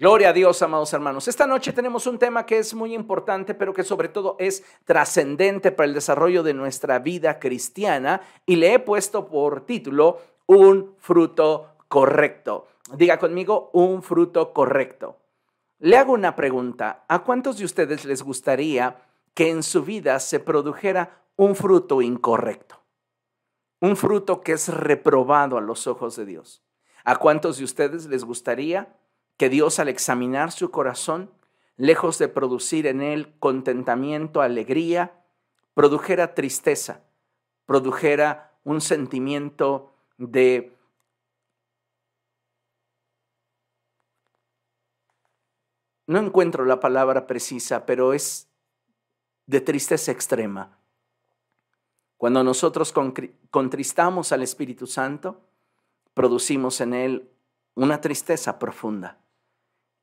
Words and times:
Gloria 0.00 0.30
a 0.30 0.32
Dios, 0.32 0.62
amados 0.62 0.94
hermanos. 0.94 1.28
Esta 1.28 1.46
noche 1.46 1.74
tenemos 1.74 2.06
un 2.06 2.18
tema 2.18 2.46
que 2.46 2.56
es 2.56 2.72
muy 2.72 2.94
importante, 2.94 3.54
pero 3.54 3.74
que 3.74 3.84
sobre 3.84 4.08
todo 4.08 4.34
es 4.38 4.64
trascendente 4.86 5.72
para 5.72 5.88
el 5.88 5.92
desarrollo 5.92 6.42
de 6.42 6.54
nuestra 6.54 7.00
vida 7.00 7.38
cristiana 7.38 8.22
y 8.46 8.56
le 8.56 8.72
he 8.72 8.78
puesto 8.78 9.28
por 9.28 9.66
título 9.66 10.18
Un 10.46 10.94
fruto 10.96 11.74
correcto. 11.88 12.66
Diga 12.94 13.18
conmigo, 13.18 13.68
un 13.74 14.02
fruto 14.02 14.54
correcto. 14.54 15.18
Le 15.80 15.98
hago 15.98 16.14
una 16.14 16.34
pregunta. 16.34 17.04
¿A 17.06 17.18
cuántos 17.18 17.58
de 17.58 17.66
ustedes 17.66 18.06
les 18.06 18.22
gustaría 18.22 19.02
que 19.34 19.50
en 19.50 19.62
su 19.62 19.82
vida 19.82 20.18
se 20.18 20.40
produjera 20.40 21.24
un 21.36 21.54
fruto 21.54 22.00
incorrecto? 22.00 22.80
Un 23.80 23.98
fruto 23.98 24.40
que 24.40 24.52
es 24.52 24.68
reprobado 24.68 25.58
a 25.58 25.60
los 25.60 25.86
ojos 25.86 26.16
de 26.16 26.24
Dios. 26.24 26.62
¿A 27.04 27.16
cuántos 27.16 27.58
de 27.58 27.64
ustedes 27.64 28.06
les 28.06 28.24
gustaría 28.24 28.96
que 29.40 29.48
Dios 29.48 29.78
al 29.78 29.88
examinar 29.88 30.52
su 30.52 30.70
corazón, 30.70 31.30
lejos 31.78 32.18
de 32.18 32.28
producir 32.28 32.86
en 32.86 33.00
él 33.00 33.32
contentamiento, 33.38 34.42
alegría, 34.42 35.24
produjera 35.72 36.34
tristeza, 36.34 37.04
produjera 37.64 38.52
un 38.64 38.82
sentimiento 38.82 39.94
de 40.18 40.76
no 46.06 46.18
encuentro 46.18 46.66
la 46.66 46.78
palabra 46.78 47.26
precisa, 47.26 47.86
pero 47.86 48.12
es 48.12 48.46
de 49.46 49.62
tristeza 49.62 50.12
extrema. 50.12 50.78
Cuando 52.18 52.44
nosotros 52.44 52.92
contristamos 53.50 54.32
al 54.32 54.42
Espíritu 54.42 54.86
Santo, 54.86 55.40
producimos 56.12 56.82
en 56.82 56.92
él 56.92 57.30
una 57.74 58.02
tristeza 58.02 58.58
profunda. 58.58 59.16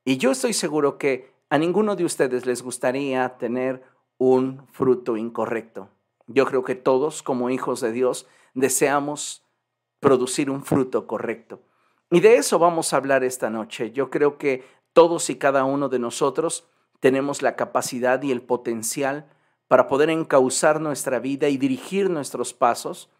Y 0.08 0.16
yo 0.16 0.30
estoy 0.30 0.54
seguro 0.54 0.96
que 0.96 1.34
a 1.50 1.58
ninguno 1.58 1.94
de 1.94 2.06
ustedes 2.06 2.46
les 2.46 2.62
gustaría 2.62 3.36
tener 3.36 3.82
un 4.16 4.66
fruto 4.72 5.18
incorrecto. 5.18 5.90
Yo 6.26 6.46
creo 6.46 6.64
que 6.64 6.74
todos 6.74 7.22
como 7.22 7.50
hijos 7.50 7.82
de 7.82 7.92
Dios 7.92 8.26
deseamos 8.54 9.44
producir 10.00 10.48
un 10.48 10.64
fruto 10.64 11.06
correcto. 11.06 11.60
Y 12.10 12.20
de 12.20 12.36
eso 12.36 12.58
vamos 12.58 12.90
a 12.90 12.96
hablar 12.96 13.22
esta 13.22 13.50
noche. 13.50 13.90
Yo 13.90 14.08
creo 14.08 14.38
que 14.38 14.64
todos 14.94 15.28
y 15.28 15.36
cada 15.36 15.64
uno 15.64 15.90
de 15.90 15.98
nosotros 15.98 16.66
tenemos 17.00 17.42
la 17.42 17.54
capacidad 17.54 18.22
y 18.22 18.32
el 18.32 18.40
potencial 18.40 19.28
para 19.66 19.88
poder 19.88 20.08
encauzar 20.08 20.80
nuestra 20.80 21.18
vida 21.18 21.50
y 21.50 21.58
dirigir 21.58 22.08
nuestros 22.08 22.54
pasos 22.54 23.10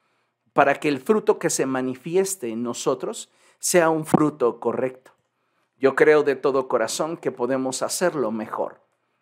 para 0.54 0.80
que 0.80 0.88
el 0.88 1.00
fruto 1.00 1.38
que 1.38 1.50
se 1.50 1.66
manifieste 1.66 2.48
en 2.48 2.62
nosotros 2.62 3.28
sea 3.58 3.90
un 3.90 4.06
fruto 4.06 4.58
correcto. 4.58 5.17
Yo 5.78 5.94
creo 5.94 6.22
de 6.24 6.34
todo 6.34 6.68
corazón 6.68 7.16
que 7.16 7.30
podemos 7.30 7.82
hacerlo 7.82 8.30
mejor. 8.32 8.80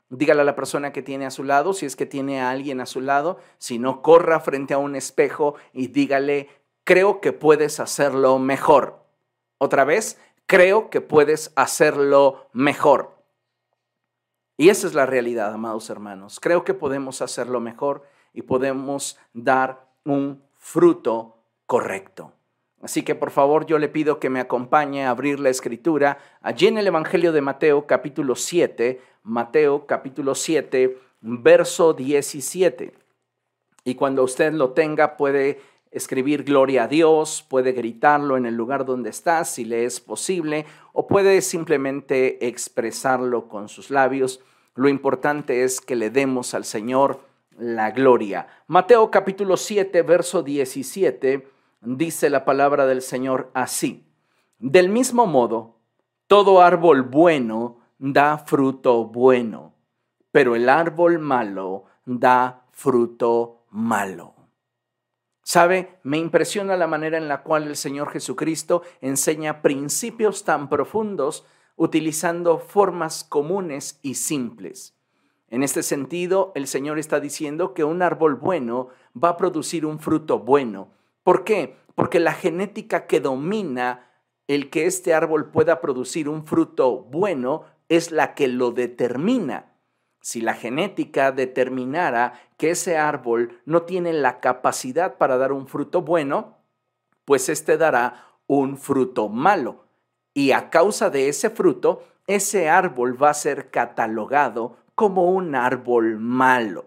Dígale 0.09 0.43
a 0.43 0.45
la 0.45 0.55
persona 0.55 0.93
que 0.93 1.03
tiene 1.03 1.27
a 1.27 1.31
su 1.31 1.45
lado, 1.45 1.73
si 1.73 1.85
es 1.85 1.97
que 1.97 2.07
tiene 2.07 2.41
a 2.41 2.51
alguien 2.51 2.81
a 2.81 2.87
su 2.87 3.01
lado, 3.01 3.39
si 3.59 3.79
no 3.79 4.03
corra 4.03 4.41
frente 4.41 4.73
a 4.73 4.79
un 4.79 4.95
espejo 4.95 5.57
y 5.73 5.89
dígale, 5.89 6.49
creo 6.85 7.21
que 7.21 7.33
puedes 7.33 7.81
hacerlo 7.81 8.39
mejor. 8.39 9.05
Otra 9.59 9.85
vez, 9.85 10.19
creo 10.47 10.91
que 10.91 11.01
puedes 11.01 11.53
hacerlo 11.57 12.49
mejor. 12.53 13.17
Y 14.57 14.71
esa 14.71 14.87
es 14.87 14.95
la 14.95 15.05
realidad, 15.05 15.53
amados 15.53 15.91
hermanos. 15.91 16.41
Creo 16.41 16.65
que 16.65 16.73
podemos 16.73 17.21
hacerlo 17.21 17.61
mejor 17.61 18.05
y 18.33 18.43
podemos 18.43 19.19
dar 19.35 19.89
un 20.05 20.43
fruto 20.55 21.37
correcto. 21.67 22.36
Así 22.87 23.03
que 23.03 23.17
por 23.17 23.33
favor 23.33 23.67
yo 23.67 23.81
le 23.81 23.89
pido 23.89 24.21
que 24.21 24.31
me 24.31 24.39
acompañe 24.39 25.05
a 25.05 25.11
abrir 25.11 25.41
la 25.41 25.49
escritura 25.51 26.19
allí 26.41 26.69
en 26.69 26.79
el 26.79 26.87
Evangelio 26.87 27.33
de 27.33 27.41
Mateo 27.41 27.85
capítulo 27.85 28.37
7, 28.37 29.01
Mateo 29.25 29.87
capítulo 29.87 30.37
7, 30.37 30.97
verso 31.21 31.95
17. 31.95 32.95
Y 33.83 33.97
cuando 33.97 34.23
usted 34.23 34.53
lo 34.53 34.71
tenga 34.71 35.17
puede 35.17 35.61
escribir 35.91 36.45
gloria 36.45 36.85
a 36.85 36.87
Dios, 36.87 37.45
puede 37.51 37.73
gritarlo 37.73 38.37
en 38.37 38.47
el 38.47 38.55
lugar 38.55 38.85
donde 38.85 39.11
está 39.11 39.45
si 39.45 39.65
le 39.65 39.85
es 39.85 39.99
posible 39.99 40.65
o 40.93 41.09
puede 41.09 41.41
simplemente 41.41 42.47
expresarlo 42.47 43.49
con 43.49 43.69
sus 43.69 43.91
labios. 43.91 44.39
Lo 44.77 44.89
importante 44.89 45.65
es 45.65 45.81
que 45.81 45.97
le 45.97 46.11
demos 46.11 46.55
al 46.55 46.65
Señor 46.65 47.19
la 47.59 47.91
gloria. 47.91 48.47
Mateo 48.69 49.11
capítulo 49.11 49.57
7, 49.57 50.03
verso 50.03 50.45
17 50.45 51.56
dice 51.81 52.31
la 52.31 52.45
palabra 52.45 52.87
del 52.87 53.03
Señor 53.03 53.51
así. 53.55 54.07
Del 54.59 54.89
mismo 54.89 55.27
modo, 55.27 55.77
todo 56.27 56.61
árbol 56.61 57.03
bueno 57.03 57.79
da 57.99 58.39
fruto 58.39 59.05
bueno, 59.05 59.75
pero 60.33 60.57
el 60.57 60.69
árbol 60.69 61.19
malo 61.19 61.85
da 62.05 62.67
fruto 62.73 63.65
malo. 63.71 64.35
¿Sabe? 65.43 66.01
Me 66.03 66.19
impresiona 66.19 66.77
la 66.77 66.89
manera 66.89 67.19
en 67.19 67.29
la 67.29 67.43
cual 67.43 67.69
el 67.69 67.77
Señor 67.77 68.11
Jesucristo 68.11 68.83
enseña 69.01 69.63
principios 69.63 70.45
tan 70.45 70.69
profundos 70.69 71.47
utilizando 71.77 72.59
formas 72.59 73.23
comunes 73.23 74.01
y 74.03 74.15
simples. 74.15 74.97
En 75.49 75.63
este 75.63 75.85
sentido, 75.85 76.51
el 76.57 76.67
Señor 76.67 76.99
está 76.99 77.21
diciendo 77.21 77.75
que 77.75 77.85
un 77.85 78.03
árbol 78.03 78.35
bueno 78.35 78.89
va 79.15 79.31
a 79.31 79.37
producir 79.37 79.87
un 79.87 80.01
fruto 80.01 80.41
bueno, 80.41 80.89
¿Por 81.27 81.43
qué? 81.43 81.77
Porque 81.97 82.21
la 82.21 82.35
genética 82.35 83.09
que 83.09 83.19
domina 83.19 84.13
el 84.47 84.71
que 84.71 84.87
este 84.87 85.13
árbol 85.13 85.51
pueda 85.51 85.81
producir 85.81 86.29
un 86.29 86.47
fruto 86.47 87.01
bueno 87.01 87.65
es 87.89 88.13
la 88.13 88.35
que 88.35 88.47
lo 88.47 88.71
determina. 88.71 89.73
Si 90.21 90.41
la 90.41 90.55
genética 90.55 91.33
determinara 91.33 92.35
que 92.59 92.71
ese 92.71 92.97
árbol 92.97 93.61
no 93.65 93.83
tiene 93.83 94.13
la 94.13 94.39
capacidad 94.39 95.17
para 95.17 95.37
dar 95.37 95.51
un 95.51 95.67
fruto 95.67 96.01
bueno, 96.03 96.59
pues 97.25 97.49
éste 97.49 97.77
dará 97.77 98.29
un 98.47 98.79
fruto 98.79 99.29
malo. 99.29 99.85
Y 100.33 100.53
a 100.53 100.71
causa 100.71 101.11
de 101.11 101.29
ese 101.29 101.51
fruto, 101.51 102.05
ese 102.29 102.69
árbol 102.69 103.21
va 103.21 103.31
a 103.31 103.35
ser 103.35 103.73
catalogado 103.73 104.77
como 104.95 105.25
un 105.33 105.57
árbol 105.57 106.21
malo. 106.21 106.85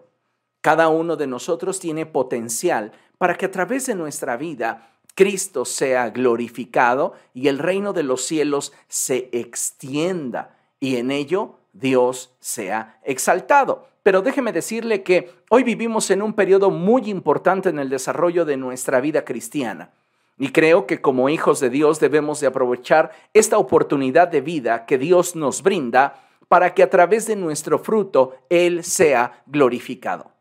Cada 0.62 0.88
uno 0.88 1.16
de 1.16 1.26
nosotros 1.26 1.78
tiene 1.78 2.06
potencial 2.06 2.92
para 3.20 3.34
que 3.34 3.44
a 3.44 3.50
través 3.50 3.84
de 3.84 3.94
nuestra 3.94 4.38
vida 4.38 4.94
Cristo 5.14 5.66
sea 5.66 6.08
glorificado 6.08 7.12
y 7.34 7.48
el 7.48 7.58
reino 7.58 7.92
de 7.92 8.02
los 8.02 8.24
cielos 8.24 8.72
se 8.88 9.28
extienda 9.32 10.56
y 10.80 10.96
en 10.96 11.10
ello 11.10 11.56
Dios 11.74 12.34
sea 12.40 12.98
exaltado. 13.04 13.86
Pero 14.02 14.22
déjeme 14.22 14.54
decirle 14.54 15.02
que 15.02 15.34
hoy 15.50 15.64
vivimos 15.64 16.10
en 16.10 16.22
un 16.22 16.32
periodo 16.32 16.70
muy 16.70 17.10
importante 17.10 17.68
en 17.68 17.78
el 17.78 17.90
desarrollo 17.90 18.46
de 18.46 18.56
nuestra 18.56 19.02
vida 19.02 19.22
cristiana. 19.22 19.90
Y 20.38 20.48
creo 20.48 20.86
que 20.86 21.02
como 21.02 21.28
hijos 21.28 21.60
de 21.60 21.68
Dios 21.68 22.00
debemos 22.00 22.40
de 22.40 22.46
aprovechar 22.46 23.10
esta 23.34 23.58
oportunidad 23.58 24.28
de 24.28 24.40
vida 24.40 24.86
que 24.86 24.96
Dios 24.96 25.36
nos 25.36 25.62
brinda 25.62 26.26
para 26.48 26.72
que 26.72 26.82
a 26.82 26.88
través 26.88 27.26
de 27.26 27.36
nuestro 27.36 27.80
fruto 27.80 28.38
Él 28.48 28.82
sea 28.82 29.42
glorificado. 29.44 30.32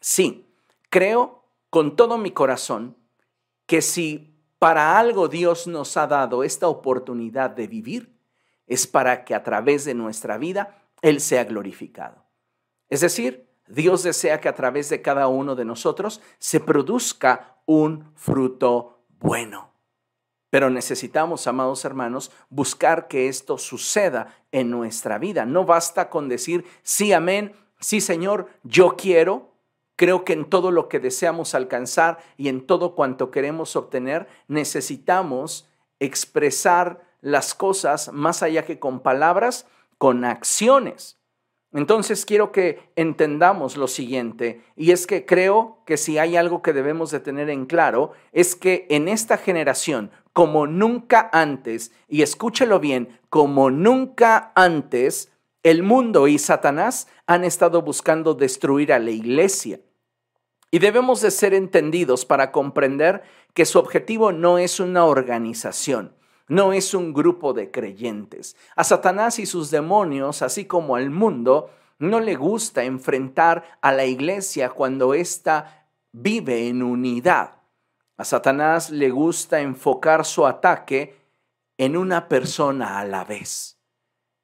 Sí, 0.00 0.46
creo 0.88 1.41
con 1.72 1.96
todo 1.96 2.18
mi 2.18 2.32
corazón 2.32 2.98
que 3.64 3.80
si 3.80 4.36
para 4.58 4.98
algo 4.98 5.28
Dios 5.28 5.66
nos 5.66 5.96
ha 5.96 6.06
dado 6.06 6.44
esta 6.44 6.68
oportunidad 6.68 7.48
de 7.48 7.66
vivir, 7.66 8.14
es 8.66 8.86
para 8.86 9.24
que 9.24 9.34
a 9.34 9.42
través 9.42 9.86
de 9.86 9.94
nuestra 9.94 10.36
vida 10.36 10.84
Él 11.00 11.18
sea 11.18 11.44
glorificado. 11.44 12.26
Es 12.90 13.00
decir, 13.00 13.48
Dios 13.66 14.02
desea 14.02 14.38
que 14.38 14.50
a 14.50 14.54
través 14.54 14.90
de 14.90 15.00
cada 15.00 15.28
uno 15.28 15.54
de 15.54 15.64
nosotros 15.64 16.20
se 16.38 16.60
produzca 16.60 17.56
un 17.64 18.12
fruto 18.16 19.06
bueno. 19.08 19.72
Pero 20.50 20.68
necesitamos, 20.68 21.46
amados 21.46 21.86
hermanos, 21.86 22.32
buscar 22.50 23.08
que 23.08 23.28
esto 23.28 23.56
suceda 23.56 24.36
en 24.50 24.68
nuestra 24.68 25.16
vida. 25.16 25.46
No 25.46 25.64
basta 25.64 26.10
con 26.10 26.28
decir, 26.28 26.66
sí, 26.82 27.14
amén, 27.14 27.54
sí, 27.80 28.02
Señor, 28.02 28.50
yo 28.62 28.94
quiero, 28.94 29.51
Creo 29.96 30.24
que 30.24 30.32
en 30.32 30.48
todo 30.48 30.70
lo 30.70 30.88
que 30.88 31.00
deseamos 31.00 31.54
alcanzar 31.54 32.18
y 32.36 32.48
en 32.48 32.66
todo 32.66 32.94
cuanto 32.94 33.30
queremos 33.30 33.76
obtener, 33.76 34.26
necesitamos 34.48 35.68
expresar 36.00 37.04
las 37.20 37.54
cosas 37.54 38.12
más 38.12 38.42
allá 38.42 38.64
que 38.64 38.78
con 38.78 39.00
palabras, 39.00 39.66
con 39.98 40.24
acciones. 40.24 41.18
Entonces 41.72 42.26
quiero 42.26 42.52
que 42.52 42.90
entendamos 42.96 43.78
lo 43.78 43.88
siguiente, 43.88 44.62
y 44.76 44.90
es 44.90 45.06
que 45.06 45.24
creo 45.24 45.78
que 45.86 45.96
si 45.96 46.18
hay 46.18 46.36
algo 46.36 46.60
que 46.60 46.74
debemos 46.74 47.10
de 47.10 47.20
tener 47.20 47.48
en 47.48 47.64
claro, 47.64 48.12
es 48.32 48.54
que 48.54 48.86
en 48.90 49.08
esta 49.08 49.38
generación, 49.38 50.10
como 50.34 50.66
nunca 50.66 51.30
antes, 51.32 51.92
y 52.08 52.20
escúchelo 52.20 52.78
bien, 52.78 53.18
como 53.30 53.70
nunca 53.70 54.52
antes, 54.54 55.31
el 55.62 55.82
mundo 55.82 56.26
y 56.26 56.38
Satanás 56.38 57.06
han 57.26 57.44
estado 57.44 57.82
buscando 57.82 58.34
destruir 58.34 58.92
a 58.92 58.98
la 58.98 59.10
iglesia. 59.10 59.80
Y 60.70 60.78
debemos 60.78 61.20
de 61.20 61.30
ser 61.30 61.54
entendidos 61.54 62.24
para 62.24 62.50
comprender 62.50 63.22
que 63.54 63.66
su 63.66 63.78
objetivo 63.78 64.32
no 64.32 64.58
es 64.58 64.80
una 64.80 65.04
organización, 65.04 66.16
no 66.48 66.72
es 66.72 66.94
un 66.94 67.12
grupo 67.12 67.52
de 67.52 67.70
creyentes. 67.70 68.56
A 68.74 68.82
Satanás 68.82 69.38
y 69.38 69.46
sus 69.46 69.70
demonios, 69.70 70.42
así 70.42 70.64
como 70.64 70.96
al 70.96 71.10
mundo, 71.10 71.70
no 71.98 72.20
le 72.20 72.34
gusta 72.34 72.84
enfrentar 72.84 73.78
a 73.80 73.92
la 73.92 74.06
iglesia 74.06 74.70
cuando 74.70 75.14
ésta 75.14 75.86
vive 76.10 76.68
en 76.68 76.82
unidad. 76.82 77.58
A 78.16 78.24
Satanás 78.24 78.90
le 78.90 79.10
gusta 79.10 79.60
enfocar 79.60 80.24
su 80.24 80.46
ataque 80.46 81.16
en 81.78 81.96
una 81.96 82.28
persona 82.28 82.98
a 82.98 83.04
la 83.04 83.24
vez. 83.24 83.81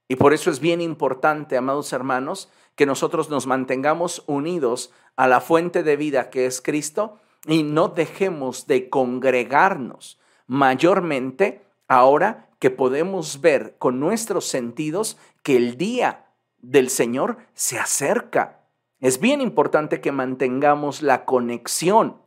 Y 0.08 0.16
por 0.16 0.32
eso 0.32 0.50
es 0.50 0.58
bien 0.58 0.80
importante, 0.80 1.56
amados 1.56 1.92
hermanos, 1.92 2.48
que 2.74 2.86
nosotros 2.86 3.28
nos 3.28 3.46
mantengamos 3.46 4.24
unidos 4.26 4.90
a 5.16 5.28
la 5.28 5.40
fuente 5.40 5.82
de 5.82 5.96
vida 5.96 6.30
que 6.30 6.46
es 6.46 6.62
Cristo 6.62 7.18
y 7.46 7.62
no 7.62 7.88
dejemos 7.88 8.66
de 8.66 8.88
congregarnos 8.88 10.18
mayormente 10.46 11.62
ahora 11.86 12.48
que 12.58 12.70
podemos 12.70 13.40
ver 13.40 13.76
con 13.78 14.00
nuestros 14.00 14.46
sentidos 14.46 15.18
que 15.42 15.56
el 15.56 15.76
día 15.76 16.26
del 16.58 16.90
Señor 16.90 17.38
se 17.54 17.78
acerca. 17.78 18.60
Es 19.00 19.20
bien 19.20 19.40
importante 19.40 20.00
que 20.00 20.10
mantengamos 20.10 21.02
la 21.02 21.24
conexión. 21.24 22.20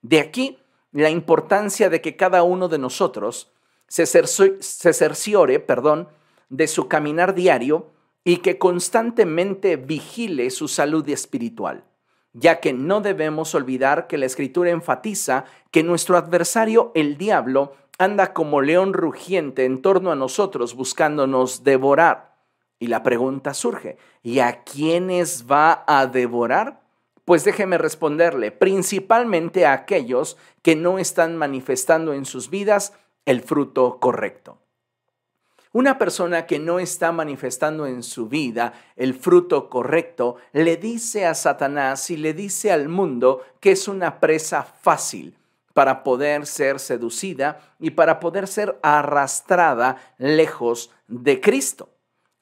De 0.00 0.20
aquí 0.20 0.58
la 0.92 1.10
importancia 1.10 1.90
de 1.90 2.00
que 2.00 2.16
cada 2.16 2.42
uno 2.42 2.68
de 2.68 2.78
nosotros 2.78 3.52
se, 3.88 4.06
cerciore, 4.06 5.60
perdón, 5.60 6.08
de 6.52 6.68
su 6.68 6.86
caminar 6.86 7.34
diario 7.34 7.86
y 8.24 8.36
que 8.36 8.58
constantemente 8.58 9.76
vigile 9.76 10.50
su 10.50 10.68
salud 10.68 11.08
espiritual, 11.08 11.84
ya 12.34 12.60
que 12.60 12.74
no 12.74 13.00
debemos 13.00 13.54
olvidar 13.54 14.06
que 14.06 14.18
la 14.18 14.26
escritura 14.26 14.70
enfatiza 14.70 15.46
que 15.70 15.82
nuestro 15.82 16.18
adversario, 16.18 16.92
el 16.94 17.16
diablo, 17.16 17.72
anda 17.98 18.34
como 18.34 18.60
león 18.60 18.92
rugiente 18.92 19.64
en 19.64 19.80
torno 19.80 20.12
a 20.12 20.14
nosotros 20.14 20.74
buscándonos 20.74 21.64
devorar. 21.64 22.36
Y 22.78 22.88
la 22.88 23.02
pregunta 23.02 23.54
surge, 23.54 23.96
¿y 24.22 24.40
a 24.40 24.62
quiénes 24.62 25.46
va 25.50 25.84
a 25.86 26.06
devorar? 26.06 26.82
Pues 27.24 27.44
déjeme 27.44 27.78
responderle, 27.78 28.50
principalmente 28.50 29.64
a 29.64 29.72
aquellos 29.72 30.36
que 30.60 30.76
no 30.76 30.98
están 30.98 31.36
manifestando 31.38 32.12
en 32.12 32.26
sus 32.26 32.50
vidas 32.50 32.92
el 33.24 33.40
fruto 33.40 34.00
correcto. 34.00 34.61
Una 35.74 35.96
persona 35.96 36.44
que 36.44 36.58
no 36.58 36.78
está 36.78 37.12
manifestando 37.12 37.86
en 37.86 38.02
su 38.02 38.28
vida 38.28 38.74
el 38.94 39.14
fruto 39.14 39.70
correcto 39.70 40.36
le 40.52 40.76
dice 40.76 41.24
a 41.24 41.34
Satanás 41.34 42.10
y 42.10 42.18
le 42.18 42.34
dice 42.34 42.70
al 42.70 42.90
mundo 42.90 43.40
que 43.58 43.72
es 43.72 43.88
una 43.88 44.20
presa 44.20 44.64
fácil 44.64 45.38
para 45.72 46.02
poder 46.02 46.44
ser 46.44 46.78
seducida 46.78 47.58
y 47.80 47.92
para 47.92 48.20
poder 48.20 48.48
ser 48.48 48.78
arrastrada 48.82 49.96
lejos 50.18 50.90
de 51.08 51.40
Cristo. 51.40 51.88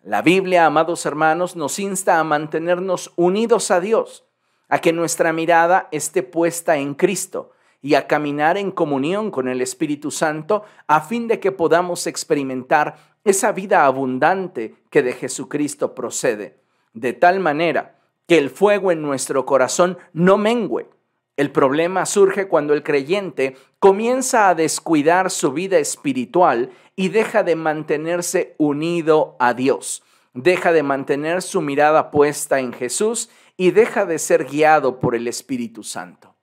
La 0.03 0.23
Biblia, 0.23 0.67
amados 0.67 1.07
hermanos, 1.07 1.55
nos 1.55 1.79
insta 1.79 2.19
a 2.19 2.25
mantenernos 2.25 3.13
unidos 3.15 3.71
a 3.71 3.79
Dios, 3.79 4.25
a 4.69 4.81
que 4.81 4.93
nuestra 4.93 5.33
mirada 5.33 5.87
esté 5.93 6.25
puesta 6.25 6.79
en 6.79 6.95
Cristo 6.95 7.53
y 7.83 7.95
a 7.95 8.07
caminar 8.07 8.57
en 8.57 8.71
comunión 8.71 9.31
con 9.31 9.49
el 9.49 9.61
Espíritu 9.61 10.11
Santo 10.11 10.65
a 10.87 11.01
fin 11.01 11.29
de 11.29 11.41
que 11.41 11.53
podamos 11.53 12.07
experimentar 12.07 13.10
esa 13.25 13.53
vida 13.53 13.85
abundante 13.85 14.75
que 14.91 15.03
de 15.03 15.13
Jesucristo 15.13 15.95
procede, 15.95 16.61
de 16.93 17.13
tal 17.13 17.41
manera 17.41 17.99
que 18.27 18.39
el 18.39 18.51
fuego 18.51 18.93
en 18.93 19.03
nuestro 19.03 19.45
corazón 19.45 19.99
no 20.13 20.39
mengüe. 20.39 20.89
El 21.37 21.53
problema 21.53 22.07
surge 22.07 22.49
cuando 22.49 22.75
el 22.75 22.83
creyente 22.83 23.57
comienza 23.79 24.49
a 24.49 24.55
descuidar 24.55 25.31
su 25.31 25.53
vida 25.53 25.79
espiritual 25.79 26.71
y 26.97 27.09
deja 27.09 27.43
de 27.43 27.57
mantenerse 27.57 28.55
unido 28.59 29.37
a 29.39 29.55
Dios, 29.55 30.03
deja 30.35 30.73
de 30.73 30.83
mantener 30.83 31.43
su 31.43 31.63
mirada 31.63 32.11
puesta 32.11 32.61
en 32.61 32.73
Jesús 32.73 33.31
y 33.57 33.71
deja 33.71 34.07
de 34.07 34.19
ser 34.19 34.45
guiado 34.45 35.01
por 35.01 35.15
el 35.15 35.29
Espíritu 35.29 35.83
Santo. 35.83 36.37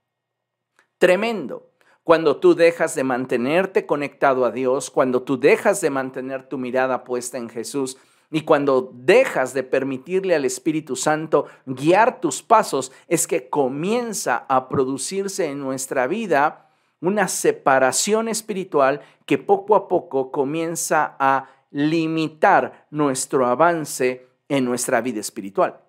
Tremendo. 0.97 1.66
Cuando 2.07 2.37
tú 2.37 2.55
dejas 2.55 2.95
de 2.95 3.03
mantenerte 3.03 3.85
conectado 3.85 4.45
a 4.45 4.51
Dios, 4.51 4.89
cuando 4.89 5.23
tú 5.23 5.37
dejas 5.37 5.81
de 5.81 5.89
mantener 5.89 6.47
tu 6.47 6.57
mirada 6.57 7.03
puesta 7.03 7.37
en 7.37 7.49
Jesús 7.49 7.97
y 8.31 8.43
cuando 8.43 8.93
dejas 8.93 9.53
de 9.53 9.63
permitirle 9.63 10.33
al 10.33 10.45
Espíritu 10.45 10.95
Santo 10.95 11.47
guiar 11.65 12.21
tus 12.21 12.41
pasos, 12.41 12.93
es 13.09 13.27
que 13.27 13.49
comienza 13.49 14.45
a 14.47 14.69
producirse 14.69 15.47
en 15.47 15.59
nuestra 15.59 16.07
vida 16.07 16.69
una 17.01 17.27
separación 17.27 18.29
espiritual 18.29 19.01
que 19.25 19.37
poco 19.37 19.75
a 19.75 19.89
poco 19.89 20.31
comienza 20.31 21.17
a 21.19 21.49
limitar 21.71 22.87
nuestro 22.89 23.47
avance 23.47 24.25
en 24.47 24.63
nuestra 24.63 25.01
vida 25.01 25.19
espiritual. 25.19 25.81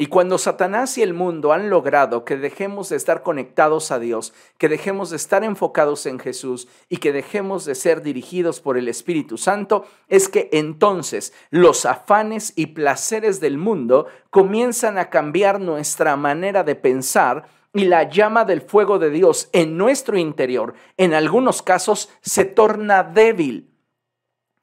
Y 0.00 0.06
cuando 0.06 0.38
Satanás 0.38 0.96
y 0.96 1.02
el 1.02 1.12
mundo 1.12 1.52
han 1.52 1.68
logrado 1.68 2.24
que 2.24 2.38
dejemos 2.38 2.88
de 2.88 2.96
estar 2.96 3.22
conectados 3.22 3.90
a 3.90 3.98
Dios, 3.98 4.32
que 4.56 4.70
dejemos 4.70 5.10
de 5.10 5.16
estar 5.16 5.44
enfocados 5.44 6.06
en 6.06 6.18
Jesús 6.18 6.68
y 6.88 6.96
que 6.96 7.12
dejemos 7.12 7.66
de 7.66 7.74
ser 7.74 8.00
dirigidos 8.00 8.62
por 8.62 8.78
el 8.78 8.88
Espíritu 8.88 9.36
Santo, 9.36 9.84
es 10.08 10.30
que 10.30 10.48
entonces 10.52 11.34
los 11.50 11.84
afanes 11.84 12.54
y 12.56 12.68
placeres 12.68 13.40
del 13.40 13.58
mundo 13.58 14.06
comienzan 14.30 14.96
a 14.96 15.10
cambiar 15.10 15.60
nuestra 15.60 16.16
manera 16.16 16.64
de 16.64 16.76
pensar 16.76 17.44
y 17.74 17.84
la 17.84 18.08
llama 18.08 18.46
del 18.46 18.62
fuego 18.62 18.98
de 18.98 19.10
Dios 19.10 19.50
en 19.52 19.76
nuestro 19.76 20.16
interior, 20.16 20.72
en 20.96 21.12
algunos 21.12 21.60
casos, 21.60 22.08
se 22.22 22.46
torna 22.46 23.02
débil. 23.02 23.70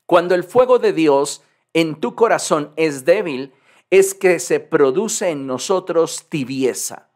Cuando 0.08 0.34
el 0.34 0.44
fuego 0.44 0.80
de 0.80 0.94
Dios 0.94 1.44
en 1.74 2.00
tu 2.00 2.16
corazón 2.16 2.74
es 2.76 3.06
débil, 3.06 3.54
es 3.90 4.14
que 4.14 4.40
se 4.40 4.60
produce 4.60 5.30
en 5.30 5.48
nosotros 5.48 6.28
tibieza. 6.30 7.10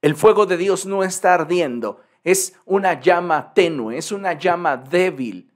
El 0.00 0.14
fuego 0.14 0.46
de 0.46 0.56
Dios 0.56 0.86
no 0.86 1.02
está 1.02 1.34
ardiendo, 1.34 2.00
es 2.22 2.54
una 2.64 3.00
llama 3.00 3.52
tenue, 3.54 3.98
es 3.98 4.12
una 4.12 4.34
llama 4.34 4.76
débil. 4.76 5.52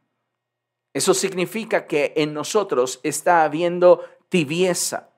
Eso 0.93 1.15
significa 1.15 1.87
que 1.87 2.13
en 2.17 2.35
nosotros 2.35 3.01
está 3.03 3.45
habiendo 3.45 4.05
tibieza. 4.29 5.11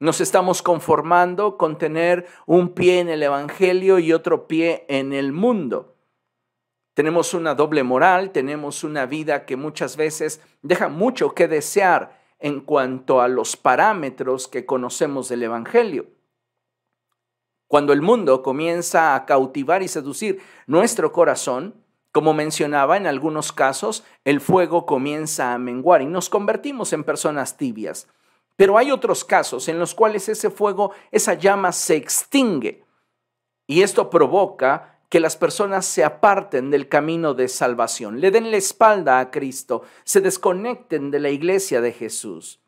Nos 0.00 0.20
estamos 0.20 0.62
conformando 0.62 1.58
con 1.58 1.76
tener 1.76 2.26
un 2.46 2.70
pie 2.70 3.00
en 3.00 3.10
el 3.10 3.22
Evangelio 3.22 3.98
y 3.98 4.12
otro 4.12 4.48
pie 4.48 4.86
en 4.88 5.12
el 5.12 5.32
mundo. 5.32 5.94
Tenemos 6.94 7.34
una 7.34 7.54
doble 7.54 7.82
moral, 7.82 8.30
tenemos 8.30 8.82
una 8.82 9.06
vida 9.06 9.44
que 9.44 9.56
muchas 9.56 9.96
veces 9.96 10.40
deja 10.62 10.88
mucho 10.88 11.34
que 11.34 11.48
desear 11.48 12.19
en 12.40 12.60
cuanto 12.60 13.20
a 13.20 13.28
los 13.28 13.56
parámetros 13.56 14.48
que 14.48 14.66
conocemos 14.66 15.28
del 15.28 15.42
Evangelio. 15.44 16.06
Cuando 17.68 17.92
el 17.92 18.02
mundo 18.02 18.42
comienza 18.42 19.14
a 19.14 19.26
cautivar 19.26 19.82
y 19.82 19.88
seducir 19.88 20.40
nuestro 20.66 21.12
corazón, 21.12 21.84
como 22.12 22.34
mencionaba, 22.34 22.96
en 22.96 23.06
algunos 23.06 23.52
casos 23.52 24.02
el 24.24 24.40
fuego 24.40 24.86
comienza 24.86 25.52
a 25.52 25.58
menguar 25.58 26.02
y 26.02 26.06
nos 26.06 26.28
convertimos 26.28 26.92
en 26.92 27.04
personas 27.04 27.56
tibias. 27.56 28.08
Pero 28.56 28.76
hay 28.76 28.90
otros 28.90 29.24
casos 29.24 29.68
en 29.68 29.78
los 29.78 29.94
cuales 29.94 30.28
ese 30.28 30.50
fuego, 30.50 30.92
esa 31.12 31.34
llama 31.34 31.70
se 31.70 31.94
extingue 31.94 32.84
y 33.66 33.82
esto 33.82 34.10
provoca 34.10 34.99
que 35.10 35.20
las 35.20 35.36
personas 35.36 35.84
se 35.84 36.04
aparten 36.04 36.70
del 36.70 36.88
camino 36.88 37.34
de 37.34 37.48
salvación, 37.48 38.20
le 38.20 38.30
den 38.30 38.50
la 38.50 38.56
espalda 38.56 39.18
a 39.18 39.30
Cristo, 39.30 39.82
se 40.04 40.22
desconecten 40.22 41.10
de 41.10 41.20
la 41.20 41.28
iglesia 41.28 41.82
de 41.82 41.92
Jesús. 41.92 42.60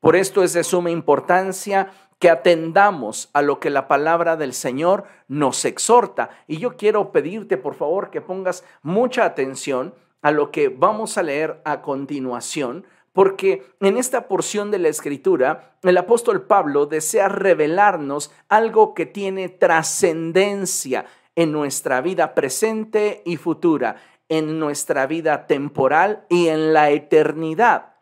Por 0.00 0.14
esto 0.14 0.44
es 0.44 0.52
de 0.52 0.62
suma 0.62 0.90
importancia 0.90 1.90
que 2.20 2.30
atendamos 2.30 3.30
a 3.32 3.42
lo 3.42 3.60
que 3.60 3.70
la 3.70 3.88
palabra 3.88 4.36
del 4.36 4.52
Señor 4.52 5.04
nos 5.26 5.64
exhorta. 5.64 6.30
Y 6.46 6.58
yo 6.58 6.76
quiero 6.76 7.12
pedirte, 7.12 7.56
por 7.56 7.74
favor, 7.74 8.10
que 8.10 8.20
pongas 8.20 8.64
mucha 8.82 9.24
atención 9.24 9.92
a 10.22 10.30
lo 10.30 10.50
que 10.50 10.68
vamos 10.68 11.18
a 11.18 11.22
leer 11.22 11.60
a 11.64 11.82
continuación, 11.82 12.84
porque 13.12 13.66
en 13.80 13.96
esta 13.96 14.28
porción 14.28 14.70
de 14.70 14.78
la 14.78 14.88
escritura 14.88 15.76
el 15.82 15.96
apóstol 15.96 16.42
Pablo 16.42 16.86
desea 16.86 17.28
revelarnos 17.28 18.30
algo 18.48 18.94
que 18.94 19.06
tiene 19.06 19.48
trascendencia, 19.48 21.06
en 21.38 21.52
nuestra 21.52 22.00
vida 22.00 22.34
presente 22.34 23.22
y 23.24 23.36
futura, 23.36 23.94
en 24.28 24.58
nuestra 24.58 25.06
vida 25.06 25.46
temporal 25.46 26.26
y 26.28 26.48
en 26.48 26.72
la 26.72 26.90
eternidad. 26.90 27.94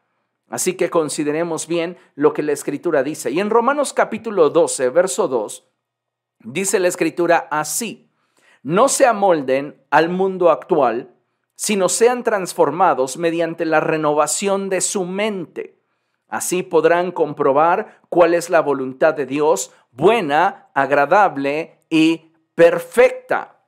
Así 0.49 0.73
que 0.73 0.89
consideremos 0.89 1.67
bien 1.67 1.99
lo 2.15 2.33
que 2.33 2.43
la 2.43 2.53
escritura 2.53 3.03
dice. 3.03 3.31
Y 3.31 3.41
en 3.41 3.51
Romanos 3.51 3.93
capítulo 3.93 4.49
12, 4.49 4.89
verso 4.89 5.29
2, 5.29 5.69
dice 6.45 6.81
la 6.81 6.89
escritura 6.89 7.47
así, 7.51 8.09
no 8.63 8.89
se 8.89 9.05
amolden 9.05 9.83
al 9.91 10.09
mundo 10.09 10.51
actual, 10.51 11.15
sino 11.57 11.91
sean 11.91 12.25
transformados 12.25 13.19
mediante 13.19 13.67
la 13.67 13.81
renovación 13.81 14.71
de 14.71 14.81
su 14.81 15.05
mente. 15.05 15.79
Así 16.27 16.63
podrán 16.63 17.13
comprobar 17.13 18.01
cuál 18.09 18.33
es 18.33 18.49
la 18.49 18.63
voluntad 18.63 19.13
de 19.13 19.27
Dios, 19.27 19.73
buena, 19.93 20.71
agradable 20.73 21.81
y 21.91 22.26
perfecta. 22.57 23.61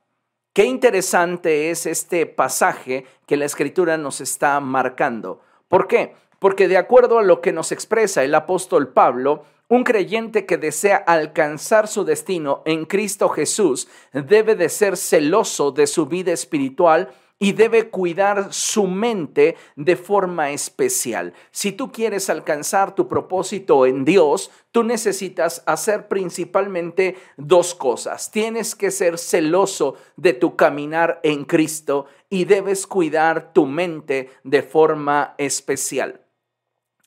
Qué 0.53 0.65
interesante 0.65 1.69
es 1.69 1.85
este 1.85 2.25
pasaje 2.25 3.05
que 3.25 3.37
la 3.37 3.45
escritura 3.45 3.97
nos 3.97 4.19
está 4.19 4.59
marcando. 4.59 5.39
¿Por 5.69 5.87
qué? 5.87 6.15
Porque 6.39 6.67
de 6.67 6.77
acuerdo 6.77 7.19
a 7.19 7.23
lo 7.23 7.39
que 7.39 7.53
nos 7.53 7.71
expresa 7.71 8.23
el 8.23 8.33
apóstol 8.35 8.89
Pablo, 8.89 9.45
un 9.69 9.83
creyente 9.83 10.47
que 10.47 10.57
desea 10.57 10.97
alcanzar 10.97 11.87
su 11.87 12.03
destino 12.03 12.63
en 12.65 12.85
Cristo 12.85 13.29
Jesús 13.29 13.87
debe 14.11 14.55
de 14.55 14.67
ser 14.69 14.97
celoso 14.97 15.71
de 15.71 15.85
su 15.85 16.07
vida 16.07 16.33
espiritual 16.33 17.09
y 17.39 17.53
debe 17.53 17.89
cuidar 17.89 18.53
su 18.53 18.85
mente 18.85 19.55
de 19.77 19.95
forma 19.95 20.51
especial. 20.51 21.33
Si 21.51 21.71
tú 21.71 21.91
quieres 21.91 22.29
alcanzar 22.29 22.93
tu 22.93 23.07
propósito 23.07 23.85
en 23.85 24.03
Dios, 24.03 24.51
tú 24.71 24.83
necesitas 24.83 25.63
hacer 25.65 26.09
principalmente 26.09 27.15
dos 27.37 27.73
cosas. 27.73 28.29
Tienes 28.29 28.75
que 28.75 28.91
ser 28.91 29.17
celoso 29.17 29.95
de 30.17 30.33
tu 30.33 30.57
caminar 30.57 31.21
en 31.23 31.45
Cristo 31.45 32.05
y 32.29 32.43
debes 32.43 32.85
cuidar 32.85 33.53
tu 33.53 33.65
mente 33.65 34.29
de 34.43 34.61
forma 34.61 35.33
especial. 35.37 36.25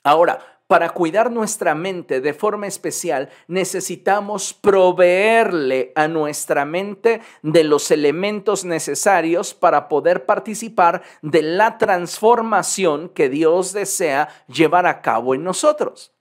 Ahora, 0.03 0.62
para 0.73 0.89
cuidar 0.89 1.31
nuestra 1.31 1.75
mente 1.75 2.23
de 2.23 2.33
forma 2.33 2.67
especial, 2.67 3.29
necesitamos 3.47 4.55
proveerle 4.55 5.93
a 5.95 6.09
nuestra 6.09 6.65
mente 6.65 7.21
de 7.43 7.63
los 7.63 7.91
elementos 7.91 8.65
necesarios 8.65 9.53
para 9.53 9.87
poder 9.87 10.25
participar 10.25 11.03
de 11.21 11.43
la 11.43 11.77
transformación 11.77 13.11
que 13.11 13.29
Dios 13.29 13.75
desea 13.75 14.31
llevar 14.49 14.87
a 14.87 15.03
cabo 15.03 15.35
en 15.35 15.45
nosotros. 15.45 16.15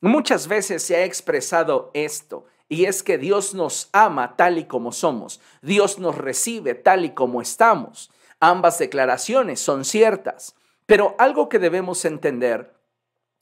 Muchas 0.00 0.46
veces 0.46 0.84
se 0.84 0.94
ha 0.94 1.04
expresado 1.04 1.90
esto. 1.92 2.44
Y 2.68 2.84
es 2.84 3.02
que 3.02 3.18
Dios 3.18 3.52
nos 3.52 3.88
ama 3.92 4.36
tal 4.36 4.58
y 4.58 4.66
como 4.66 4.92
somos. 4.92 5.40
Dios 5.60 5.98
nos 5.98 6.16
recibe 6.16 6.76
tal 6.76 7.04
y 7.04 7.10
como 7.10 7.42
estamos. 7.42 8.12
Ambas 8.38 8.78
declaraciones 8.78 9.58
son 9.58 9.84
ciertas. 9.84 10.54
Pero 10.86 11.16
algo 11.18 11.48
que 11.48 11.58
debemos 11.58 12.04
entender 12.04 12.77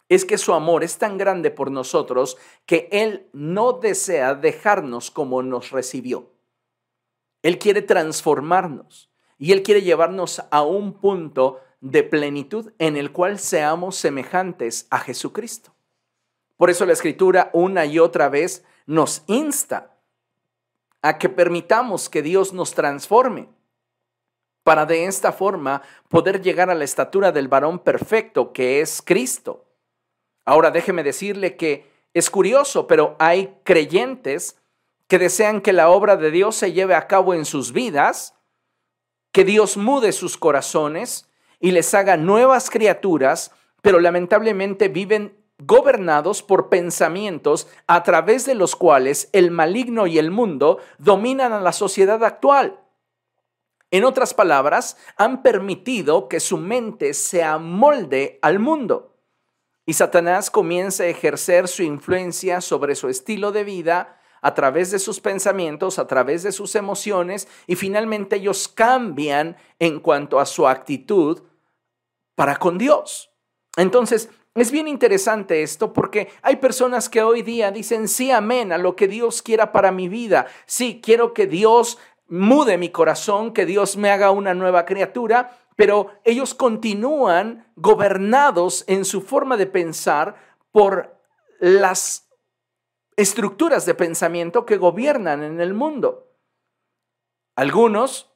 es 0.09 0.25
que 0.25 0.39
su 0.39 0.55
amor 0.55 0.85
es 0.85 0.99
tan 0.99 1.19
grande 1.19 1.51
por 1.51 1.71
nosotros 1.71 2.37
que 2.65 2.89
Él 2.93 3.29
no 3.33 3.73
desea 3.73 4.35
dejarnos 4.35 5.11
como 5.11 5.43
nos 5.43 5.71
recibió. 5.71 6.31
Él 7.43 7.59
quiere 7.59 7.83
transformarnos 7.83 9.11
y 9.39 9.53
Él 9.53 9.63
quiere 9.63 9.83
llevarnos 9.83 10.43
a 10.51 10.63
un 10.63 10.95
punto 10.95 11.61
de 11.81 12.03
plenitud 12.03 12.73
en 12.79 12.97
el 12.97 13.13
cual 13.13 13.39
seamos 13.39 13.97
semejantes 13.97 14.87
a 14.91 14.99
Jesucristo. 14.99 15.75
Por 16.57 16.71
eso 16.71 16.87
la 16.87 16.93
escritura 16.93 17.51
una 17.53 17.85
y 17.85 17.99
otra 17.99 18.29
vez 18.29 18.65
nos 18.87 19.23
insta 19.27 19.97
a 21.03 21.19
que 21.19 21.29
permitamos 21.29 22.09
que 22.09 22.23
Dios 22.23 22.53
nos 22.53 22.75
transforme 22.75 23.49
para 24.63 24.87
de 24.87 25.05
esta 25.05 25.31
forma 25.31 25.83
poder 26.09 26.43
llegar 26.43 26.71
a 26.71 26.75
la 26.75 26.85
estatura 26.85 27.31
del 27.31 27.47
varón 27.47 27.79
perfecto 27.79 28.53
que 28.53 28.81
es 28.81 29.01
Cristo. 29.01 29.66
Ahora 30.47 30.71
déjeme 30.71 31.03
decirle 31.03 31.57
que 31.57 31.91
es 32.15 32.31
curioso, 32.31 32.87
pero 32.87 33.17
hay 33.19 33.59
creyentes 33.65 34.57
que 35.09 35.19
desean 35.19 35.61
que 35.61 35.73
la 35.73 35.91
obra 35.91 36.17
de 36.17 36.31
Dios 36.31 36.57
se 36.57 36.73
lleve 36.73 36.95
a 36.95 37.09
cabo 37.09 37.35
en 37.35 37.45
sus 37.45 37.73
vidas, 37.73 38.35
que 39.33 39.45
Dios 39.45 39.77
mude 39.77 40.13
sus 40.13 40.39
corazones 40.39 41.29
y 41.61 41.73
les 41.73 41.93
haga 41.95 42.17
nuevas 42.17 42.71
criaturas, 42.71 43.51
pero 43.83 44.01
lamentablemente 44.01 44.89
viven 44.89 45.37
gobernados 45.59 46.43
por 46.43 46.69
pensamientos 46.69 47.69
a 47.87 48.03
través 48.03 48.47
de 48.47 48.55
los 48.55 48.77
cuales 48.77 49.29
el 49.33 49.51
maligno 49.51 50.07
y 50.07 50.19
el 50.19 50.31
mundo 50.31 50.79
dominan 50.99 51.53
a 51.53 51.61
la 51.61 51.73
sociedad 51.73 52.23
actual. 52.25 52.81
En 53.91 54.05
otras 54.05 54.35
palabras, 54.35 54.97
han 55.17 55.43
permitido 55.43 56.29
que 56.29 56.41
su 56.41 56.59
mente 56.59 57.15
se 57.15 57.43
amolde 57.43 58.39
al 58.43 58.59
mundo. 58.59 59.16
Y 59.87 59.95
Satanás 59.95 60.51
comienza 60.51 61.05
a 61.05 61.07
ejercer 61.07 61.69
su 61.69 61.85
influencia 61.85 62.61
sobre 62.61 62.97
su 62.97 63.09
estilo 63.09 63.53
de 63.53 63.63
vida 63.63 64.21
a 64.43 64.53
través 64.53 64.91
de 64.91 64.99
sus 64.99 65.21
pensamientos, 65.21 65.99
a 66.01 66.09
través 66.09 66.43
de 66.43 66.53
sus 66.53 66.75
emociones, 66.75 67.49
y 67.67 67.77
finalmente 67.77 68.37
ellos 68.37 68.69
cambian 68.69 69.57
en 69.79 70.01
cuanto 70.01 70.41
a 70.41 70.47
su 70.47 70.67
actitud 70.67 71.43
para 72.35 72.57
con 72.57 72.79
Dios. 72.79 73.31
Entonces, 73.77 74.29
es 74.57 74.71
bien 74.71 74.89
interesante 74.89 75.63
esto 75.63 75.93
porque 75.93 76.29
hay 76.43 76.57
personas 76.57 77.09
que 77.09 77.23
hoy 77.23 77.43
día 77.43 77.71
dicen 77.71 78.09
sí, 78.09 78.31
amén, 78.31 78.73
a 78.73 78.79
lo 78.79 78.97
que 78.97 79.07
Dios 79.07 79.43
quiera 79.43 79.71
para 79.71 79.93
mi 79.93 80.09
vida. 80.09 80.47
Sí, 80.65 81.01
quiero 81.03 81.35
que 81.35 81.47
Dios 81.47 81.99
mude 82.27 82.79
mi 82.79 82.89
corazón, 82.89 83.53
que 83.53 83.67
Dios 83.67 83.97
me 83.97 84.11
haga 84.11 84.31
una 84.31 84.55
nueva 84.55 84.85
criatura, 84.85 85.59
pero 85.77 86.11
ellos 86.25 86.55
continúan 86.55 87.71
gobernados 87.77 88.85
en 88.89 89.05
su 89.05 89.21
forma 89.21 89.57
de 89.57 89.67
pensar 89.67 90.37
por 90.73 91.21
las 91.61 92.29
estructuras 93.17 93.87
de 93.87 93.95
pensamiento 93.95 94.67
que 94.67 94.79
gobiernan 94.79 95.43
en 95.43 95.61
el 95.61 95.75
mundo. 95.75 96.33
Algunos 97.55 98.33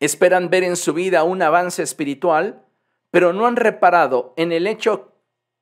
esperan 0.00 0.50
ver 0.50 0.64
en 0.64 0.76
su 0.76 0.92
vida 0.92 1.22
un 1.22 1.40
avance 1.42 1.82
espiritual, 1.82 2.66
pero 3.10 3.32
no 3.32 3.46
han 3.46 3.56
reparado 3.56 4.34
en 4.36 4.52
el 4.52 4.66
hecho 4.66 5.12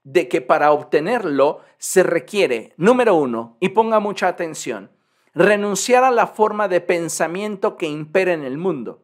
de 0.04 0.28
que 0.28 0.40
para 0.40 0.72
obtenerlo 0.72 1.60
se 1.78 2.02
requiere, 2.02 2.74
número 2.76 3.14
uno, 3.14 3.56
y 3.60 3.68
ponga 3.70 4.00
mucha 4.00 4.26
atención, 4.28 4.90
renunciar 5.34 6.02
a 6.02 6.10
la 6.10 6.26
forma 6.26 6.66
de 6.66 6.80
pensamiento 6.80 7.76
que 7.76 7.86
impera 7.86 8.32
en 8.32 8.42
el 8.42 8.58
mundo. 8.58 9.02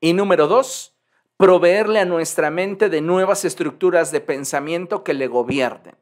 Y 0.00 0.14
número 0.14 0.46
dos, 0.46 0.93
proveerle 1.36 2.00
a 2.00 2.04
nuestra 2.04 2.50
mente 2.50 2.88
de 2.88 3.00
nuevas 3.00 3.44
estructuras 3.44 4.12
de 4.12 4.20
pensamiento 4.20 5.02
que 5.02 5.14
le 5.14 5.26
gobiernen. 5.26 5.96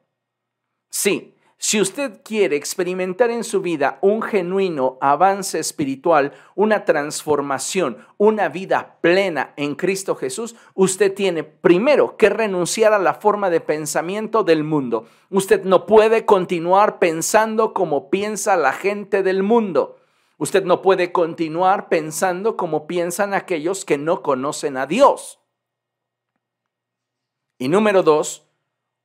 Sí, 0.89 1.33
si 1.65 1.79
usted 1.79 2.19
quiere 2.25 2.57
experimentar 2.57 3.31
en 3.31 3.45
su 3.45 3.61
vida 3.61 3.97
un 4.01 4.21
genuino 4.21 4.97
avance 4.99 5.59
espiritual, 5.59 6.33
una 6.55 6.83
transformación, 6.83 7.99
una 8.17 8.49
vida 8.49 8.97
plena 8.99 9.53
en 9.55 9.75
Cristo 9.75 10.15
Jesús, 10.15 10.57
usted 10.73 11.13
tiene 11.13 11.45
primero 11.45 12.17
que 12.17 12.29
renunciar 12.29 12.91
a 12.91 12.99
la 12.99 13.13
forma 13.13 13.49
de 13.49 13.61
pensamiento 13.61 14.43
del 14.43 14.65
mundo. 14.65 15.05
Usted 15.29 15.63
no 15.63 15.85
puede 15.85 16.25
continuar 16.25 16.99
pensando 16.99 17.73
como 17.73 18.09
piensa 18.09 18.57
la 18.57 18.73
gente 18.73 19.23
del 19.23 19.41
mundo. 19.41 20.02
Usted 20.43 20.65
no 20.65 20.81
puede 20.81 21.13
continuar 21.13 21.87
pensando 21.87 22.57
como 22.57 22.85
piensan 22.85 23.33
aquellos 23.33 23.85
que 23.85 23.97
no 23.97 24.21
conocen 24.21 24.75
a 24.75 24.85
Dios. 24.85 25.39
Y 27.57 27.69
número 27.69 28.03
dos, 28.03 28.45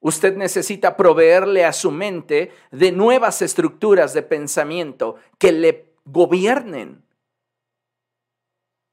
usted 0.01 0.37
necesita 0.37 0.97
proveerle 0.97 1.65
a 1.65 1.73
su 1.73 1.93
mente 1.93 2.51
de 2.73 2.91
nuevas 2.91 3.41
estructuras 3.41 4.15
de 4.15 4.23
pensamiento 4.23 5.15
que 5.39 5.53
le 5.53 5.95
gobiernen. 6.05 7.05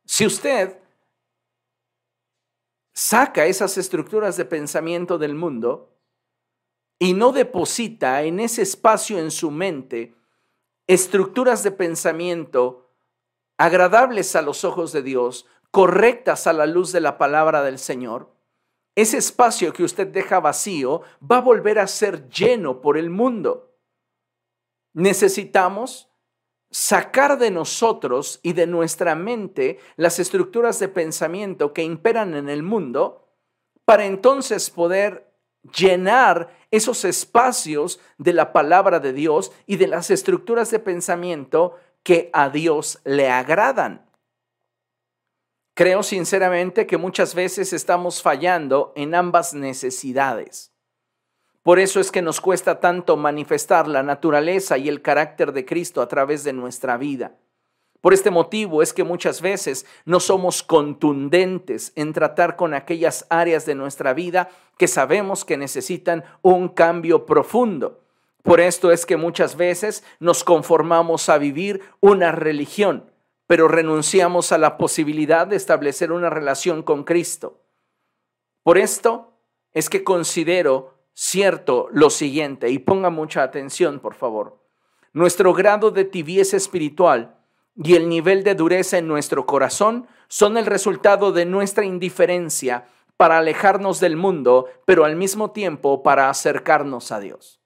Si 0.05 0.27
usted 0.27 0.77
saca 2.93 3.47
esas 3.47 3.75
estructuras 3.79 4.37
de 4.37 4.45
pensamiento 4.45 5.17
del 5.17 5.33
mundo 5.33 5.97
y 6.99 7.13
no 7.13 7.31
deposita 7.31 8.21
en 8.21 8.39
ese 8.39 8.61
espacio 8.61 9.17
en 9.17 9.31
su 9.31 9.49
mente 9.49 10.13
estructuras 10.87 11.63
de 11.63 11.71
pensamiento 11.71 12.91
agradables 13.57 14.35
a 14.35 14.41
los 14.41 14.63
ojos 14.63 14.91
de 14.91 15.01
Dios, 15.01 15.47
correctas 15.71 16.47
a 16.47 16.53
la 16.53 16.65
luz 16.65 16.91
de 16.91 17.01
la 17.01 17.17
palabra 17.17 17.63
del 17.63 17.79
Señor, 17.79 18.33
ese 18.95 19.17
espacio 19.17 19.73
que 19.73 19.83
usted 19.83 20.07
deja 20.07 20.39
vacío 20.39 21.01
va 21.21 21.37
a 21.37 21.41
volver 21.41 21.79
a 21.79 21.87
ser 21.87 22.29
lleno 22.29 22.79
por 22.79 22.97
el 22.97 23.09
mundo. 23.09 23.77
Necesitamos 24.93 26.09
sacar 26.71 27.37
de 27.37 27.51
nosotros 27.51 28.39
y 28.41 28.53
de 28.53 28.67
nuestra 28.67 29.15
mente 29.15 29.79
las 29.97 30.19
estructuras 30.19 30.79
de 30.79 30.87
pensamiento 30.87 31.73
que 31.73 31.83
imperan 31.83 32.35
en 32.35 32.49
el 32.49 32.63
mundo 32.63 33.27
para 33.83 34.05
entonces 34.05 34.69
poder 34.69 35.33
llenar 35.77 36.64
esos 36.75 37.05
espacios 37.05 37.99
de 38.17 38.33
la 38.33 38.53
palabra 38.53 38.99
de 38.99 39.13
Dios 39.13 39.51
y 39.65 39.77
de 39.77 39.87
las 39.87 40.11
estructuras 40.11 40.71
de 40.71 40.79
pensamiento 40.79 41.77
que 42.03 42.29
a 42.33 42.49
Dios 42.49 42.99
le 43.03 43.29
agradan. 43.29 44.05
Creo 45.73 46.03
sinceramente 46.03 46.87
que 46.87 46.97
muchas 46.97 47.35
veces 47.35 47.73
estamos 47.73 48.21
fallando 48.21 48.93
en 48.95 49.13
ambas 49.13 49.53
necesidades. 49.53 50.71
Por 51.63 51.79
eso 51.79 51.99
es 51.99 52.11
que 52.11 52.21
nos 52.21 52.39
cuesta 52.39 52.79
tanto 52.79 53.17
manifestar 53.17 53.87
la 53.87 54.03
naturaleza 54.03 54.77
y 54.77 54.87
el 54.87 55.01
carácter 55.01 55.51
de 55.51 55.65
Cristo 55.65 56.01
a 56.01 56.07
través 56.07 56.43
de 56.43 56.53
nuestra 56.53 56.95
vida. 56.95 57.35
Por 58.05 58.13
este 58.13 58.29
motivo 58.29 58.83
es 58.83 58.93
que 58.93 59.03
muchas 59.03 59.41
veces 59.41 59.87
no 60.05 60.19
somos 60.19 60.61
contundentes 60.61 61.91
en 61.95 62.13
tratar 62.13 62.55
con 62.55 62.75
aquellas 62.75 63.25
áreas 63.31 63.65
de 63.65 63.73
nuestra 63.73 64.13
vida 64.13 64.47
que 64.77 64.87
sabemos 64.87 65.43
que 65.43 65.57
necesitan 65.57 66.23
un 66.43 66.69
cambio 66.69 67.25
profundo. 67.25 68.03
Por 68.43 68.59
esto 68.59 68.91
es 68.91 69.07
que 69.07 69.17
muchas 69.17 69.57
veces 69.57 70.03
nos 70.19 70.43
conformamos 70.43 71.29
a 71.29 71.39
vivir 71.39 71.81
una 71.99 72.31
religión, 72.31 73.09
pero 73.47 73.67
renunciamos 73.67 74.51
a 74.51 74.59
la 74.59 74.77
posibilidad 74.77 75.47
de 75.47 75.55
establecer 75.55 76.11
una 76.11 76.29
relación 76.29 76.83
con 76.83 77.05
Cristo. 77.05 77.59
Por 78.61 78.77
esto 78.77 79.33
es 79.73 79.89
que 79.89 80.03
considero 80.03 80.93
cierto 81.15 81.87
lo 81.91 82.11
siguiente, 82.11 82.69
y 82.69 82.77
ponga 82.77 83.09
mucha 83.09 83.41
atención, 83.41 83.99
por 83.99 84.13
favor. 84.13 84.59
Nuestro 85.11 85.55
grado 85.55 85.89
de 85.89 86.05
tibieza 86.05 86.55
espiritual 86.55 87.34
y 87.75 87.95
el 87.95 88.07
nivel 88.09 88.43
de 88.43 88.55
dureza 88.55 88.97
en 88.97 89.07
nuestro 89.07 89.45
corazón 89.45 90.07
son 90.27 90.57
el 90.57 90.65
resultado 90.65 91.31
de 91.31 91.45
nuestra 91.45 91.85
indiferencia 91.85 92.87
para 93.17 93.37
alejarnos 93.37 93.99
del 93.99 94.15
mundo, 94.15 94.67
pero 94.85 95.05
al 95.05 95.15
mismo 95.15 95.51
tiempo 95.51 96.03
para 96.03 96.29
acercarnos 96.29 97.11
a 97.11 97.19
Dios. 97.19 97.61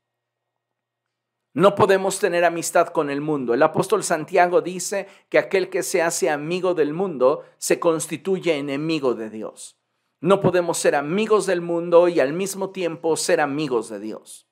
No 1.53 1.73
podemos 1.75 2.19
tener 2.19 2.45
amistad 2.45 2.89
con 2.89 3.09
el 3.09 3.21
mundo. 3.21 3.53
El 3.53 3.63
apóstol 3.63 4.03
Santiago 4.03 4.61
dice 4.61 5.07
que 5.29 5.39
aquel 5.39 5.69
que 5.69 5.81
se 5.81 6.01
hace 6.01 6.29
amigo 6.29 6.75
del 6.75 6.93
mundo 6.93 7.43
se 7.57 7.79
constituye 7.79 8.57
enemigo 8.57 9.15
de 9.15 9.29
Dios. 9.29 9.79
No 10.21 10.41
podemos 10.41 10.77
ser 10.77 10.95
amigos 10.95 11.45
del 11.45 11.61
mundo 11.61 12.07
y 12.07 12.19
al 12.19 12.33
mismo 12.33 12.69
tiempo 12.69 13.15
ser 13.17 13.41
amigos 13.41 13.89
de 13.89 13.99
Dios. 13.99 14.47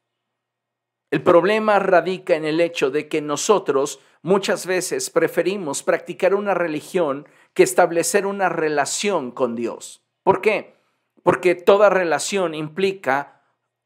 El 1.12 1.24
problema 1.24 1.80
radica 1.80 2.36
en 2.36 2.46
el 2.46 2.60
hecho 2.60 2.90
de 2.90 3.08
que 3.08 3.22
nosotros 3.22 4.00
muchas 4.22 4.66
veces 4.66 5.10
preferimos 5.10 5.84
practicar 5.84 6.36
una 6.36 6.54
religión 6.54 7.28
que 7.54 7.64
establecer 7.64 8.26
una 8.26 8.50
relación 8.50 9.32
con 9.32 9.56
Dios. 9.56 10.04
¿Por 10.24 10.42
qué? 10.42 10.76
Porque 11.24 11.56
toda 11.56 11.90
relación 11.90 12.54
implica 12.54 13.38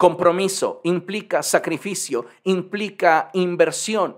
Compromiso 0.02 0.82
implica 0.84 1.44
sacrificio, 1.44 2.26
implica 2.44 3.30
inversión. 3.34 4.18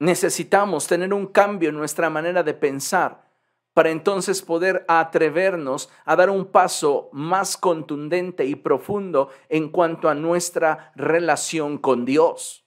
Necesitamos 0.00 0.88
tener 0.88 1.14
un 1.14 1.26
cambio 1.26 1.68
en 1.68 1.76
nuestra 1.76 2.10
manera 2.10 2.42
de 2.42 2.52
pensar 2.52 3.30
para 3.74 3.90
entonces 3.90 4.42
poder 4.42 4.84
atrevernos 4.88 5.88
a 6.04 6.16
dar 6.16 6.30
un 6.30 6.46
paso 6.46 7.10
más 7.12 7.56
contundente 7.56 8.44
y 8.44 8.56
profundo 8.56 9.28
en 9.48 9.68
cuanto 9.68 10.08
a 10.08 10.16
nuestra 10.16 10.90
relación 10.96 11.78
con 11.78 12.04
Dios. 12.04 12.61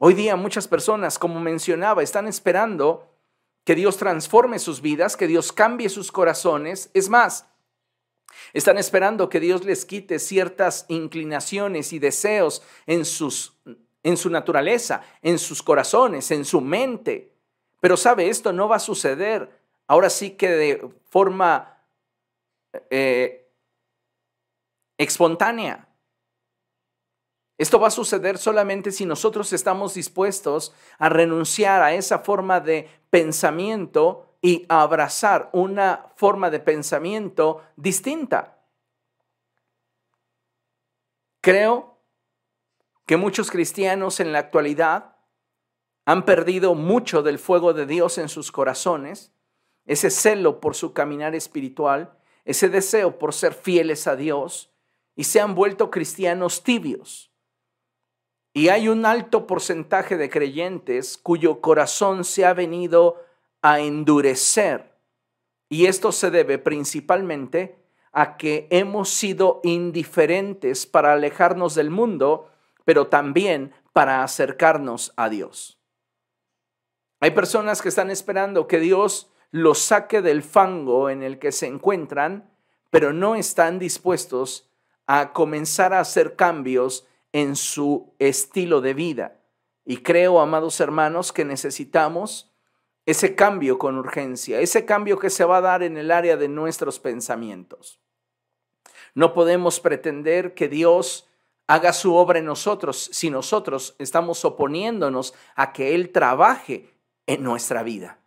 Hoy 0.00 0.14
día 0.14 0.36
muchas 0.36 0.68
personas, 0.68 1.18
como 1.18 1.40
mencionaba, 1.40 2.04
están 2.04 2.28
esperando 2.28 3.12
que 3.64 3.74
Dios 3.74 3.96
transforme 3.96 4.60
sus 4.60 4.80
vidas, 4.80 5.16
que 5.16 5.26
Dios 5.26 5.52
cambie 5.52 5.88
sus 5.88 6.12
corazones. 6.12 6.88
Es 6.94 7.08
más, 7.08 7.48
están 8.52 8.78
esperando 8.78 9.28
que 9.28 9.40
Dios 9.40 9.64
les 9.64 9.84
quite 9.84 10.20
ciertas 10.20 10.86
inclinaciones 10.88 11.92
y 11.92 11.98
deseos 11.98 12.62
en, 12.86 13.04
sus, 13.04 13.58
en 14.04 14.16
su 14.16 14.30
naturaleza, 14.30 15.02
en 15.20 15.36
sus 15.36 15.64
corazones, 15.64 16.30
en 16.30 16.44
su 16.44 16.60
mente. 16.60 17.34
Pero 17.80 17.96
sabe, 17.96 18.28
esto 18.28 18.52
no 18.52 18.68
va 18.68 18.76
a 18.76 18.80
suceder. 18.80 19.50
Ahora 19.88 20.10
sí 20.10 20.30
que 20.30 20.48
de 20.48 20.88
forma 21.10 21.82
eh, 22.88 23.50
espontánea. 24.96 25.87
Esto 27.58 27.80
va 27.80 27.88
a 27.88 27.90
suceder 27.90 28.38
solamente 28.38 28.92
si 28.92 29.04
nosotros 29.04 29.52
estamos 29.52 29.94
dispuestos 29.94 30.72
a 30.98 31.08
renunciar 31.08 31.82
a 31.82 31.92
esa 31.92 32.20
forma 32.20 32.60
de 32.60 32.88
pensamiento 33.10 34.36
y 34.40 34.64
abrazar 34.68 35.50
una 35.52 36.06
forma 36.14 36.50
de 36.50 36.60
pensamiento 36.60 37.62
distinta. 37.76 38.62
Creo 41.40 41.98
que 43.06 43.16
muchos 43.16 43.50
cristianos 43.50 44.20
en 44.20 44.32
la 44.32 44.38
actualidad 44.38 45.16
han 46.04 46.24
perdido 46.24 46.76
mucho 46.76 47.22
del 47.22 47.40
fuego 47.40 47.72
de 47.72 47.86
Dios 47.86 48.18
en 48.18 48.28
sus 48.28 48.52
corazones, 48.52 49.32
ese 49.84 50.10
celo 50.10 50.60
por 50.60 50.76
su 50.76 50.92
caminar 50.92 51.34
espiritual, 51.34 52.16
ese 52.44 52.68
deseo 52.68 53.18
por 53.18 53.34
ser 53.34 53.52
fieles 53.52 54.06
a 54.06 54.14
Dios, 54.14 54.70
y 55.16 55.24
se 55.24 55.40
han 55.40 55.54
vuelto 55.54 55.90
cristianos 55.90 56.62
tibios. 56.62 57.27
Y 58.58 58.70
hay 58.70 58.88
un 58.88 59.06
alto 59.06 59.46
porcentaje 59.46 60.16
de 60.16 60.28
creyentes 60.28 61.16
cuyo 61.16 61.60
corazón 61.60 62.24
se 62.24 62.44
ha 62.44 62.54
venido 62.54 63.22
a 63.62 63.78
endurecer. 63.78 64.96
Y 65.68 65.86
esto 65.86 66.10
se 66.10 66.32
debe 66.32 66.58
principalmente 66.58 67.78
a 68.10 68.36
que 68.36 68.66
hemos 68.70 69.10
sido 69.10 69.60
indiferentes 69.62 70.86
para 70.86 71.12
alejarnos 71.12 71.76
del 71.76 71.90
mundo, 71.90 72.50
pero 72.84 73.06
también 73.06 73.72
para 73.92 74.24
acercarnos 74.24 75.12
a 75.14 75.28
Dios. 75.28 75.78
Hay 77.20 77.30
personas 77.30 77.80
que 77.80 77.90
están 77.90 78.10
esperando 78.10 78.66
que 78.66 78.80
Dios 78.80 79.30
los 79.52 79.78
saque 79.78 80.20
del 80.20 80.42
fango 80.42 81.10
en 81.10 81.22
el 81.22 81.38
que 81.38 81.52
se 81.52 81.68
encuentran, 81.68 82.50
pero 82.90 83.12
no 83.12 83.36
están 83.36 83.78
dispuestos 83.78 84.68
a 85.06 85.32
comenzar 85.32 85.94
a 85.94 86.00
hacer 86.00 86.34
cambios 86.34 87.06
en 87.40 87.54
su 87.54 88.14
estilo 88.18 88.80
de 88.80 88.94
vida. 88.94 89.40
Y 89.84 89.98
creo, 89.98 90.40
amados 90.40 90.80
hermanos, 90.80 91.32
que 91.32 91.44
necesitamos 91.44 92.52
ese 93.06 93.36
cambio 93.36 93.78
con 93.78 93.96
urgencia, 93.96 94.60
ese 94.60 94.84
cambio 94.84 95.18
que 95.18 95.30
se 95.30 95.44
va 95.44 95.58
a 95.58 95.62
dar 95.62 95.82
en 95.84 95.96
el 95.96 96.10
área 96.10 96.36
de 96.36 96.48
nuestros 96.48 96.98
pensamientos. 96.98 98.00
No 99.14 99.32
podemos 99.32 99.78
pretender 99.78 100.54
que 100.54 100.68
Dios 100.68 101.28
haga 101.68 101.92
su 101.92 102.14
obra 102.16 102.40
en 102.40 102.44
nosotros 102.44 103.08
si 103.12 103.30
nosotros 103.30 103.94
estamos 103.98 104.44
oponiéndonos 104.44 105.32
a 105.54 105.72
que 105.72 105.94
Él 105.94 106.10
trabaje 106.10 106.92
en 107.26 107.44
nuestra 107.44 107.82
vida. 107.84 108.18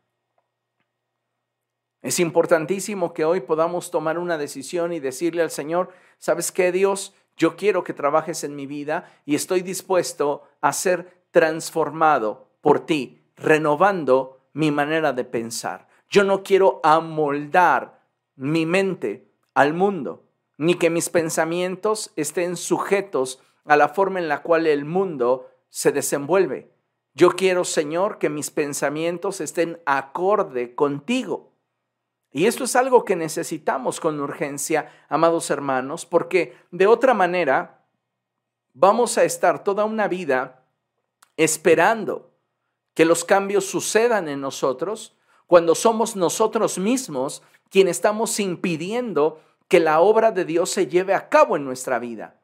Es 2.02 2.20
importantísimo 2.20 3.14
que 3.14 3.26
hoy 3.26 3.42
podamos 3.42 3.92
tomar 3.92 4.18
una 4.18 4.38
decisión 4.38 4.94
y 4.94 5.00
decirle 5.00 5.44
al 5.44 5.52
Señor, 5.52 5.90
¿sabes 6.18 6.52
qué 6.52 6.72
Dios? 6.72 7.14
Yo 7.38 7.56
quiero 7.56 7.84
que 7.84 7.94
trabajes 7.94 8.44
en 8.44 8.56
mi 8.56 8.68
vida 8.68 9.12
y 9.26 9.36
estoy 9.36 9.62
dispuesto 9.62 10.44
a 10.62 10.74
ser 10.74 11.24
transformado 11.32 12.50
por 12.62 12.86
ti, 12.86 13.22
renovando 13.36 14.42
mi 14.54 14.72
manera 14.72 15.14
de 15.14 15.24
pensar. 15.24 15.88
Yo 16.10 16.24
no 16.24 16.44
quiero 16.44 16.80
amoldar 16.84 18.02
mi 18.36 18.66
mente 18.66 19.32
al 19.54 19.74
mundo, 19.74 20.26
ni 20.58 20.76
que 20.76 20.90
mis 20.90 21.10
pensamientos 21.10 22.12
estén 22.16 22.58
sujetos 22.58 23.42
a 23.66 23.76
la 23.76 23.90
forma 23.90 24.20
en 24.20 24.28
la 24.28 24.42
cual 24.42 24.68
el 24.68 24.86
mundo 24.86 25.50
se 25.70 25.92
desenvuelve. 25.92 26.72
Yo 27.14 27.32
quiero, 27.32 27.64
Señor, 27.64 28.18
que 28.20 28.30
mis 28.30 28.52
pensamientos 28.52 29.42
estén 29.42 29.82
acorde 29.86 30.76
contigo. 30.76 31.51
Y 32.32 32.46
esto 32.46 32.64
es 32.64 32.76
algo 32.76 33.04
que 33.04 33.16
necesitamos 33.16 34.00
con 34.00 34.20
urgencia, 34.20 34.92
amados 35.10 35.50
hermanos, 35.50 36.06
porque 36.06 36.56
de 36.72 36.88
otra 36.88 37.14
manera 37.14 37.84
vamos 38.74 39.18
a 39.18 39.26
estar 39.26 39.64
toda 39.64 39.84
una 39.84 40.08
vida 40.08 40.64
esperando 41.36 42.32
que 42.94 43.06
los 43.06 43.26
cambios 43.26 43.66
sucedan 43.66 44.30
en 44.30 44.40
nosotros 44.40 45.18
cuando 45.46 45.76
somos 45.76 46.16
nosotros 46.16 46.78
mismos 46.78 47.44
quienes 47.70 47.98
estamos 47.98 48.40
impidiendo 48.40 49.42
que 49.68 49.80
la 49.80 50.00
obra 50.00 50.32
de 50.32 50.46
Dios 50.46 50.70
se 50.70 50.88
lleve 50.88 51.14
a 51.14 51.30
cabo 51.30 51.58
en 51.58 51.66
nuestra 51.66 52.00
vida. 52.00 52.40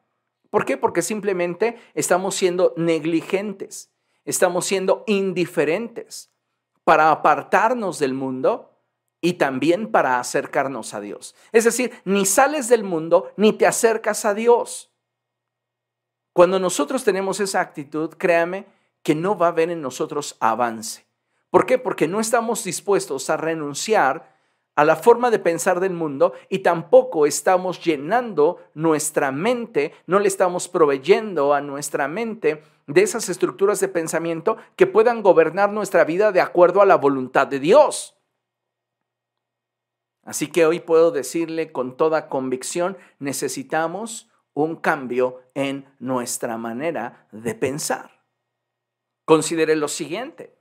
¿Por 0.50 0.64
qué? 0.64 0.76
Porque 0.76 1.02
simplemente 1.02 1.78
estamos 1.94 2.34
siendo 2.34 2.74
negligentes, 2.76 3.90
estamos 4.24 4.64
siendo 4.64 5.04
indiferentes 5.06 6.30
para 6.84 7.10
apartarnos 7.10 7.98
del 7.98 8.14
mundo 8.14 8.77
y 9.20 9.34
también 9.34 9.90
para 9.90 10.20
acercarnos 10.20 10.94
a 10.94 11.00
Dios. 11.00 11.34
Es 11.52 11.64
decir, 11.64 11.92
ni 12.04 12.26
sales 12.26 12.68
del 12.68 12.84
mundo 12.84 13.32
ni 13.36 13.52
te 13.52 13.66
acercas 13.66 14.24
a 14.24 14.34
Dios. 14.34 14.90
Cuando 16.32 16.60
nosotros 16.60 17.02
tenemos 17.02 17.40
esa 17.40 17.60
actitud, 17.60 18.10
créame, 18.16 18.66
que 19.02 19.14
no 19.14 19.36
va 19.36 19.46
a 19.46 19.50
haber 19.50 19.70
en 19.70 19.80
nosotros 19.80 20.36
avance. 20.38 21.06
¿Por 21.50 21.66
qué? 21.66 21.78
Porque 21.78 22.06
no 22.06 22.20
estamos 22.20 22.62
dispuestos 22.62 23.30
a 23.30 23.36
renunciar 23.36 24.36
a 24.76 24.84
la 24.84 24.94
forma 24.94 25.30
de 25.30 25.40
pensar 25.40 25.80
del 25.80 25.94
mundo 25.94 26.34
y 26.48 26.60
tampoco 26.60 27.26
estamos 27.26 27.82
llenando 27.82 28.58
nuestra 28.74 29.32
mente, 29.32 29.92
no 30.06 30.20
le 30.20 30.28
estamos 30.28 30.68
proveyendo 30.68 31.52
a 31.52 31.60
nuestra 31.60 32.06
mente 32.06 32.62
de 32.86 33.02
esas 33.02 33.28
estructuras 33.28 33.80
de 33.80 33.88
pensamiento 33.88 34.56
que 34.76 34.86
puedan 34.86 35.22
gobernar 35.22 35.72
nuestra 35.72 36.04
vida 36.04 36.30
de 36.30 36.40
acuerdo 36.40 36.80
a 36.80 36.86
la 36.86 36.96
voluntad 36.96 37.48
de 37.48 37.58
Dios. 37.58 38.17
Así 40.28 40.48
que 40.48 40.66
hoy 40.66 40.80
puedo 40.80 41.10
decirle 41.10 41.72
con 41.72 41.96
toda 41.96 42.28
convicción, 42.28 42.98
necesitamos 43.18 44.28
un 44.52 44.76
cambio 44.76 45.40
en 45.54 45.86
nuestra 46.00 46.58
manera 46.58 47.26
de 47.32 47.54
pensar. 47.54 48.10
Considere 49.24 49.74
lo 49.74 49.88
siguiente. 49.88 50.54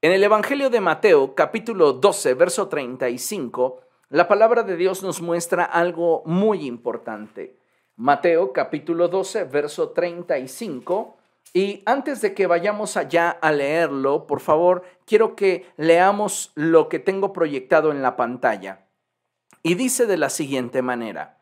En 0.00 0.12
el 0.12 0.24
Evangelio 0.24 0.70
de 0.70 0.80
Mateo, 0.80 1.34
capítulo 1.34 1.92
12, 1.92 2.32
verso 2.32 2.68
35, 2.68 3.82
la 4.08 4.26
palabra 4.26 4.62
de 4.62 4.78
Dios 4.78 5.02
nos 5.02 5.20
muestra 5.20 5.64
algo 5.64 6.22
muy 6.24 6.64
importante. 6.64 7.58
Mateo, 7.96 8.54
capítulo 8.54 9.08
12, 9.08 9.44
verso 9.44 9.90
35, 9.90 11.17
Y 11.52 11.82
antes 11.86 12.20
de 12.20 12.34
que 12.34 12.46
vayamos 12.46 12.96
allá 12.96 13.30
a 13.30 13.52
leerlo, 13.52 14.26
por 14.26 14.40
favor, 14.40 14.82
quiero 15.06 15.34
que 15.34 15.66
leamos 15.76 16.52
lo 16.54 16.88
que 16.88 16.98
tengo 16.98 17.32
proyectado 17.32 17.90
en 17.90 18.02
la 18.02 18.16
pantalla. 18.16 18.86
Y 19.62 19.74
dice 19.74 20.06
de 20.06 20.16
la 20.16 20.30
siguiente 20.30 20.82
manera, 20.82 21.38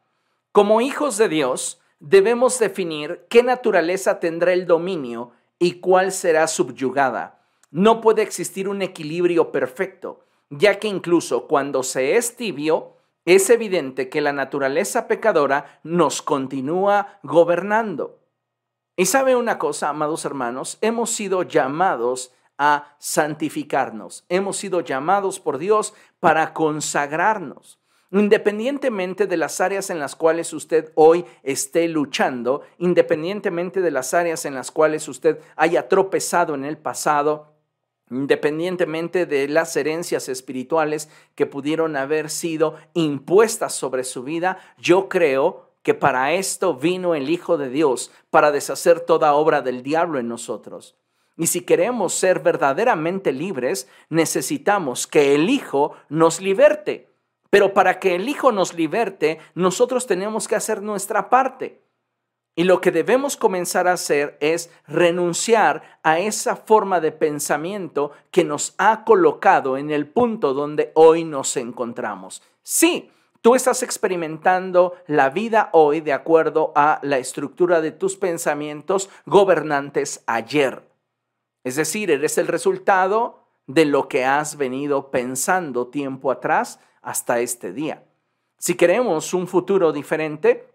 como 0.53 0.81
hijos 0.81 1.19
de 1.19 1.29
Dios, 1.29 1.81
debemos 2.01 2.59
definir 2.59 3.27
qué 3.29 3.43
naturaleza 3.43 4.21
tendrá 4.21 4.53
el 4.53 4.67
dominio 4.67 5.33
y 5.59 5.81
cuál 5.81 6.13
será 6.13 6.47
subyugada. 6.47 7.41
No 7.71 8.01
puede 8.01 8.23
existir 8.23 8.69
un 8.69 8.83
equilibrio 8.83 9.53
perfecto, 9.53 10.25
ya 10.51 10.79
que 10.79 10.89
incluso 10.89 11.47
cuando 11.47 11.83
se 11.83 12.17
es 12.17 12.37
tibio, 12.37 12.97
es 13.25 13.51
evidente 13.51 14.09
que 14.09 14.21
la 14.21 14.33
naturaleza 14.33 15.09
pecadora 15.09 15.81
nos 15.83 16.23
continúa 16.23 17.19
gobernando. 17.23 18.21
Y 18.99 19.05
sabe 19.05 19.37
una 19.37 19.59
cosa, 19.59 19.91
amados 19.91 20.25
hermanos, 20.25 20.79
hemos 20.81 21.11
sido 21.11 21.43
llamados 21.43 22.33
a 22.57 22.97
santificarnos, 22.99 24.25
hemos 24.31 24.57
sido 24.57 24.81
llamados 24.81 25.39
por 25.39 25.59
Dios 25.59 25.93
para 26.19 26.55
consagrarnos. 26.55 27.79
Independientemente 28.11 29.27
de 29.27 29.37
las 29.37 29.61
áreas 29.61 29.91
en 29.91 29.99
las 29.99 30.17
cuales 30.17 30.55
usted 30.55 30.93
hoy 30.95 31.27
esté 31.43 31.89
luchando, 31.89 32.63
independientemente 32.79 33.83
de 33.83 33.91
las 33.91 34.15
áreas 34.15 34.47
en 34.47 34.55
las 34.55 34.71
cuales 34.71 35.07
usted 35.09 35.41
haya 35.57 35.89
tropezado 35.89 36.55
en 36.55 36.65
el 36.65 36.79
pasado, 36.79 37.53
independientemente 38.11 39.27
de 39.27 39.47
las 39.49 39.77
herencias 39.77 40.31
espirituales 40.31 41.11
que 41.35 41.45
pudieron 41.45 41.97
haber 41.97 42.31
sido 42.31 42.77
impuestas 42.95 43.75
sobre 43.75 44.05
su 44.05 44.23
vida, 44.23 44.59
yo 44.79 45.11
creo 45.11 45.66
que 45.87 45.95
para 45.95 46.33
esto 46.33 46.75
vino 46.75 47.15
el 47.15 47.31
Hijo 47.31 47.57
de 47.57 47.71
Dios, 47.71 48.11
para 48.31 48.51
deshacer 48.51 48.99
toda 48.99 49.35
obra 49.35 49.63
del 49.63 49.85
diablo 49.85 50.19
en 50.19 50.27
nosotros. 50.27 50.97
Y 51.37 51.47
si 51.47 51.61
queremos 51.61 52.13
ser 52.13 52.41
verdaderamente 52.41 53.31
libres, 53.31 53.89
necesitamos 54.09 55.07
que 55.07 55.37
el 55.37 55.49
Hijo 55.49 55.93
nos 56.09 56.41
liberte. 56.41 57.15
Pero 57.51 57.73
para 57.73 58.01
que 58.01 58.17
el 58.17 58.29
Hijo 58.29 58.51
nos 58.51 58.75
liberte, 58.75 59.39
nosotros 59.55 60.09
tenemos 60.09 60.49
que 60.49 60.57
hacer 60.57 60.83
nuestra 60.83 61.31
parte. 61.31 61.81
Y 62.57 62.65
lo 62.65 62.81
que 62.81 62.91
debemos 62.91 63.37
comenzar 63.37 63.87
a 63.87 63.93
hacer 63.93 64.37
es 64.41 64.73
renunciar 64.89 66.01
a 66.03 66.19
esa 66.19 66.57
forma 66.57 66.99
de 66.99 67.13
pensamiento 67.13 68.11
que 68.33 68.43
nos 68.43 68.75
ha 68.79 69.05
colocado 69.05 69.77
en 69.77 69.93
el 69.93 70.09
punto 70.09 70.53
donde 70.53 70.91
hoy 70.95 71.23
nos 71.23 71.57
encontramos. 71.57 72.43
Sí, 72.65 73.09
Tú 73.47 73.55
estás 73.55 73.85
experimentando 73.85 74.97
la 75.07 75.31
vida 75.31 75.71
hoy 75.71 76.01
de 76.01 76.13
acuerdo 76.13 76.73
a 76.75 76.99
la 77.03 77.19
estructura 77.19 77.81
de 77.81 77.93
tus 77.93 78.17
pensamientos 78.17 79.09
gobernantes 79.25 80.25
ayer. 80.27 80.83
Es 81.63 81.77
decir, 81.77 82.11
eres 82.11 82.39
el 82.39 82.49
resultado 82.49 83.45
de 83.69 83.85
lo 83.85 84.09
que 84.09 84.25
has 84.25 84.57
venido 84.57 85.13
pensando 85.13 85.87
tiempo 85.87 86.33
atrás 86.33 86.81
hasta 87.03 87.39
este 87.39 87.73
día. 87.73 88.03
Si 88.59 88.75
queremos 88.75 89.33
un 89.33 89.47
futuro 89.47 89.93
diferente, 89.93 90.69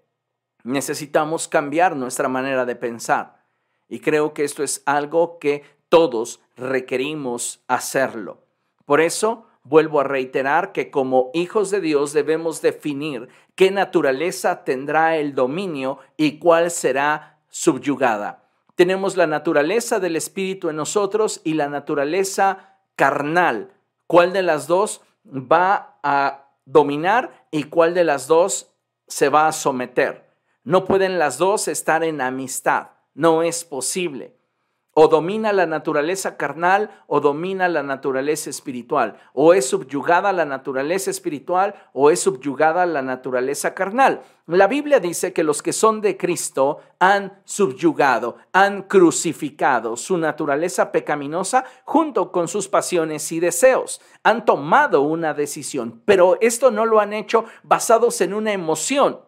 necesitamos 0.63 1.49
cambiar 1.49 1.97
nuestra 1.97 2.29
manera 2.29 2.63
de 2.63 2.77
pensar. 2.77 3.43
Y 3.89 3.99
creo 3.99 4.33
que 4.33 4.45
esto 4.45 4.63
es 4.63 4.81
algo 4.85 5.39
que 5.39 5.65
todos 5.89 6.39
requerimos 6.55 7.65
hacerlo. 7.67 8.45
Por 8.85 9.01
eso, 9.01 9.45
vuelvo 9.63 9.99
a 9.99 10.03
reiterar 10.03 10.71
que 10.71 10.89
como 10.91 11.29
hijos 11.33 11.71
de 11.71 11.81
Dios 11.81 12.13
debemos 12.13 12.61
definir 12.61 13.29
qué 13.55 13.71
naturaleza 13.71 14.63
tendrá 14.63 15.17
el 15.17 15.35
dominio 15.35 15.99
y 16.17 16.39
cuál 16.39 16.71
será 16.71 17.39
subyugada. 17.49 18.43
Tenemos 18.75 19.17
la 19.17 19.27
naturaleza 19.27 19.99
del 19.99 20.15
Espíritu 20.15 20.69
en 20.69 20.77
nosotros 20.77 21.41
y 21.43 21.53
la 21.53 21.69
naturaleza 21.69 22.79
carnal. 22.95 23.73
¿Cuál 24.07 24.33
de 24.33 24.41
las 24.41 24.67
dos 24.67 25.01
va 25.25 25.99
a 26.01 26.49
dominar 26.65 27.47
y 27.51 27.63
cuál 27.65 27.93
de 27.93 28.03
las 28.03 28.27
dos 28.27 28.71
se 29.07 29.29
va 29.29 29.47
a 29.47 29.51
someter? 29.51 30.29
No 30.63 30.85
pueden 30.85 31.19
las 31.19 31.37
dos 31.37 31.67
estar 31.67 32.03
en 32.03 32.21
amistad, 32.21 32.89
no 33.13 33.43
es 33.43 33.63
posible. 33.63 34.35
O 34.93 35.07
domina 35.07 35.53
la 35.53 35.65
naturaleza 35.65 36.35
carnal 36.35 36.89
o 37.07 37.21
domina 37.21 37.69
la 37.69 37.81
naturaleza 37.81 38.49
espiritual. 38.49 39.15
O 39.33 39.53
es 39.53 39.65
subyugada 39.69 40.33
la 40.33 40.43
naturaleza 40.43 41.09
espiritual 41.09 41.75
o 41.93 42.11
es 42.11 42.19
subyugada 42.19 42.85
la 42.85 43.01
naturaleza 43.01 43.73
carnal. 43.73 44.21
La 44.47 44.67
Biblia 44.67 44.99
dice 44.99 45.31
que 45.31 45.45
los 45.45 45.61
que 45.61 45.71
son 45.71 46.01
de 46.01 46.17
Cristo 46.17 46.79
han 46.99 47.41
subyugado, 47.45 48.35
han 48.51 48.83
crucificado 48.83 49.95
su 49.95 50.17
naturaleza 50.17 50.91
pecaminosa 50.91 51.63
junto 51.85 52.33
con 52.33 52.49
sus 52.49 52.67
pasiones 52.67 53.31
y 53.31 53.39
deseos. 53.39 54.01
Han 54.23 54.43
tomado 54.43 55.03
una 55.03 55.33
decisión, 55.33 56.01
pero 56.03 56.37
esto 56.41 56.69
no 56.69 56.85
lo 56.85 56.99
han 56.99 57.13
hecho 57.13 57.45
basados 57.63 58.19
en 58.19 58.33
una 58.33 58.51
emoción 58.51 59.19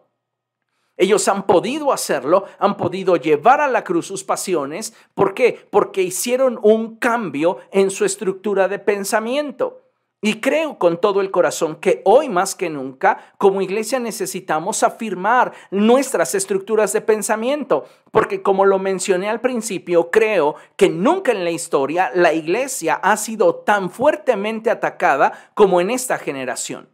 ellos 0.96 1.26
han 1.28 1.46
podido 1.46 1.92
hacerlo, 1.92 2.44
han 2.58 2.76
podido 2.76 3.16
llevar 3.16 3.60
a 3.60 3.68
la 3.68 3.82
cruz 3.82 4.06
sus 4.06 4.22
pasiones. 4.22 4.94
¿Por 5.14 5.34
qué? 5.34 5.66
Porque 5.70 6.02
hicieron 6.02 6.58
un 6.62 6.96
cambio 6.96 7.58
en 7.72 7.90
su 7.90 8.04
estructura 8.04 8.68
de 8.68 8.78
pensamiento. 8.78 9.80
Y 10.26 10.40
creo 10.40 10.78
con 10.78 11.02
todo 11.02 11.20
el 11.20 11.30
corazón 11.30 11.76
que 11.76 12.00
hoy 12.06 12.30
más 12.30 12.54
que 12.54 12.70
nunca, 12.70 13.34
como 13.36 13.60
iglesia, 13.60 13.98
necesitamos 13.98 14.82
afirmar 14.82 15.52
nuestras 15.70 16.34
estructuras 16.34 16.94
de 16.94 17.02
pensamiento, 17.02 17.84
porque 18.10 18.40
como 18.40 18.64
lo 18.64 18.78
mencioné 18.78 19.28
al 19.28 19.42
principio, 19.42 20.10
creo 20.10 20.54
que 20.76 20.88
nunca 20.88 21.32
en 21.32 21.44
la 21.44 21.50
historia 21.50 22.10
la 22.14 22.32
iglesia 22.32 22.94
ha 22.94 23.18
sido 23.18 23.56
tan 23.56 23.90
fuertemente 23.90 24.70
atacada 24.70 25.50
como 25.52 25.82
en 25.82 25.90
esta 25.90 26.16
generación. 26.16 26.88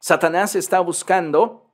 Satanás 0.00 0.56
está 0.56 0.80
buscando 0.80 1.65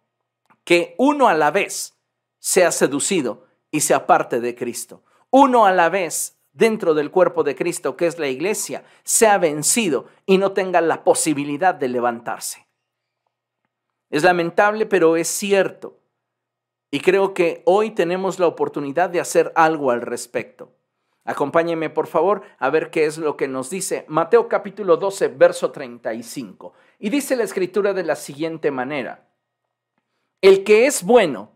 que 0.65 0.95
uno 0.99 1.29
a 1.29 1.35
la 1.35 1.51
vez 1.51 1.99
sea 2.39 2.73
seducido 2.73 3.47
y 3.71 3.81
sea 3.81 4.07
parte 4.07 4.41
de 4.41 4.55
Cristo. 4.55 5.03
Uno 5.31 5.67
a 5.67 5.73
la 5.73 5.89
vez 5.89 6.39
dentro 6.53 6.95
del 6.95 7.11
cuerpo 7.11 7.43
de 7.43 7.55
Cristo, 7.55 7.97
que 7.97 8.07
es 8.07 8.19
la 8.19 8.29
iglesia, 8.29 8.85
sea 9.05 9.39
vencido 9.39 10.07
y 10.27 10.39
no 10.39 10.53
tenga 10.53 10.81
la 10.81 11.05
posibilidad 11.05 11.75
de 11.75 11.89
levantarse. 11.89 12.67
Es 14.11 14.23
lamentable, 14.23 14.87
pero 14.87 15.17
es 15.17 15.29
cierto. 15.29 15.99
Y 16.91 17.01
creo 17.01 17.33
que 17.33 17.63
hoy 17.65 17.93
tenemos 17.93 18.39
la 18.39 18.47
oportunidad 18.47 19.09
de 19.09 19.21
hacer 19.21 19.53
algo 19.57 19.91
al 19.91 20.03
respecto. 20.03 20.75
Acompáñeme, 21.25 21.89
por 21.89 22.07
favor, 22.07 22.43
a 22.59 22.69
ver 22.69 22.91
qué 22.91 23.07
es 23.07 23.17
lo 23.17 23.37
que 23.37 23.49
nos 23.49 23.71
dice 23.71 24.05
Mateo 24.09 24.49
capítulo 24.49 24.97
12, 24.99 25.29
verso 25.29 25.71
35. 25.71 26.75
Y 26.99 27.09
dice 27.09 27.37
la 27.37 27.45
escritura 27.45 27.95
de 27.95 28.05
la 28.05 28.17
siguiente 28.17 28.71
manera. 28.71 29.32
El 30.43 30.65
que 30.65 30.87
es 30.87 31.05
bueno, 31.05 31.53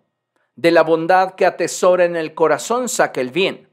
de 0.55 0.71
la 0.71 0.85
bondad 0.85 1.35
que 1.35 1.45
atesora 1.45 2.05
en 2.05 2.15
el 2.15 2.35
corazón 2.35 2.89
saca 2.89 3.21
el 3.21 3.33
bien, 3.33 3.69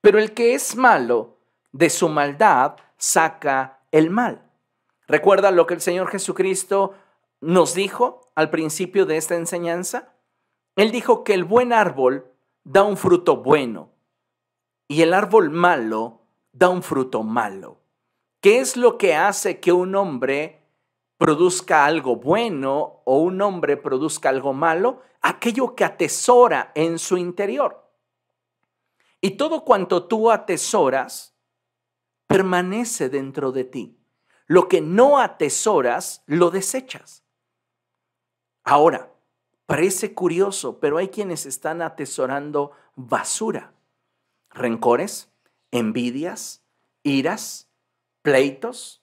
pero 0.00 0.20
el 0.20 0.34
que 0.34 0.54
es 0.54 0.76
malo, 0.76 1.40
de 1.72 1.90
su 1.90 2.08
maldad 2.08 2.76
saca 2.96 3.80
el 3.90 4.08
mal. 4.08 4.48
¿Recuerda 5.08 5.50
lo 5.50 5.66
que 5.66 5.74
el 5.74 5.80
Señor 5.80 6.06
Jesucristo 6.06 6.94
nos 7.40 7.74
dijo 7.74 8.30
al 8.36 8.50
principio 8.50 9.04
de 9.04 9.16
esta 9.16 9.34
enseñanza? 9.34 10.14
Él 10.76 10.92
dijo 10.92 11.24
que 11.24 11.34
el 11.34 11.42
buen 11.42 11.72
árbol 11.72 12.32
da 12.62 12.84
un 12.84 12.96
fruto 12.96 13.38
bueno 13.38 13.90
y 14.86 15.02
el 15.02 15.12
árbol 15.12 15.50
malo 15.50 16.20
da 16.52 16.68
un 16.68 16.84
fruto 16.84 17.24
malo. 17.24 17.80
¿Qué 18.40 18.60
es 18.60 18.76
lo 18.76 18.96
que 18.96 19.16
hace 19.16 19.58
que 19.58 19.72
un 19.72 19.96
hombre 19.96 20.65
produzca 21.18 21.84
algo 21.84 22.16
bueno 22.16 23.02
o 23.04 23.18
un 23.18 23.40
hombre 23.40 23.76
produzca 23.76 24.28
algo 24.28 24.52
malo, 24.52 25.02
aquello 25.22 25.74
que 25.74 25.84
atesora 25.84 26.72
en 26.74 26.98
su 26.98 27.16
interior. 27.16 27.90
Y 29.20 29.32
todo 29.32 29.64
cuanto 29.64 30.06
tú 30.06 30.30
atesoras 30.30 31.34
permanece 32.26 33.08
dentro 33.08 33.52
de 33.52 33.64
ti. 33.64 33.98
Lo 34.46 34.68
que 34.68 34.80
no 34.80 35.18
atesoras, 35.18 36.22
lo 36.26 36.50
desechas. 36.50 37.24
Ahora, 38.62 39.12
parece 39.64 40.14
curioso, 40.14 40.78
pero 40.78 40.98
hay 40.98 41.08
quienes 41.08 41.46
están 41.46 41.82
atesorando 41.82 42.72
basura. 42.94 43.72
Rencores, 44.50 45.30
envidias, 45.70 46.62
iras, 47.02 47.68
pleitos, 48.22 49.02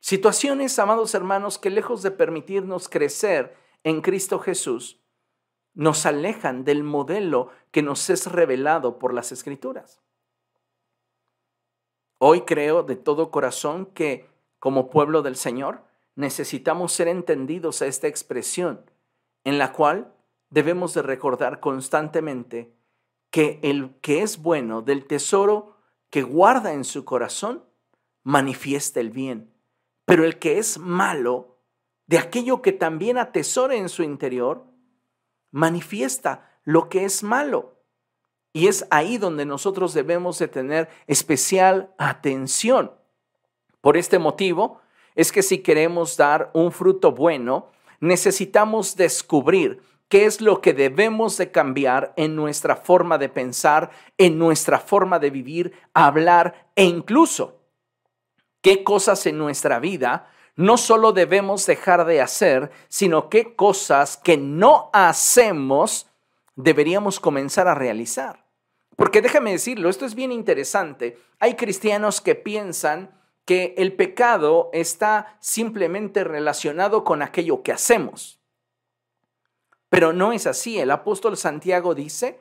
Situaciones, 0.00 0.78
amados 0.78 1.14
hermanos, 1.14 1.58
que 1.58 1.70
lejos 1.70 2.02
de 2.02 2.10
permitirnos 2.10 2.88
crecer 2.88 3.56
en 3.82 4.02
Cristo 4.02 4.38
Jesús, 4.38 5.00
nos 5.74 6.06
alejan 6.06 6.64
del 6.64 6.82
modelo 6.82 7.50
que 7.70 7.82
nos 7.82 8.08
es 8.08 8.30
revelado 8.30 8.98
por 8.98 9.12
las 9.12 9.30
Escrituras. 9.30 10.00
Hoy 12.18 12.42
creo 12.42 12.82
de 12.82 12.96
todo 12.96 13.30
corazón 13.30 13.86
que 13.86 14.28
como 14.58 14.88
pueblo 14.88 15.20
del 15.20 15.36
Señor 15.36 15.84
necesitamos 16.14 16.92
ser 16.92 17.08
entendidos 17.08 17.82
a 17.82 17.86
esta 17.86 18.08
expresión 18.08 18.90
en 19.44 19.58
la 19.58 19.72
cual 19.72 20.12
debemos 20.48 20.94
de 20.94 21.02
recordar 21.02 21.60
constantemente 21.60 22.72
que 23.30 23.60
el 23.62 23.94
que 24.00 24.22
es 24.22 24.40
bueno 24.40 24.80
del 24.80 25.06
tesoro 25.06 25.76
que 26.08 26.22
guarda 26.22 26.72
en 26.72 26.84
su 26.84 27.04
corazón 27.04 27.64
manifiesta 28.22 28.98
el 29.00 29.10
bien, 29.10 29.52
pero 30.06 30.24
el 30.24 30.38
que 30.38 30.58
es 30.58 30.78
malo 30.78 31.58
de 32.06 32.18
aquello 32.18 32.62
que 32.62 32.72
también 32.72 33.18
atesora 33.18 33.74
en 33.74 33.90
su 33.90 34.02
interior 34.02 34.64
manifiesta 35.50 36.58
lo 36.64 36.88
que 36.88 37.04
es 37.04 37.22
malo. 37.22 37.82
Y 38.52 38.68
es 38.68 38.86
ahí 38.90 39.18
donde 39.18 39.44
nosotros 39.44 39.92
debemos 39.92 40.38
de 40.38 40.48
tener 40.48 40.88
especial 41.06 41.92
atención. 41.98 42.92
Por 43.82 43.96
este 43.96 44.18
motivo 44.18 44.80
es 45.14 45.32
que 45.32 45.42
si 45.42 45.58
queremos 45.58 46.16
dar 46.16 46.50
un 46.54 46.72
fruto 46.72 47.12
bueno, 47.12 47.66
necesitamos 48.00 48.96
descubrir 48.96 49.82
qué 50.08 50.24
es 50.24 50.40
lo 50.40 50.60
que 50.60 50.72
debemos 50.72 51.36
de 51.36 51.50
cambiar 51.50 52.12
en 52.16 52.36
nuestra 52.36 52.76
forma 52.76 53.18
de 53.18 53.28
pensar, 53.28 53.90
en 54.18 54.38
nuestra 54.38 54.78
forma 54.78 55.18
de 55.18 55.30
vivir, 55.30 55.72
hablar 55.94 56.70
e 56.76 56.84
incluso 56.84 57.55
qué 58.66 58.82
cosas 58.82 59.24
en 59.26 59.38
nuestra 59.38 59.78
vida 59.78 60.26
no 60.56 60.76
solo 60.76 61.12
debemos 61.12 61.66
dejar 61.66 62.04
de 62.04 62.20
hacer, 62.20 62.72
sino 62.88 63.30
qué 63.30 63.54
cosas 63.54 64.16
que 64.16 64.36
no 64.36 64.90
hacemos 64.92 66.08
deberíamos 66.56 67.20
comenzar 67.20 67.68
a 67.68 67.76
realizar. 67.76 68.44
Porque 68.96 69.22
déjame 69.22 69.52
decirlo, 69.52 69.88
esto 69.88 70.04
es 70.04 70.16
bien 70.16 70.32
interesante. 70.32 71.16
Hay 71.38 71.54
cristianos 71.54 72.20
que 72.20 72.34
piensan 72.34 73.16
que 73.44 73.76
el 73.78 73.92
pecado 73.94 74.70
está 74.72 75.36
simplemente 75.38 76.24
relacionado 76.24 77.04
con 77.04 77.22
aquello 77.22 77.62
que 77.62 77.70
hacemos. 77.70 78.40
Pero 79.90 80.12
no 80.12 80.32
es 80.32 80.44
así. 80.48 80.80
El 80.80 80.90
apóstol 80.90 81.36
Santiago 81.36 81.94
dice 81.94 82.40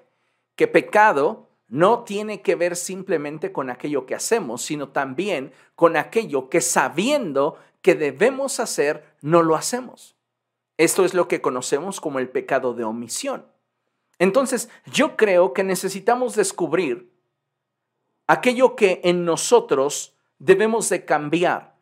que 0.56 0.68
pecado 0.68 1.50
no 1.67 2.04
tiene 2.04 2.41
que 2.41 2.56
ver 2.56 2.75
simplemente 2.75 3.51
con 3.51 3.69
aquello 3.69 4.06
que 4.06 4.15
hacemos, 4.15 4.62
sino 4.62 4.89
también 4.89 5.51
con 5.75 5.97
aquello 5.97 6.49
que 6.49 6.62
sabiendo 6.62 7.58
que 7.82 7.95
debemos 7.95 8.60
hacer, 8.60 9.04
no 9.21 9.43
lo 9.43 9.56
hacemos. 9.56 10.15
Esto 10.78 11.06
es 11.06 11.13
lo 11.13 11.28
que 11.28 11.41
conocemos 11.41 12.01
como 12.01 12.19
el 12.19 12.30
pecado 12.30 12.73
de 12.73 12.84
omisión. 12.84 13.45
Entonces, 14.19 14.69
yo 14.86 15.15
creo 15.15 15.54
que 15.54 15.63
necesitamos 15.63 16.36
descubrir 16.36 17.12
aquello 18.28 18.75
que 18.75 19.01
en 19.04 19.25
nosotros 19.25 20.15
debemos 20.39 20.89
de 20.89 21.06
cambiar 21.06 21.75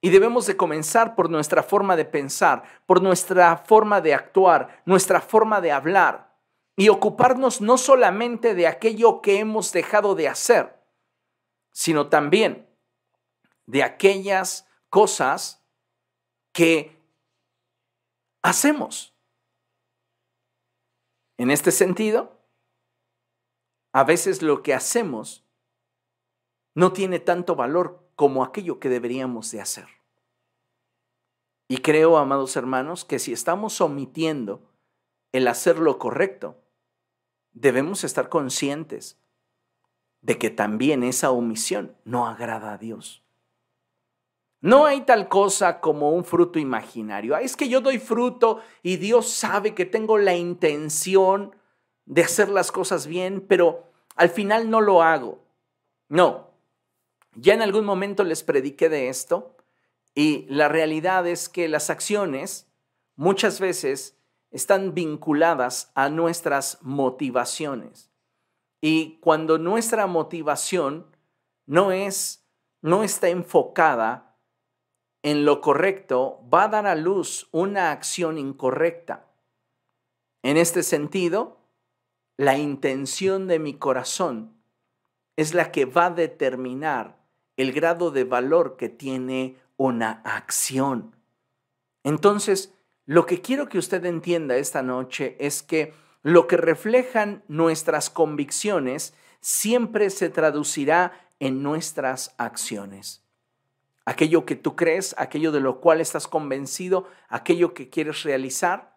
y 0.00 0.10
debemos 0.10 0.46
de 0.46 0.56
comenzar 0.56 1.14
por 1.14 1.30
nuestra 1.30 1.62
forma 1.62 1.96
de 1.96 2.04
pensar, 2.04 2.62
por 2.86 3.02
nuestra 3.02 3.56
forma 3.56 4.00
de 4.00 4.14
actuar, 4.14 4.82
nuestra 4.84 5.20
forma 5.20 5.60
de 5.60 5.72
hablar 5.72 6.25
y 6.76 6.90
ocuparnos 6.90 7.62
no 7.62 7.78
solamente 7.78 8.54
de 8.54 8.66
aquello 8.66 9.22
que 9.22 9.38
hemos 9.38 9.72
dejado 9.72 10.14
de 10.14 10.28
hacer, 10.28 10.78
sino 11.72 12.08
también 12.08 12.68
de 13.64 13.82
aquellas 13.82 14.68
cosas 14.90 15.66
que 16.52 17.02
hacemos. 18.42 19.14
En 21.38 21.50
este 21.50 21.72
sentido, 21.72 22.40
a 23.92 24.04
veces 24.04 24.42
lo 24.42 24.62
que 24.62 24.74
hacemos 24.74 25.44
no 26.74 26.92
tiene 26.92 27.18
tanto 27.18 27.56
valor 27.56 28.10
como 28.14 28.44
aquello 28.44 28.78
que 28.78 28.90
deberíamos 28.90 29.50
de 29.50 29.60
hacer. 29.62 29.88
Y 31.68 31.78
creo, 31.78 32.18
amados 32.18 32.56
hermanos, 32.56 33.04
que 33.04 33.18
si 33.18 33.32
estamos 33.32 33.80
omitiendo 33.80 34.62
el 35.32 35.48
hacer 35.48 35.78
lo 35.78 35.98
correcto, 35.98 36.62
debemos 37.56 38.04
estar 38.04 38.28
conscientes 38.28 39.18
de 40.20 40.38
que 40.38 40.50
también 40.50 41.02
esa 41.02 41.30
omisión 41.30 41.96
no 42.04 42.26
agrada 42.28 42.74
a 42.74 42.78
Dios. 42.78 43.22
No 44.60 44.86
hay 44.86 45.02
tal 45.02 45.28
cosa 45.28 45.80
como 45.80 46.10
un 46.10 46.24
fruto 46.24 46.58
imaginario. 46.58 47.36
Es 47.36 47.56
que 47.56 47.68
yo 47.68 47.80
doy 47.80 47.98
fruto 47.98 48.60
y 48.82 48.96
Dios 48.96 49.28
sabe 49.30 49.74
que 49.74 49.86
tengo 49.86 50.18
la 50.18 50.34
intención 50.34 51.54
de 52.04 52.22
hacer 52.22 52.48
las 52.48 52.72
cosas 52.72 53.06
bien, 53.06 53.40
pero 53.40 53.84
al 54.16 54.28
final 54.28 54.68
no 54.68 54.80
lo 54.80 55.02
hago. 55.02 55.42
No. 56.08 56.50
Ya 57.34 57.54
en 57.54 57.62
algún 57.62 57.84
momento 57.84 58.24
les 58.24 58.42
prediqué 58.42 58.88
de 58.88 59.08
esto 59.08 59.56
y 60.14 60.46
la 60.48 60.68
realidad 60.68 61.26
es 61.26 61.48
que 61.48 61.68
las 61.68 61.90
acciones 61.90 62.66
muchas 63.14 63.60
veces 63.60 64.15
están 64.56 64.94
vinculadas 64.94 65.92
a 65.94 66.08
nuestras 66.08 66.78
motivaciones. 66.80 68.10
Y 68.80 69.18
cuando 69.20 69.58
nuestra 69.58 70.06
motivación 70.06 71.06
no 71.66 71.92
es 71.92 72.42
no 72.80 73.02
está 73.02 73.28
enfocada 73.28 74.34
en 75.22 75.44
lo 75.44 75.60
correcto 75.60 76.40
va 76.52 76.64
a 76.64 76.68
dar 76.68 76.86
a 76.86 76.94
luz 76.94 77.48
una 77.52 77.90
acción 77.90 78.38
incorrecta. 78.38 79.26
En 80.42 80.56
este 80.56 80.82
sentido, 80.82 81.58
la 82.38 82.56
intención 82.56 83.48
de 83.48 83.58
mi 83.58 83.74
corazón 83.74 84.56
es 85.36 85.52
la 85.52 85.70
que 85.70 85.84
va 85.84 86.06
a 86.06 86.10
determinar 86.10 87.18
el 87.58 87.72
grado 87.72 88.10
de 88.10 88.24
valor 88.24 88.78
que 88.78 88.88
tiene 88.88 89.58
una 89.76 90.22
acción. 90.24 91.14
Entonces, 92.04 92.75
lo 93.06 93.24
que 93.24 93.40
quiero 93.40 93.68
que 93.68 93.78
usted 93.78 94.04
entienda 94.04 94.56
esta 94.56 94.82
noche 94.82 95.36
es 95.40 95.62
que 95.62 95.94
lo 96.22 96.46
que 96.46 96.56
reflejan 96.56 97.42
nuestras 97.48 98.10
convicciones 98.10 99.14
siempre 99.40 100.10
se 100.10 100.28
traducirá 100.28 101.28
en 101.38 101.62
nuestras 101.62 102.34
acciones 102.36 103.26
aquello 104.06 104.46
que 104.46 104.56
tú 104.56 104.76
crees, 104.76 105.14
aquello 105.18 105.52
de 105.52 105.60
lo 105.60 105.80
cual 105.80 106.00
estás 106.00 106.26
convencido, 106.26 107.06
aquello 107.28 107.74
que 107.74 107.90
quieres 107.90 108.22
realizar, 108.22 108.96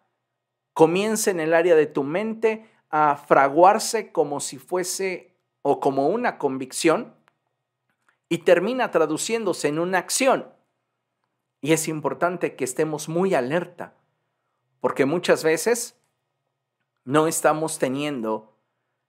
comienza 0.72 1.30
en 1.30 1.40
el 1.40 1.52
área 1.52 1.74
de 1.74 1.86
tu 1.86 2.04
mente 2.04 2.70
a 2.90 3.16
fraguarse 3.16 4.12
como 4.12 4.40
si 4.40 4.56
fuese 4.56 5.34
o 5.62 5.80
como 5.80 6.08
una 6.08 6.38
convicción 6.38 7.12
y 8.28 8.38
termina 8.38 8.90
traduciéndose 8.92 9.68
en 9.68 9.80
una 9.80 9.98
acción. 9.98 10.48
Y 11.60 11.72
es 11.72 11.88
importante 11.88 12.54
que 12.54 12.64
estemos 12.64 13.08
muy 13.08 13.34
alerta, 13.34 13.94
porque 14.80 15.04
muchas 15.04 15.44
veces 15.44 15.96
no 17.04 17.26
estamos 17.26 17.78
teniendo 17.78 18.52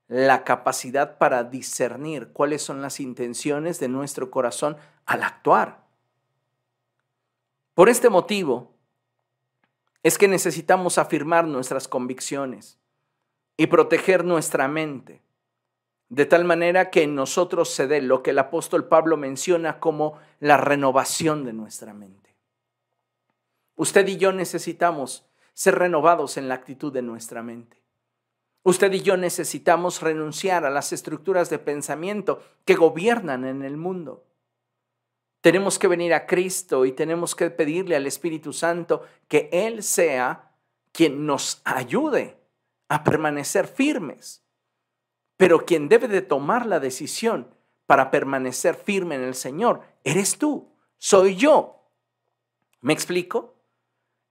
la 0.08 0.44
capacidad 0.44 1.18
para 1.18 1.46
discernir 1.46 2.34
cuáles 2.34 2.62
son 2.62 2.82
las 2.82 3.00
intenciones 3.00 3.80
de 3.80 3.88
nuestro 3.88 4.30
corazón 4.30 4.76
al 5.06 5.24
actuar. 5.24 5.86
Por 7.74 7.88
este 7.88 8.10
motivo 8.10 8.74
es 10.04 10.18
que 10.18 10.28
necesitamos 10.28 10.98
afirmar 10.98 11.48
nuestras 11.48 11.88
convicciones 11.88 12.78
y 13.56 13.68
proteger 13.68 14.26
nuestra 14.26 14.68
mente, 14.68 15.22
de 16.10 16.26
tal 16.26 16.44
manera 16.44 16.90
que 16.90 17.04
en 17.04 17.16
nosotros 17.16 17.70
se 17.70 17.88
dé 17.88 18.02
lo 18.02 18.22
que 18.22 18.32
el 18.32 18.40
apóstol 18.40 18.90
Pablo 18.90 19.16
menciona 19.16 19.80
como 19.80 20.18
la 20.40 20.58
renovación 20.58 21.46
de 21.46 21.54
nuestra 21.54 21.94
mente. 21.94 22.36
Usted 23.76 24.06
y 24.10 24.18
yo 24.18 24.34
necesitamos 24.34 25.26
ser 25.62 25.78
renovados 25.78 26.38
en 26.38 26.48
la 26.48 26.56
actitud 26.56 26.92
de 26.92 27.04
nuestra 27.04 27.44
mente. 27.44 27.84
Usted 28.64 28.92
y 28.94 29.02
yo 29.02 29.16
necesitamos 29.16 30.02
renunciar 30.02 30.66
a 30.66 30.72
las 30.72 30.92
estructuras 30.92 31.52
de 31.52 31.60
pensamiento 31.60 32.42
que 32.66 32.74
gobiernan 32.74 33.46
en 33.46 33.62
el 33.62 33.78
mundo. 33.78 34.26
Tenemos 35.40 35.78
que 35.78 35.88
venir 35.88 36.16
a 36.16 36.26
Cristo 36.26 36.84
y 36.84 36.94
tenemos 36.94 37.36
que 37.36 37.52
pedirle 37.52 37.96
al 37.96 38.08
Espíritu 38.08 38.54
Santo 38.54 39.04
que 39.28 39.50
Él 39.52 39.84
sea 39.84 40.56
quien 40.92 41.28
nos 41.28 41.62
ayude 41.64 42.40
a 42.90 43.04
permanecer 43.04 43.68
firmes. 43.68 44.44
Pero 45.38 45.64
quien 45.64 45.90
debe 45.90 46.08
de 46.08 46.24
tomar 46.24 46.66
la 46.66 46.80
decisión 46.80 47.54
para 47.86 48.10
permanecer 48.10 48.74
firme 48.74 49.14
en 49.14 49.22
el 49.22 49.36
Señor, 49.36 49.84
eres 50.04 50.40
tú, 50.40 50.72
soy 50.98 51.36
yo. 51.36 51.88
¿Me 52.80 52.94
explico? 52.94 53.54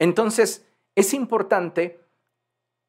Entonces, 0.01 0.67
es 0.95 1.15
importante 1.15 2.05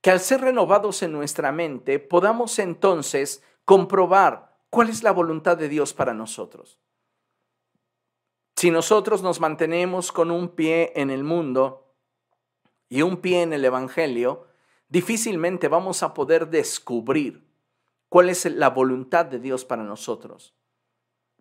que 0.01 0.11
al 0.11 0.19
ser 0.19 0.41
renovados 0.41 1.03
en 1.03 1.11
nuestra 1.11 1.51
mente 1.51 1.99
podamos 1.99 2.57
entonces 2.59 3.43
comprobar 3.65 4.57
cuál 4.69 4.89
es 4.89 5.03
la 5.03 5.11
voluntad 5.11 5.57
de 5.57 5.69
Dios 5.69 5.93
para 5.93 6.13
nosotros. 6.13 6.79
Si 8.55 8.71
nosotros 8.71 9.21
nos 9.23 9.39
mantenemos 9.39 10.11
con 10.11 10.31
un 10.31 10.49
pie 10.49 10.93
en 10.95 11.09
el 11.09 11.23
mundo 11.23 11.95
y 12.89 13.01
un 13.01 13.17
pie 13.17 13.43
en 13.43 13.53
el 13.53 13.65
Evangelio, 13.65 14.47
difícilmente 14.89 15.67
vamos 15.67 16.03
a 16.03 16.13
poder 16.13 16.49
descubrir 16.49 17.47
cuál 18.09 18.29
es 18.29 18.45
la 18.45 18.69
voluntad 18.69 19.25
de 19.25 19.39
Dios 19.39 19.65
para 19.65 19.83
nosotros. 19.83 20.53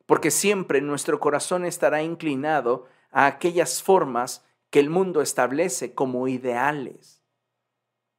Porque 0.07 0.31
siempre 0.31 0.81
nuestro 0.81 1.21
corazón 1.21 1.65
estará 1.65 2.03
inclinado 2.03 2.87
a 3.11 3.27
aquellas 3.27 3.83
formas 3.83 4.45
que 4.71 4.81
el 4.81 4.91
mundo 4.91 5.21
establece 5.21 5.95
como 5.95 6.29
ideales. 6.29 7.23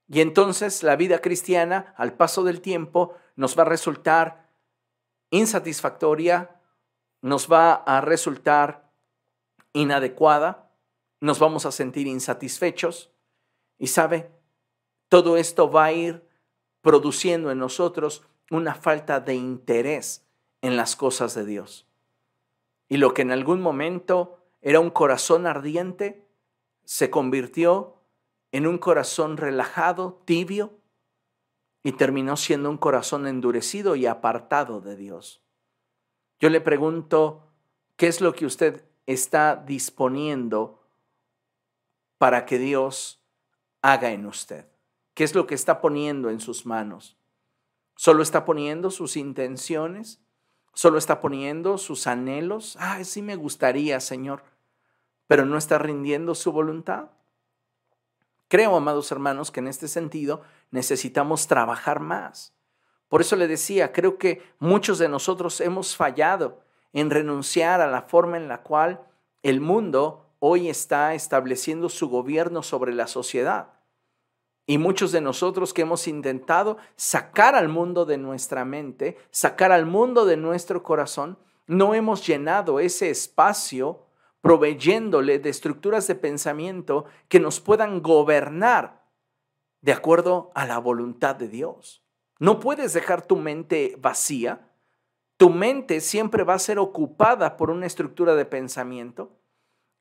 Y 0.07 0.19
entonces 0.21 0.83
la 0.83 0.95
vida 0.95 1.19
cristiana, 1.19 1.93
al 1.97 2.13
paso 2.13 2.43
del 2.43 2.61
tiempo, 2.61 3.15
nos 3.35 3.57
va 3.57 3.63
a 3.63 3.67
resultar 3.67 4.49
insatisfactoria, 5.29 6.59
nos 7.21 7.51
va 7.51 7.73
a 7.73 8.01
resultar 8.01 8.91
inadecuada, 9.73 10.69
nos 11.21 11.39
vamos 11.39 11.65
a 11.65 11.71
sentir 11.71 12.07
insatisfechos. 12.07 13.11
Y 13.77 13.87
sabe, 13.87 14.31
todo 15.07 15.37
esto 15.37 15.71
va 15.71 15.85
a 15.85 15.93
ir 15.93 16.27
produciendo 16.81 17.51
en 17.51 17.59
nosotros 17.59 18.23
una 18.49 18.75
falta 18.75 19.19
de 19.19 19.35
interés 19.35 20.25
en 20.61 20.75
las 20.75 20.95
cosas 20.95 21.33
de 21.35 21.45
Dios. 21.45 21.87
Y 22.89 22.97
lo 22.97 23.13
que 23.13 23.21
en 23.21 23.31
algún 23.31 23.61
momento 23.61 24.39
era 24.61 24.79
un 24.79 24.89
corazón 24.89 25.47
ardiente, 25.47 26.27
se 26.85 27.09
convirtió 27.09 28.01
en 28.51 28.67
un 28.67 28.77
corazón 28.77 29.37
relajado, 29.37 30.21
tibio, 30.25 30.79
y 31.83 31.93
terminó 31.93 32.37
siendo 32.37 32.69
un 32.69 32.77
corazón 32.77 33.27
endurecido 33.27 33.95
y 33.95 34.05
apartado 34.05 34.81
de 34.81 34.95
Dios. 34.95 35.41
Yo 36.39 36.49
le 36.49 36.61
pregunto, 36.61 37.47
¿qué 37.95 38.07
es 38.07 38.21
lo 38.21 38.33
que 38.33 38.45
usted 38.45 38.85
está 39.05 39.55
disponiendo 39.55 40.83
para 42.17 42.45
que 42.45 42.59
Dios 42.59 43.23
haga 43.81 44.11
en 44.11 44.25
usted? 44.25 44.67
¿Qué 45.13 45.23
es 45.23 45.35
lo 45.35 45.47
que 45.47 45.55
está 45.55 45.81
poniendo 45.81 46.29
en 46.29 46.39
sus 46.39 46.65
manos? 46.65 47.17
¿Solo 47.95 48.23
está 48.23 48.45
poniendo 48.45 48.91
sus 48.91 49.17
intenciones? 49.17 50.21
¿Solo 50.73 50.97
está 50.97 51.19
poniendo 51.19 51.77
sus 51.77 52.07
anhelos? 52.07 52.77
Ah, 52.79 53.03
sí 53.03 53.21
me 53.21 53.35
gustaría, 53.35 53.99
Señor, 53.99 54.43
pero 55.31 55.45
no 55.45 55.57
está 55.57 55.77
rindiendo 55.77 56.35
su 56.35 56.51
voluntad. 56.51 57.05
Creo, 58.49 58.75
amados 58.75 59.09
hermanos, 59.13 59.49
que 59.49 59.61
en 59.61 59.69
este 59.69 59.87
sentido 59.87 60.41
necesitamos 60.71 61.47
trabajar 61.47 62.01
más. 62.01 62.53
Por 63.07 63.21
eso 63.21 63.37
le 63.37 63.47
decía, 63.47 63.93
creo 63.93 64.17
que 64.17 64.41
muchos 64.59 64.99
de 64.99 65.07
nosotros 65.07 65.61
hemos 65.61 65.95
fallado 65.95 66.65
en 66.91 67.09
renunciar 67.09 67.79
a 67.79 67.87
la 67.87 68.01
forma 68.01 68.35
en 68.35 68.49
la 68.49 68.61
cual 68.61 69.07
el 69.41 69.61
mundo 69.61 70.25
hoy 70.39 70.67
está 70.67 71.13
estableciendo 71.13 71.87
su 71.87 72.09
gobierno 72.09 72.61
sobre 72.61 72.93
la 72.93 73.07
sociedad. 73.07 73.69
Y 74.65 74.79
muchos 74.79 75.13
de 75.13 75.21
nosotros 75.21 75.73
que 75.73 75.83
hemos 75.83 76.09
intentado 76.09 76.75
sacar 76.97 77.55
al 77.55 77.69
mundo 77.69 78.03
de 78.03 78.17
nuestra 78.17 78.65
mente, 78.65 79.17
sacar 79.29 79.71
al 79.71 79.85
mundo 79.85 80.25
de 80.25 80.35
nuestro 80.35 80.83
corazón, 80.83 81.37
no 81.67 81.93
hemos 81.93 82.27
llenado 82.27 82.81
ese 82.81 83.09
espacio 83.09 84.10
proveyéndole 84.41 85.39
de 85.39 85.49
estructuras 85.49 86.07
de 86.07 86.15
pensamiento 86.15 87.05
que 87.27 87.39
nos 87.39 87.59
puedan 87.59 88.01
gobernar 88.01 89.05
de 89.81 89.93
acuerdo 89.93 90.51
a 90.55 90.65
la 90.65 90.77
voluntad 90.77 91.35
de 91.35 91.47
Dios. 91.47 92.03
No 92.39 92.59
puedes 92.59 92.93
dejar 92.93 93.25
tu 93.25 93.37
mente 93.37 93.95
vacía. 93.99 94.67
Tu 95.37 95.49
mente 95.49 96.01
siempre 96.01 96.43
va 96.43 96.55
a 96.55 96.59
ser 96.59 96.79
ocupada 96.79 97.57
por 97.57 97.69
una 97.69 97.85
estructura 97.85 98.35
de 98.35 98.45
pensamiento 98.45 99.41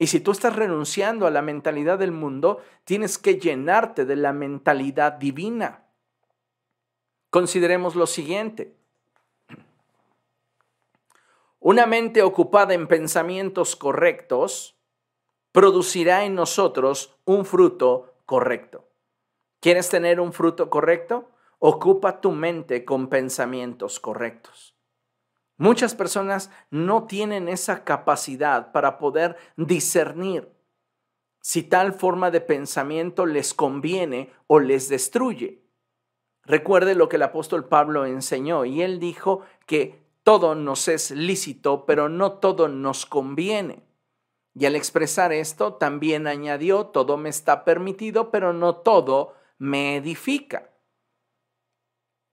y 0.02 0.06
si 0.06 0.18
tú 0.18 0.30
estás 0.30 0.56
renunciando 0.56 1.26
a 1.26 1.30
la 1.30 1.42
mentalidad 1.42 1.98
del 1.98 2.10
mundo, 2.10 2.62
tienes 2.84 3.18
que 3.18 3.38
llenarte 3.38 4.06
de 4.06 4.16
la 4.16 4.32
mentalidad 4.32 5.12
divina. 5.12 5.84
Consideremos 7.28 7.94
lo 7.96 8.06
siguiente. 8.06 8.79
Una 11.62 11.84
mente 11.84 12.22
ocupada 12.22 12.72
en 12.72 12.88
pensamientos 12.88 13.76
correctos 13.76 14.78
producirá 15.52 16.24
en 16.24 16.34
nosotros 16.34 17.14
un 17.26 17.44
fruto 17.44 18.14
correcto. 18.24 18.88
¿Quieres 19.60 19.90
tener 19.90 20.20
un 20.20 20.32
fruto 20.32 20.70
correcto? 20.70 21.28
Ocupa 21.58 22.22
tu 22.22 22.32
mente 22.32 22.86
con 22.86 23.08
pensamientos 23.08 24.00
correctos. 24.00 24.74
Muchas 25.58 25.94
personas 25.94 26.50
no 26.70 27.04
tienen 27.04 27.46
esa 27.46 27.84
capacidad 27.84 28.72
para 28.72 28.96
poder 28.96 29.36
discernir 29.56 30.50
si 31.42 31.62
tal 31.62 31.92
forma 31.92 32.30
de 32.30 32.40
pensamiento 32.40 33.26
les 33.26 33.52
conviene 33.52 34.32
o 34.46 34.60
les 34.60 34.88
destruye. 34.88 35.62
Recuerde 36.44 36.94
lo 36.94 37.10
que 37.10 37.16
el 37.16 37.22
apóstol 37.22 37.68
Pablo 37.68 38.06
enseñó 38.06 38.64
y 38.64 38.80
él 38.80 38.98
dijo 38.98 39.42
que 39.66 40.09
todo 40.30 40.54
nos 40.54 40.86
es 40.86 41.10
lícito, 41.10 41.86
pero 41.86 42.08
no 42.08 42.34
todo 42.34 42.68
nos 42.68 43.04
conviene. 43.04 43.82
Y 44.54 44.64
al 44.64 44.76
expresar 44.76 45.32
esto, 45.32 45.74
también 45.74 46.28
añadió, 46.28 46.86
todo 46.86 47.16
me 47.16 47.28
está 47.28 47.64
permitido, 47.64 48.30
pero 48.30 48.52
no 48.52 48.76
todo 48.76 49.34
me 49.58 49.96
edifica. 49.96 50.70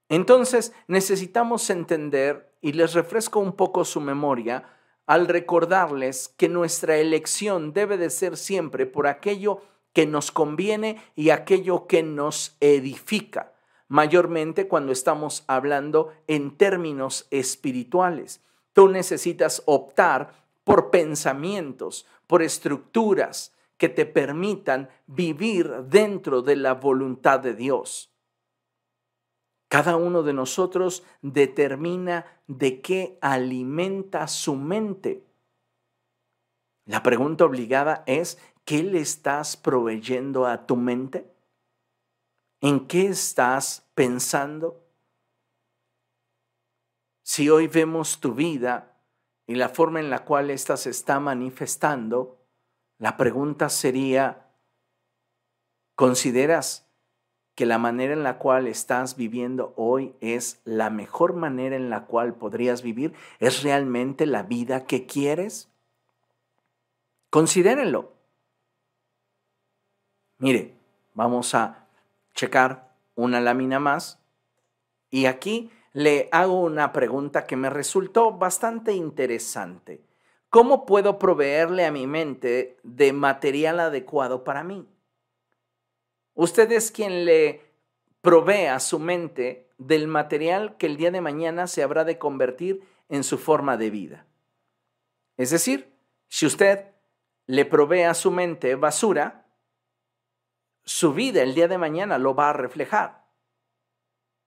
Entonces 0.10 0.74
necesitamos 0.88 1.72
entender, 1.72 2.54
y 2.62 2.74
les 2.74 2.94
refresco 2.94 3.40
un 3.40 3.54
poco 3.54 3.84
su 3.84 4.00
memoria, 4.00 4.70
al 5.08 5.28
recordarles 5.28 6.28
que 6.38 6.50
nuestra 6.50 6.98
elección 6.98 7.74
debe 7.74 7.98
de 7.98 8.12
ser 8.12 8.38
siempre 8.38 8.86
por 8.86 9.08
aquello 9.08 9.64
que 9.94 10.06
nos 10.06 10.32
conviene 10.32 11.02
y 11.16 11.32
aquello 11.32 11.88
que 11.88 12.04
nos 12.04 12.58
edifica, 12.60 13.54
mayormente 13.88 14.68
cuando 14.68 14.92
estamos 14.92 15.44
hablando 15.48 16.12
en 16.28 16.58
términos 16.58 17.28
espirituales. 17.32 18.44
Tú 18.74 18.90
necesitas 18.90 19.64
optar 19.66 20.34
por 20.64 20.92
pensamientos, 20.92 22.06
por 22.28 22.42
estructuras 22.42 23.56
que 23.78 23.90
te 23.90 24.06
permitan 24.06 24.90
vivir 25.06 25.72
dentro 25.88 26.42
de 26.42 26.56
la 26.56 26.74
voluntad 26.74 27.40
de 27.40 27.54
Dios. 27.54 28.12
Cada 29.70 29.98
uno 29.98 30.24
de 30.24 30.34
nosotros 30.34 31.04
determina 31.22 32.26
de 32.48 32.82
qué 32.82 33.18
alimenta 33.22 34.28
su 34.28 34.56
mente. 34.56 35.26
La 36.86 37.04
pregunta 37.04 37.44
obligada 37.46 38.04
es, 38.06 38.40
¿qué 38.64 38.82
le 38.82 39.00
estás 39.00 39.58
proveyendo 39.58 40.46
a 40.46 40.66
tu 40.66 40.78
mente? 40.78 41.30
¿En 42.62 42.88
qué 42.88 43.08
estás 43.08 43.86
pensando? 43.94 44.84
Si 47.22 47.50
hoy 47.50 47.68
vemos 47.68 48.20
tu 48.20 48.34
vida 48.34 48.96
y 49.46 49.56
la 49.56 49.70
forma 49.70 50.00
en 50.00 50.10
la 50.10 50.26
cual 50.26 50.50
ésta 50.50 50.76
se 50.78 50.90
está 50.90 51.20
manifestando, 51.20 52.40
la 52.98 53.16
pregunta 53.16 53.70
sería, 53.70 54.48
¿consideras 55.96 56.88
que 57.54 57.66
la 57.66 57.78
manera 57.78 58.14
en 58.14 58.24
la 58.24 58.38
cual 58.40 58.68
estás 58.68 59.18
viviendo 59.18 59.74
hoy 59.78 60.16
es 60.20 60.62
la 60.64 60.90
mejor 60.90 61.34
manera 61.34 61.76
en 61.76 61.90
la 61.90 62.06
cual 62.06 62.34
podrías 62.34 62.82
vivir? 62.82 63.14
¿Es 63.40 63.62
realmente 63.62 64.26
la 64.26 64.44
vida 64.44 64.86
que 64.86 65.06
quieres? 65.06 65.70
Considérenlo. 67.30 68.14
Mire, 70.40 70.76
vamos 71.14 71.54
a 71.54 71.87
checar 72.38 72.94
una 73.16 73.42
lámina 73.42 73.80
más 73.80 74.22
y 75.10 75.26
aquí 75.26 75.72
le 75.92 76.30
hago 76.32 76.62
una 76.62 76.94
pregunta 76.94 77.48
que 77.48 77.58
me 77.58 77.72
resultó 77.72 78.32
bastante 78.32 78.94
interesante. 78.94 80.02
¿Cómo 80.50 80.86
puedo 80.86 81.18
proveerle 81.18 81.86
a 81.86 81.92
mi 81.92 82.06
mente 82.06 82.78
de 82.84 83.12
material 83.12 83.80
adecuado 83.80 84.44
para 84.44 84.64
mí? 84.64 84.88
Usted 86.36 86.72
es 86.72 86.92
quien 86.92 87.26
le 87.26 87.66
provee 88.22 88.68
a 88.68 88.80
su 88.80 89.00
mente 89.00 89.68
del 89.80 90.08
material 90.08 90.78
que 90.78 90.86
el 90.86 90.98
día 90.98 91.10
de 91.10 91.22
mañana 91.22 91.66
se 91.66 91.82
habrá 91.82 92.04
de 92.04 92.20
convertir 92.20 92.84
en 93.10 93.24
su 93.24 93.40
forma 93.40 93.78
de 93.78 93.90
vida. 93.90 94.26
Es 95.38 95.50
decir, 95.50 95.92
si 96.28 96.46
usted 96.46 96.86
le 97.48 97.66
provee 97.66 98.04
a 98.04 98.14
su 98.14 98.30
mente 98.30 98.76
basura, 98.76 99.47
su 100.88 101.14
vida 101.14 101.44
el 101.44 101.54
día 101.54 101.68
de 101.68 101.78
mañana 101.78 102.18
lo 102.18 102.34
va 102.34 102.50
a 102.50 102.54
reflejar. 102.54 103.26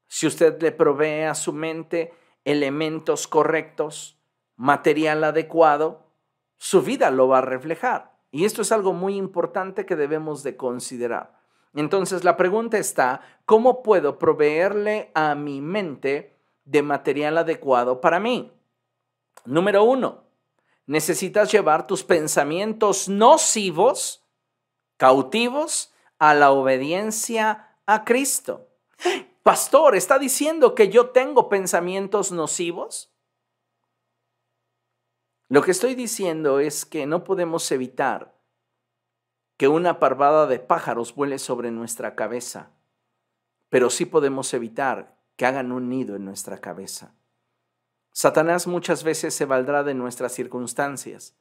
Si 0.09 0.27
usted 0.27 0.61
le 0.63 0.73
provee 0.73 1.25
a 1.25 1.35
su 1.35 1.53
mente 1.53 2.15
elementos 2.47 3.29
correctos, 3.29 4.19
material 4.57 5.23
adecuado, 5.23 6.07
su 6.57 6.81
vida 6.81 7.11
lo 7.11 7.29
va 7.29 7.39
a 7.39 7.43
reflejar. 7.43 8.17
Y 8.31 8.47
esto 8.47 8.63
es 8.63 8.73
algo 8.73 8.95
muy 8.95 9.17
importante 9.17 9.85
que 9.85 9.97
debemos 9.97 10.43
de 10.43 10.57
considerar. 10.57 11.39
Entonces 11.75 12.25
la 12.25 12.39
pregunta 12.39 12.79
está, 12.79 13.21
¿cómo 13.45 13.83
puedo 13.83 14.19
proveerle 14.19 15.11
a 15.15 15.35
mi 15.35 15.61
mente 15.61 16.39
de 16.65 16.83
material 16.83 17.37
adecuado 17.37 18.01
para 18.01 18.19
mí? 18.19 18.51
Número 19.45 19.85
uno, 19.85 20.25
necesitas 20.87 21.53
llevar 21.53 21.87
tus 21.87 22.03
pensamientos 22.03 23.11
nocivos, 23.11 24.27
cautivos, 24.97 25.90
a 26.21 26.35
la 26.35 26.53
obediencia 26.53 27.77
a 27.87 28.05
Cristo. 28.05 28.69
Pastor, 29.43 29.97
¿está 29.97 30.21
diciendo 30.21 30.77
que 30.77 30.91
yo 30.91 31.11
tengo 31.11 31.49
pensamientos 31.49 32.31
nocivos? 32.31 33.11
Lo 35.49 35.63
que 35.63 35.73
estoy 35.73 35.97
diciendo 35.97 36.61
es 36.61 36.85
que 36.85 37.07
no 37.07 37.25
podemos 37.25 37.73
evitar 37.73 38.39
que 39.57 39.67
una 39.67 39.99
parvada 39.99 40.47
de 40.47 40.61
pájaros 40.61 41.15
vuele 41.15 41.39
sobre 41.39 41.71
nuestra 41.73 42.15
cabeza. 42.15 42.71
pero 43.71 43.89
sí 43.89 44.05
podemos 44.05 44.53
evitar 44.53 45.17
que 45.37 45.47
hagan 45.47 45.73
un 45.73 45.89
nido 45.89 46.17
en 46.17 46.25
nuestra 46.27 46.59
cabeza. 46.59 47.15
Satanás 48.13 48.67
muchas 48.67 49.05
veces 49.05 49.33
se 49.33 49.47
valdrá 49.47 49.85
de 49.85 49.95
nuestras 49.95 50.33
circunstancias 50.33 51.37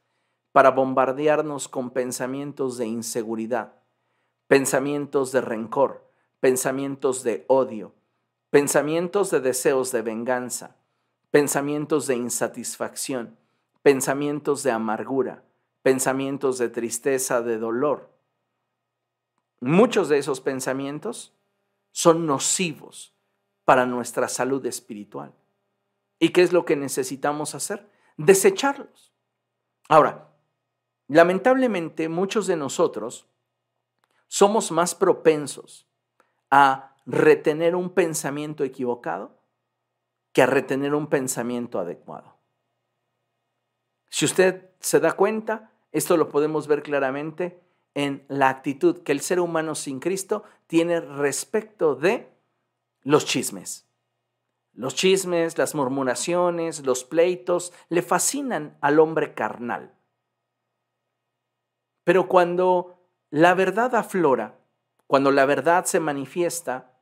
para 0.52 0.72
bombardearnos 0.72 1.68
con 1.68 1.90
pensamientos 1.90 2.78
de 2.78 2.86
inseguridad, 2.86 3.79
pensamientos 4.50 5.32
de 5.32 5.42
rencor, 5.42 6.12
pensamientos 6.40 7.22
de 7.22 7.46
odio, 7.48 7.94
pensamientos 8.50 9.30
de 9.30 9.42
deseos 9.42 9.92
de 9.92 10.02
venganza, 10.02 10.76
pensamientos 11.30 12.08
de 12.08 12.16
insatisfacción, 12.16 13.38
pensamientos 13.84 14.64
de 14.64 14.72
amargura, 14.72 15.44
pensamientos 15.84 16.58
de 16.58 16.68
tristeza, 16.70 17.44
de 17.44 17.60
dolor. 17.60 18.10
Muchos 19.62 20.10
de 20.10 20.18
esos 20.18 20.42
pensamientos 20.42 21.32
son 21.92 22.26
nocivos 22.26 23.14
para 23.66 23.86
nuestra 23.86 24.28
salud 24.28 24.66
espiritual. 24.66 25.32
¿Y 26.18 26.30
qué 26.30 26.42
es 26.42 26.54
lo 26.54 26.66
que 26.66 26.76
necesitamos 26.76 27.54
hacer? 27.54 27.88
Desecharlos. 28.18 29.14
Ahora, 29.88 30.32
lamentablemente 31.08 32.10
muchos 32.10 32.48
de 32.48 32.56
nosotros 32.56 33.28
somos 34.30 34.72
más 34.72 34.96
propensos 34.96 35.88
a 36.50 36.96
retener 37.06 37.76
un 37.76 37.90
pensamiento 37.90 38.64
equivocado 38.64 39.38
que 40.32 40.44
a 40.44 40.46
retener 40.46 40.94
un 40.94 41.08
pensamiento 41.08 41.80
adecuado. 41.80 42.38
Si 44.10 44.26
usted 44.26 44.70
se 44.80 45.00
da 45.00 45.14
cuenta, 45.14 45.72
esto 45.92 46.16
lo 46.16 46.30
podemos 46.30 46.68
ver 46.68 46.84
claramente 46.84 47.60
en 47.96 48.24
la 48.28 48.50
actitud 48.50 49.02
que 49.02 49.12
el 49.12 49.22
ser 49.22 49.40
humano 49.40 49.74
sin 49.74 50.00
Cristo 50.00 50.44
tiene 50.68 51.02
respecto 51.02 51.96
de 51.96 52.32
los 53.02 53.26
chismes. 53.26 53.88
Los 54.74 54.94
chismes, 54.94 55.58
las 55.58 55.74
murmuraciones, 55.74 56.86
los 56.86 57.04
pleitos 57.04 57.74
le 57.90 58.04
fascinan 58.04 58.78
al 58.82 59.00
hombre 59.00 59.34
carnal. 59.34 59.96
Pero 62.04 62.28
cuando 62.28 62.99
la 63.32 63.54
verdad 63.54 63.94
aflora, 63.96 64.60
cuando 65.06 65.32
la 65.32 65.46
verdad 65.46 65.86
se 65.86 66.00
manifiesta 66.00 67.00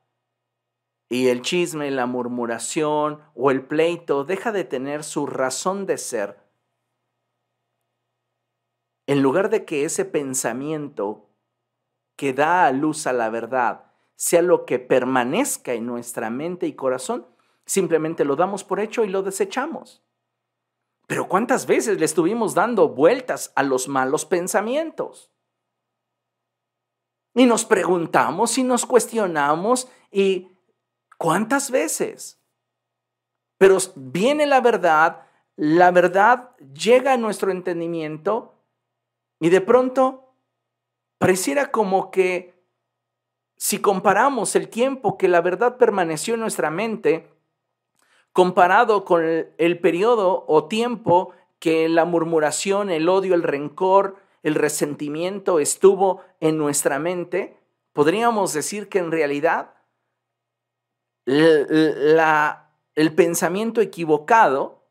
y 1.08 1.28
el 1.28 1.40
chisme, 1.40 1.90
la 1.90 2.04
murmuración 2.04 3.22
o 3.34 3.50
el 3.50 3.64
pleito 3.64 4.24
deja 4.24 4.52
de 4.52 4.64
tener 4.64 5.04
su 5.04 5.26
razón 5.26 5.86
de 5.86 5.96
ser, 5.96 6.38
en 9.06 9.22
lugar 9.22 9.48
de 9.48 9.64
que 9.64 9.84
ese 9.84 10.04
pensamiento 10.04 11.30
que 12.14 12.34
da 12.34 12.66
a 12.66 12.72
luz 12.72 13.06
a 13.06 13.14
la 13.14 13.30
verdad 13.30 13.86
sea 14.16 14.42
lo 14.42 14.66
que 14.66 14.78
permanezca 14.78 15.72
en 15.72 15.86
nuestra 15.86 16.28
mente 16.28 16.66
y 16.66 16.74
corazón, 16.74 17.26
simplemente 17.64 18.26
lo 18.26 18.36
damos 18.36 18.64
por 18.64 18.80
hecho 18.80 19.04
y 19.04 19.08
lo 19.08 19.22
desechamos. 19.22 20.02
Pero 21.06 21.26
¿cuántas 21.26 21.66
veces 21.66 21.98
le 21.98 22.04
estuvimos 22.04 22.54
dando 22.54 22.90
vueltas 22.90 23.50
a 23.54 23.62
los 23.62 23.88
malos 23.88 24.26
pensamientos? 24.26 25.30
Y 27.38 27.46
nos 27.46 27.64
preguntamos 27.64 28.58
y 28.58 28.64
nos 28.64 28.84
cuestionamos 28.84 29.88
y 30.10 30.48
¿cuántas 31.18 31.70
veces? 31.70 32.42
Pero 33.58 33.78
viene 33.94 34.44
la 34.44 34.60
verdad, 34.60 35.22
la 35.54 35.92
verdad 35.92 36.56
llega 36.74 37.12
a 37.12 37.16
nuestro 37.16 37.52
entendimiento 37.52 38.56
y 39.38 39.50
de 39.50 39.60
pronto 39.60 40.34
pareciera 41.18 41.70
como 41.70 42.10
que 42.10 42.60
si 43.56 43.80
comparamos 43.80 44.56
el 44.56 44.68
tiempo 44.68 45.16
que 45.16 45.28
la 45.28 45.40
verdad 45.40 45.76
permaneció 45.76 46.34
en 46.34 46.40
nuestra 46.40 46.70
mente, 46.70 47.30
comparado 48.32 49.04
con 49.04 49.24
el, 49.24 49.78
periodo 49.78 50.44
o 50.48 50.66
tiempo 50.66 51.34
que 51.60 51.88
la 51.88 52.04
murmuración, 52.04 52.90
el 52.90 53.08
odio, 53.08 53.36
el 53.36 53.44
rencor, 53.44 54.16
el 54.42 54.54
resentimiento 54.54 55.58
estuvo 55.60 56.22
en 56.40 56.58
nuestra 56.58 56.98
mente, 56.98 57.56
podríamos 57.92 58.52
decir 58.52 58.88
que 58.88 58.98
en 58.98 59.10
realidad 59.10 59.74
el 61.26 63.14
pensamiento 63.14 63.80
equivocado 63.80 64.84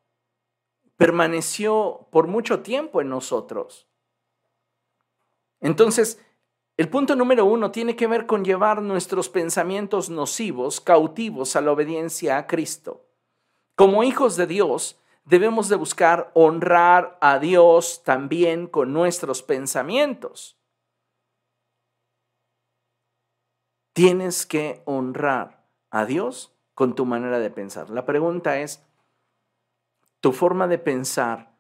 permaneció 0.98 2.08
por 2.12 2.28
mucho 2.28 2.62
tiempo 2.62 3.02
en 3.02 3.10
nosotros. 3.10 3.88
Entonces, 5.60 6.20
el 6.76 6.90
punto 6.90 7.16
número 7.16 7.46
uno 7.46 7.72
tiene 7.72 7.96
que 7.96 8.06
ver 8.06 8.28
con 8.28 8.46
llevar 8.46 8.84
nuestros 8.84 9.30
pensamientos 9.30 10.12
nocivos 10.12 10.80
cautivos 10.80 11.56
a 11.56 11.62
la 11.62 11.72
obediencia 11.72 12.38
a 12.38 12.46
Cristo. 12.46 13.08
Como 13.76 14.04
hijos 14.04 14.36
de 14.36 14.46
Dios, 14.46 15.00
debemos 15.28 15.68
de 15.68 15.76
buscar 15.76 16.32
honrar 16.34 17.18
a 17.20 17.38
Dios 17.38 18.02
también 18.04 18.66
con 18.66 18.94
nuestros 18.94 19.44
pensamientos. 19.44 20.58
Tienes 23.94 24.46
que 24.46 24.82
honrar 24.86 25.66
a 25.90 26.06
Dios 26.06 26.56
con 26.74 26.96
tu 26.96 27.06
manera 27.06 27.40
de 27.40 27.50
pensar. 27.50 27.90
La 27.90 28.06
pregunta 28.06 28.60
es, 28.60 28.82
¿tu 30.22 30.32
forma 30.32 30.68
de 30.68 30.78
pensar 30.78 31.52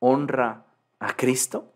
honra 0.00 0.66
a 0.98 1.16
Cristo? 1.16 1.72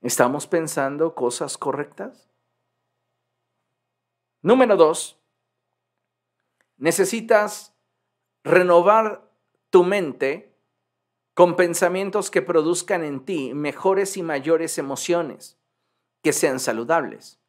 ¿Estamos 0.00 0.48
pensando 0.48 1.14
cosas 1.14 1.56
correctas? 1.56 2.28
Número 4.42 4.76
dos, 4.76 5.16
necesitas 6.76 7.73
renovar 8.44 9.28
tu 9.70 9.82
mente 9.82 10.56
con 11.34 11.56
pensamientos 11.56 12.30
que 12.30 12.42
produzcan 12.42 13.02
en 13.02 13.24
ti 13.24 13.54
mejores 13.54 14.16
y 14.16 14.22
mayores 14.22 14.78
emociones, 14.78 15.58
que 16.22 16.32
sean 16.32 16.60
saludables. 16.60 17.40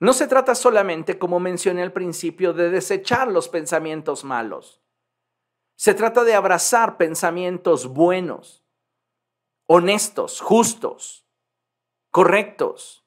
No 0.00 0.12
se 0.12 0.28
trata 0.28 0.54
solamente, 0.54 1.18
como 1.18 1.40
mencioné 1.40 1.82
al 1.82 1.92
principio, 1.92 2.52
de 2.52 2.70
desechar 2.70 3.28
los 3.28 3.48
pensamientos 3.48 4.24
malos. 4.24 4.80
Se 5.76 5.92
trata 5.92 6.24
de 6.24 6.34
abrazar 6.34 6.96
pensamientos 6.96 7.88
buenos, 7.88 8.64
honestos, 9.66 10.40
justos, 10.40 11.26
correctos. 12.10 13.04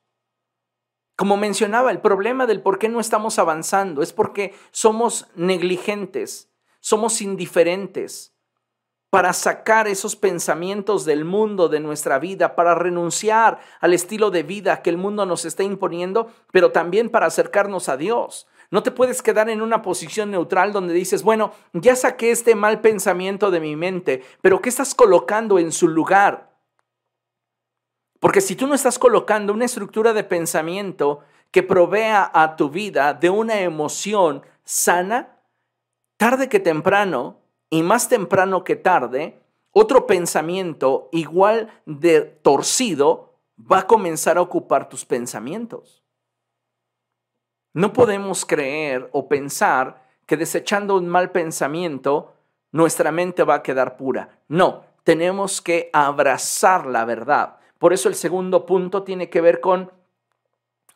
Como 1.16 1.38
mencionaba, 1.38 1.92
el 1.92 2.02
problema 2.02 2.46
del 2.46 2.62
por 2.62 2.78
qué 2.78 2.90
no 2.90 3.00
estamos 3.00 3.40
avanzando 3.40 4.02
es 4.02 4.14
porque 4.14 4.54
somos 4.72 5.28
negligentes, 5.36 6.51
somos 6.82 7.22
indiferentes 7.22 8.34
para 9.10 9.34
sacar 9.34 9.88
esos 9.88 10.16
pensamientos 10.16 11.04
del 11.04 11.26
mundo 11.26 11.68
de 11.68 11.82
nuestra 11.82 12.18
vida, 12.18 12.56
para 12.56 12.76
renunciar 12.76 13.60
al 13.82 13.94
estilo 13.94 14.32
de 14.32 14.44
vida 14.44 14.82
que 14.82 14.90
el 14.90 14.98
mundo 14.98 15.26
nos 15.26 15.44
está 15.44 15.64
imponiendo, 15.64 16.32
pero 16.52 16.72
también 16.72 17.10
para 17.10 17.26
acercarnos 17.26 17.90
a 17.90 17.98
Dios. 17.98 18.48
No 18.72 18.84
te 18.84 18.92
puedes 18.92 19.22
quedar 19.22 19.50
en 19.50 19.62
una 19.62 19.82
posición 19.82 20.32
neutral 20.32 20.72
donde 20.72 20.94
dices, 20.94 21.24
bueno, 21.24 21.52
ya 21.74 21.98
saqué 21.98 22.32
este 22.32 22.56
mal 22.56 22.80
pensamiento 22.80 23.52
de 23.52 23.60
mi 23.60 23.76
mente, 23.76 24.24
pero 24.42 24.62
¿qué 24.62 24.70
estás 24.70 24.96
colocando 24.96 25.60
en 25.60 25.74
su 25.74 25.90
lugar? 25.90 26.50
Porque 28.22 28.40
si 28.40 28.56
tú 28.56 28.66
no 28.66 28.76
estás 28.76 28.98
colocando 28.98 29.52
una 29.52 29.66
estructura 29.66 30.14
de 30.14 30.24
pensamiento 30.24 31.20
que 31.52 31.64
provea 31.64 32.32
a 32.34 32.56
tu 32.56 32.70
vida 32.70 33.14
de 33.14 33.30
una 33.30 33.60
emoción 33.60 34.44
sana, 34.64 35.41
tarde 36.22 36.50
que 36.50 36.60
temprano, 36.60 37.40
y 37.72 37.82
más 37.82 38.08
temprano 38.08 38.64
que 38.64 38.76
tarde, 38.76 39.42
otro 39.72 40.06
pensamiento 40.06 41.10
igual 41.12 41.72
de 41.88 42.22
torcido 42.22 43.40
va 43.60 43.80
a 43.80 43.88
comenzar 43.88 44.38
a 44.38 44.42
ocupar 44.42 44.88
tus 44.88 45.04
pensamientos. 45.04 46.04
No 47.74 47.92
podemos 47.92 48.46
creer 48.46 49.10
o 49.14 49.28
pensar 49.28 50.06
que 50.28 50.38
desechando 50.38 50.96
un 50.96 51.08
mal 51.08 51.32
pensamiento, 51.32 52.36
nuestra 52.72 53.12
mente 53.12 53.44
va 53.44 53.56
a 53.56 53.64
quedar 53.64 53.98
pura. 53.98 54.30
No, 54.48 54.84
tenemos 55.04 55.60
que 55.60 55.90
abrazar 55.92 56.86
la 56.86 57.04
verdad. 57.04 57.58
Por 57.80 57.94
eso 57.94 58.10
el 58.10 58.16
segundo 58.16 58.68
punto 58.68 59.02
tiene 59.02 59.32
que 59.32 59.42
ver 59.42 59.60
con 59.60 59.92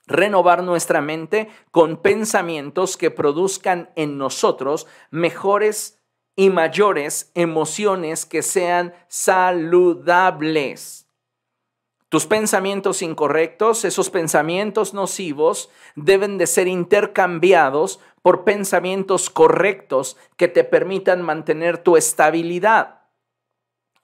renovar 0.08 0.64
nuestra 0.64 1.02
mente 1.02 1.50
con 1.72 1.98
pensamientos 1.98 2.98
que 2.98 3.12
produzcan 3.12 3.90
en 3.96 4.18
nosotros 4.18 4.88
mejores 5.12 6.02
y 6.36 6.50
mayores 6.50 7.32
emociones 7.34 8.26
que 8.26 8.42
sean 8.42 8.94
saludables. 9.08 11.06
Tus 12.10 12.28
pensamientos 12.28 13.02
incorrectos, 13.02 13.84
esos 13.84 14.10
pensamientos 14.10 14.94
nocivos, 14.94 15.70
deben 15.96 16.38
de 16.38 16.48
ser 16.48 16.68
intercambiados 16.68 18.00
por 18.22 18.44
pensamientos 18.44 19.30
correctos 19.30 20.18
que 20.38 20.48
te 20.48 20.64
permitan 20.64 21.22
mantener 21.22 21.78
tu 21.78 21.98
estabilidad. 21.98 23.05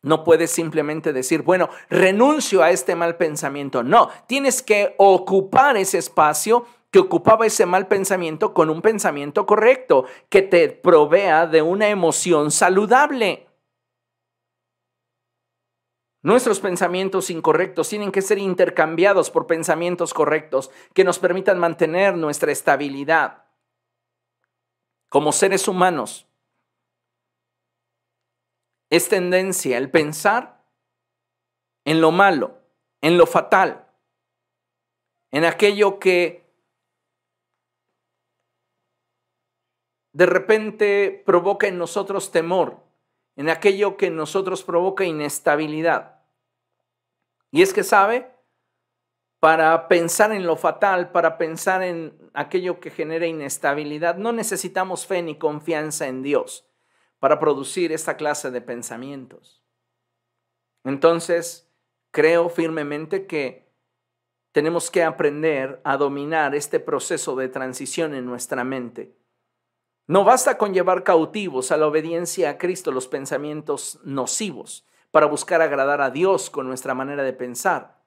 No 0.04 0.24
puedes 0.24 0.50
simplemente 0.52 1.14
decir, 1.14 1.44
bueno, 1.44 1.70
renuncio 1.90 2.64
a 2.64 2.72
este 2.72 2.96
mal 2.96 3.18
pensamiento. 3.18 3.84
No, 3.84 4.10
tienes 4.28 4.62
que 4.64 4.96
ocupar 4.98 5.78
ese 5.78 6.00
espacio 6.00 6.66
que 6.90 7.00
ocupaba 7.00 7.46
ese 7.46 7.66
mal 7.66 7.88
pensamiento 7.88 8.54
con 8.54 8.70
un 8.70 8.82
pensamiento 8.82 9.46
correcto, 9.46 10.06
que 10.30 10.42
te 10.42 10.70
provea 10.70 11.48
de 11.48 11.62
una 11.62 11.88
emoción 11.90 12.52
saludable. 12.52 13.48
Nuestros 16.24 16.60
pensamientos 16.60 17.30
incorrectos 17.30 17.90
tienen 17.90 18.12
que 18.12 18.22
ser 18.22 18.38
intercambiados 18.38 19.32
por 19.32 19.48
pensamientos 19.48 20.14
correctos 20.14 20.70
que 20.94 21.04
nos 21.04 21.18
permitan 21.18 21.58
mantener 21.58 22.16
nuestra 22.16 22.52
estabilidad 22.52 23.46
como 25.10 25.32
seres 25.32 25.68
humanos. 25.68 26.28
Es 28.92 29.08
tendencia 29.08 29.78
el 29.78 29.90
pensar 29.90 30.62
en 31.86 32.02
lo 32.02 32.12
malo, 32.12 32.60
en 33.00 33.18
lo 33.18 33.26
fatal, 33.26 33.88
en 35.32 35.46
aquello 35.46 35.98
que 35.98 36.46
de 40.12 40.26
repente 40.26 41.24
provoca 41.26 41.68
en 41.68 41.78
nosotros 41.78 42.34
temor, 42.34 42.84
en 43.38 43.50
aquello 43.50 43.96
que 43.96 44.08
en 44.08 44.18
nosotros 44.18 44.62
provoca 44.62 45.06
inestabilidad. 45.06 46.26
Y 47.50 47.62
es 47.62 47.72
que 47.74 47.86
sabe, 47.86 48.30
para 49.40 49.88
pensar 49.88 50.34
en 50.34 50.46
lo 50.46 50.58
fatal, 50.58 51.14
para 51.14 51.38
pensar 51.38 51.82
en 51.82 52.30
aquello 52.34 52.82
que 52.82 52.92
genera 52.92 53.26
inestabilidad, 53.26 54.18
no 54.18 54.34
necesitamos 54.34 55.08
fe 55.08 55.22
ni 55.22 55.38
confianza 55.38 56.08
en 56.08 56.24
Dios 56.24 56.68
para 57.22 57.40
producir 57.40 57.94
esta 57.94 58.18
clase 58.18 58.52
de 58.52 58.60
pensamientos. 58.60 59.64
Entonces, 60.84 61.72
creo 62.12 62.50
firmemente 62.50 63.26
que 63.26 63.72
tenemos 64.52 64.92
que 64.92 65.06
aprender 65.06 65.80
a 65.86 65.96
dominar 65.96 66.54
este 66.54 66.82
proceso 66.82 67.38
de 67.38 67.48
transición 67.48 68.14
en 68.14 68.26
nuestra 68.26 68.66
mente 68.66 69.16
no 70.12 70.26
basta 70.26 70.58
con 70.58 70.74
llevar 70.74 71.04
cautivos 71.04 71.72
a 71.72 71.78
la 71.78 71.88
obediencia 71.88 72.50
a 72.50 72.58
Cristo 72.58 72.92
los 72.92 73.08
pensamientos 73.08 73.98
nocivos 74.04 74.86
para 75.10 75.26
buscar 75.26 75.62
agradar 75.62 76.02
a 76.02 76.10
Dios 76.10 76.50
con 76.50 76.68
nuestra 76.68 76.94
manera 76.94 77.24
de 77.24 77.32
pensar. 77.32 78.02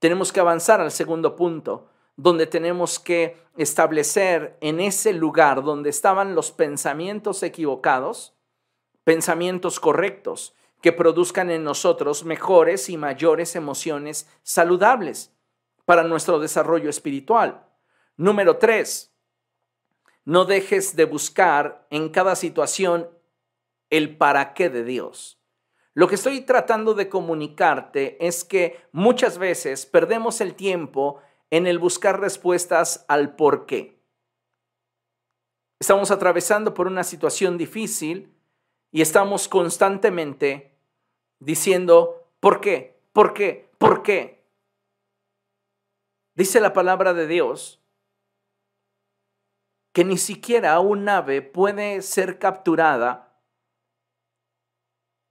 Tenemos 0.00 0.32
que 0.32 0.40
avanzar 0.40 0.80
al 0.80 0.90
segundo 0.90 1.36
punto, 1.36 1.88
donde 2.16 2.48
tenemos 2.48 2.98
que 2.98 3.36
establecer 3.56 4.56
en 4.60 4.80
ese 4.80 5.12
lugar 5.12 5.62
donde 5.62 5.88
estaban 5.88 6.34
los 6.34 6.50
pensamientos 6.50 7.44
equivocados, 7.44 8.35
pensamientos 9.06 9.78
correctos 9.78 10.52
que 10.82 10.92
produzcan 10.92 11.48
en 11.52 11.62
nosotros 11.62 12.24
mejores 12.24 12.88
y 12.88 12.96
mayores 12.96 13.54
emociones 13.54 14.28
saludables 14.42 15.32
para 15.84 16.02
nuestro 16.02 16.40
desarrollo 16.40 16.90
espiritual. 16.90 17.64
Número 18.16 18.56
tres, 18.56 19.14
no 20.24 20.44
dejes 20.44 20.96
de 20.96 21.04
buscar 21.04 21.86
en 21.90 22.08
cada 22.08 22.34
situación 22.34 23.08
el 23.90 24.16
para 24.16 24.54
qué 24.54 24.70
de 24.70 24.82
Dios. 24.82 25.40
Lo 25.94 26.08
que 26.08 26.16
estoy 26.16 26.40
tratando 26.40 26.92
de 26.94 27.08
comunicarte 27.08 28.26
es 28.26 28.42
que 28.42 28.80
muchas 28.90 29.38
veces 29.38 29.86
perdemos 29.86 30.40
el 30.40 30.56
tiempo 30.56 31.20
en 31.50 31.68
el 31.68 31.78
buscar 31.78 32.18
respuestas 32.18 33.04
al 33.06 33.36
por 33.36 33.66
qué. 33.66 34.02
Estamos 35.78 36.10
atravesando 36.10 36.74
por 36.74 36.88
una 36.88 37.04
situación 37.04 37.56
difícil 37.56 38.35
y 38.96 39.02
estamos 39.02 39.46
constantemente 39.46 40.74
diciendo, 41.38 42.32
¿por 42.40 42.62
qué? 42.62 42.98
¿Por 43.12 43.34
qué? 43.34 43.70
¿Por 43.76 44.02
qué? 44.02 44.42
Dice 46.34 46.60
la 46.60 46.72
palabra 46.72 47.12
de 47.12 47.26
Dios 47.26 47.84
que 49.92 50.02
ni 50.02 50.16
siquiera 50.16 50.80
un 50.80 51.06
ave 51.10 51.42
puede 51.42 52.00
ser 52.00 52.38
capturada 52.38 53.38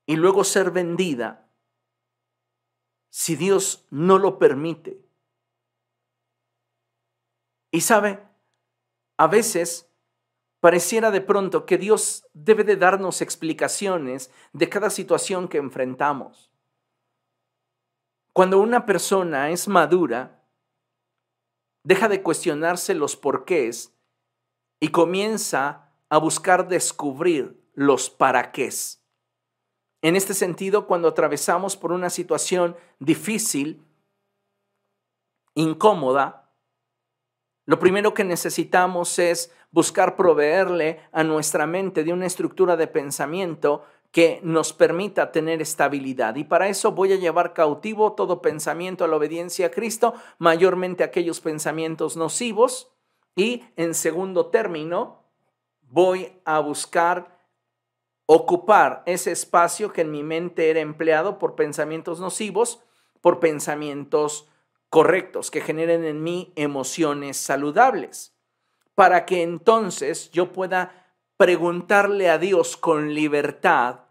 y 0.05 0.15
luego 0.15 0.43
ser 0.43 0.69
vendida 0.69 1.51
si 3.09 3.35
Dios 3.35 3.87
no 3.89 4.19
lo 4.19 4.37
permite. 4.37 5.03
Y 7.71 7.81
sabe, 7.81 8.23
a 9.17 9.25
veces 9.25 9.91
pareciera 10.65 11.11
de 11.11 11.21
pronto 11.21 11.67
que 11.67 11.77
Dios 11.77 12.25
debe 12.33 12.63
de 12.63 12.75
darnos 12.75 13.21
explicaciones 13.21 14.31
de 14.51 14.67
cada 14.67 14.89
situación 14.89 15.47
que 15.47 15.59
enfrentamos. 15.59 16.51
Cuando 18.33 18.59
una 18.59 18.87
persona 18.87 19.51
es 19.51 19.67
madura, 19.67 20.43
deja 21.83 22.09
de 22.09 22.23
cuestionarse 22.23 22.95
los 22.95 23.15
porqués 23.15 23.93
y 24.79 24.87
comienza 24.87 25.91
a 26.09 26.17
buscar 26.17 26.67
descubrir 26.67 27.63
los 27.75 28.09
para 28.09 28.51
qué. 28.51 28.71
En 30.01 30.15
este 30.15 30.33
sentido, 30.33 30.87
cuando 30.87 31.09
atravesamos 31.09 31.77
por 31.77 31.91
una 31.91 32.09
situación 32.09 32.75
difícil, 32.97 33.85
incómoda, 35.53 36.44
lo 37.65 37.79
primero 37.79 38.13
que 38.13 38.23
necesitamos 38.23 39.17
es 39.19 39.51
buscar 39.71 40.15
proveerle 40.15 40.99
a 41.11 41.23
nuestra 41.23 41.65
mente 41.67 42.03
de 42.03 42.13
una 42.13 42.27
estructura 42.27 42.77
de 42.77 42.87
pensamiento 42.87 43.83
que 44.11 44.39
nos 44.43 44.71
permita 44.71 45.31
tener 45.31 45.61
estabilidad. 45.61 46.35
Y 46.35 46.45
para 46.45 46.69
eso 46.69 46.93
voy 46.93 47.11
a 47.11 47.17
llevar 47.17 47.53
cautivo 47.53 48.13
todo 48.13 48.41
pensamiento 48.41 49.03
a 49.03 49.07
la 49.07 49.17
obediencia 49.17 49.67
a 49.67 49.71
Cristo, 49.71 50.13
mayormente 50.37 51.03
aquellos 51.03 51.41
pensamientos 51.41 52.15
nocivos, 52.15 52.91
y 53.35 53.65
en 53.75 53.93
segundo 53.93 54.45
término, 54.45 55.25
voy 55.81 56.31
a 56.45 56.59
buscar 56.59 57.37
ocupar 58.25 59.03
ese 59.05 59.31
espacio 59.31 59.91
que 59.91 60.01
en 60.01 60.11
mi 60.11 60.23
mente 60.23 60.69
era 60.69 60.79
empleado 60.79 61.37
por 61.37 61.55
pensamientos 61.55 62.19
nocivos, 62.19 62.81
por 63.21 63.39
pensamientos 63.39 64.47
correctos, 64.89 65.51
que 65.51 65.61
generen 65.61 66.03
en 66.03 66.23
mí 66.23 66.53
emociones 66.55 67.37
saludables, 67.37 68.35
para 68.93 69.25
que 69.25 69.43
entonces 69.43 70.31
yo 70.31 70.51
pueda 70.51 71.05
preguntarle 71.37 72.29
a 72.29 72.37
Dios 72.37 72.77
con 72.77 73.13
libertad 73.13 74.01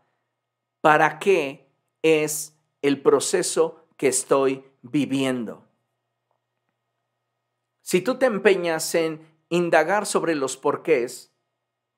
para 0.80 1.18
qué 1.18 1.70
es 2.02 2.54
el 2.82 3.00
proceso 3.00 3.86
que 3.96 4.08
estoy 4.08 4.64
viviendo. 4.82 5.66
Si 7.80 8.02
tú 8.02 8.18
te 8.18 8.26
empeñas 8.26 8.94
en 8.94 9.26
indagar 9.48 10.06
sobre 10.06 10.34
los 10.34 10.56
porqués, 10.56 11.34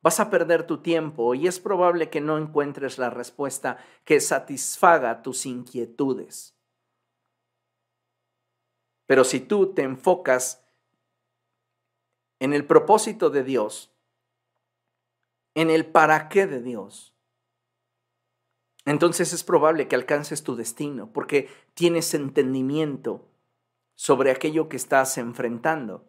vas 0.02 0.20
a 0.20 0.30
perder 0.30 0.66
tu 0.66 0.78
tiempo 0.78 1.34
y 1.34 1.48
es 1.48 1.58
probable 1.58 2.10
que 2.10 2.20
no 2.20 2.38
encuentres 2.38 2.98
la 2.98 3.10
respuesta 3.10 3.78
que 4.04 4.20
satisfaga 4.20 5.22
tus 5.22 5.46
inquietudes. 5.46 6.55
Pero 9.06 9.24
si 9.24 9.40
tú 9.40 9.72
te 9.72 9.82
enfocas 9.82 10.64
en 12.38 12.52
el 12.52 12.64
propósito 12.64 13.30
de 13.30 13.44
Dios, 13.44 13.92
en 15.54 15.70
el 15.70 15.86
para 15.86 16.28
qué 16.28 16.46
de 16.46 16.60
Dios, 16.60 17.14
entonces 18.84 19.32
es 19.32 19.42
probable 19.42 19.88
que 19.88 19.96
alcances 19.96 20.42
tu 20.42 20.54
destino 20.54 21.10
porque 21.12 21.48
tienes 21.74 22.14
entendimiento 22.14 23.26
sobre 23.94 24.30
aquello 24.30 24.68
que 24.68 24.76
estás 24.76 25.18
enfrentando. 25.18 26.04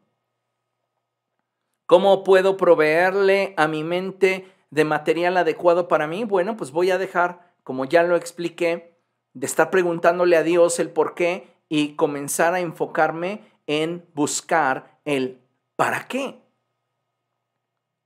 ¿Cómo 1.87 2.23
puedo 2.23 2.57
proveerle 2.57 3.53
a 3.57 3.67
mi 3.67 3.83
mente 3.83 4.51
de 4.69 4.83
material 4.83 5.37
adecuado 5.37 5.87
para 5.87 6.05
mí? 6.05 6.25
Bueno, 6.25 6.57
pues 6.57 6.71
voy 6.71 6.91
a 6.91 6.97
dejar, 6.97 7.53
como 7.63 7.85
ya 7.85 8.03
lo 8.03 8.15
expliqué, 8.15 8.97
de 9.33 9.45
estar 9.45 9.71
preguntándole 9.71 10.35
a 10.35 10.43
Dios 10.43 10.79
el 10.79 10.89
por 10.89 11.15
qué 11.15 11.56
y 11.69 11.95
comenzar 11.95 12.53
a 12.53 12.59
enfocarme 12.59 13.41
en 13.67 14.05
buscar 14.13 14.99
el 15.05 15.41
para 15.75 16.07
qué. 16.07 16.41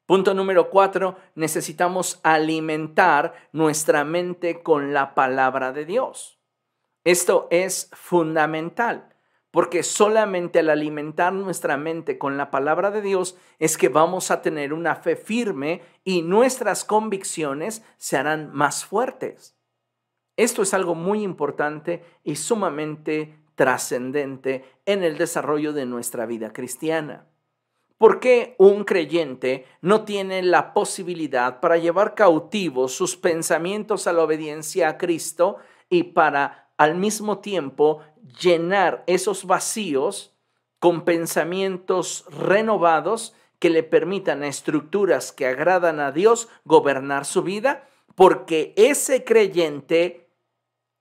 Punto 0.06 0.34
número 0.34 0.70
cuatro, 0.70 1.16
necesitamos 1.36 2.20
alimentar 2.24 3.34
nuestra 3.54 4.04
mente 4.04 4.62
con 4.62 4.94
la 4.94 5.16
palabra 5.16 5.72
de 5.72 5.86
Dios. 5.86 6.40
Esto 7.04 7.48
es 7.50 7.90
fundamental 7.94 9.12
porque 9.52 9.84
solamente 9.84 10.60
al 10.60 10.70
alimentar 10.70 11.34
nuestra 11.34 11.78
mente 11.78 12.18
con 12.18 12.38
la 12.38 12.50
palabra 12.52 12.90
de 12.90 13.02
Dios 13.02 13.38
es 13.60 13.78
que 13.78 13.90
vamos 13.90 14.32
a 14.32 14.42
tener 14.42 14.74
una 14.74 14.96
fe 14.96 15.18
firme 15.18 15.82
y 16.06 16.22
nuestras 16.22 16.86
convicciones 16.86 17.84
se 17.98 18.18
harán 18.18 18.50
más 18.54 18.86
fuertes. 18.86 19.58
Esto 20.38 20.62
es 20.62 20.74
algo 20.74 20.96
muy 20.96 21.22
importante 21.22 22.04
y 22.24 22.38
sumamente 22.38 23.41
trascendente 23.56 24.66
en 24.86 25.04
el 25.04 25.18
desarrollo 25.18 25.74
de 25.74 25.86
nuestra 25.86 26.26
vida 26.26 26.54
cristiana. 26.54 27.28
¿Por 27.98 28.20
qué 28.20 28.56
un 28.58 28.84
creyente 28.84 29.66
no 29.82 30.06
tiene 30.06 30.42
la 30.42 30.74
posibilidad 30.74 31.60
para 31.60 31.78
llevar 31.78 32.16
cautivos 32.16 32.94
sus 32.94 33.16
pensamientos 33.16 34.08
a 34.08 34.14
la 34.14 34.24
obediencia 34.24 34.90
a 34.90 34.98
Cristo 34.98 35.58
y 35.88 36.04
para 36.04 36.72
al 36.78 36.96
mismo 36.96 37.40
tiempo 37.40 38.02
llenar 38.42 39.04
esos 39.06 39.46
vacíos 39.46 40.36
con 40.80 41.06
pensamientos 41.06 42.26
renovados 42.32 43.36
que 43.60 43.70
le 43.70 43.84
permitan 43.84 44.42
a 44.42 44.48
estructuras 44.48 45.32
que 45.32 45.46
agradan 45.46 46.00
a 46.00 46.12
Dios 46.12 46.50
gobernar 46.66 47.26
su 47.26 47.44
vida, 47.44 47.88
porque 48.16 48.74
ese 48.76 49.24
creyente 49.24 50.31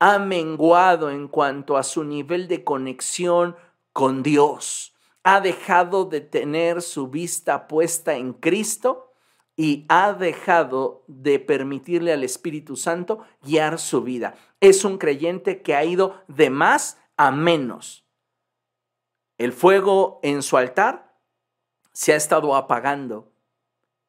ha 0.01 0.19
menguado 0.19 1.11
en 1.11 1.29
cuanto 1.29 1.77
a 1.77 1.83
su 1.83 2.05
nivel 2.05 2.49
de 2.49 2.65
conexión 2.65 3.55
con 3.93 4.23
Dios, 4.23 4.95
ha 5.23 5.41
dejado 5.41 6.07
de 6.07 6.23
tener 6.23 6.81
su 6.81 7.09
vista 7.09 7.69
puesta 7.69 8.15
en 8.15 8.33
Cristo 8.33 9.13
y 9.57 9.85
ha 9.91 10.15
dejado 10.15 11.05
de 11.07 11.39
permitirle 11.39 12.15
al 12.15 12.25
Espíritu 12.25 12.77
Santo 12.77 13.21
guiar 13.43 13.79
su 13.79 14.03
vida. 14.03 14.35
Es 14.61 14.87
un 14.87 14.97
creyente 14.97 15.61
que 15.61 15.75
ha 15.75 15.85
ido 15.85 16.23
de 16.29 16.49
más 16.49 16.99
a 17.19 17.31
menos. 17.31 18.07
El 19.37 19.53
fuego 19.53 20.19
en 20.23 20.43
su 20.43 20.57
altar 20.57 21.15
se 21.93 22.15
ha 22.15 22.17
estado 22.17 22.57
apagando 22.57 23.31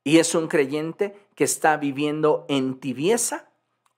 y 0.06 0.20
es 0.20 0.36
un 0.36 0.48
creyente 0.48 1.28
que 1.36 1.44
está 1.44 1.76
viviendo 1.76 2.46
en 2.48 2.80
tibieza 2.80 3.51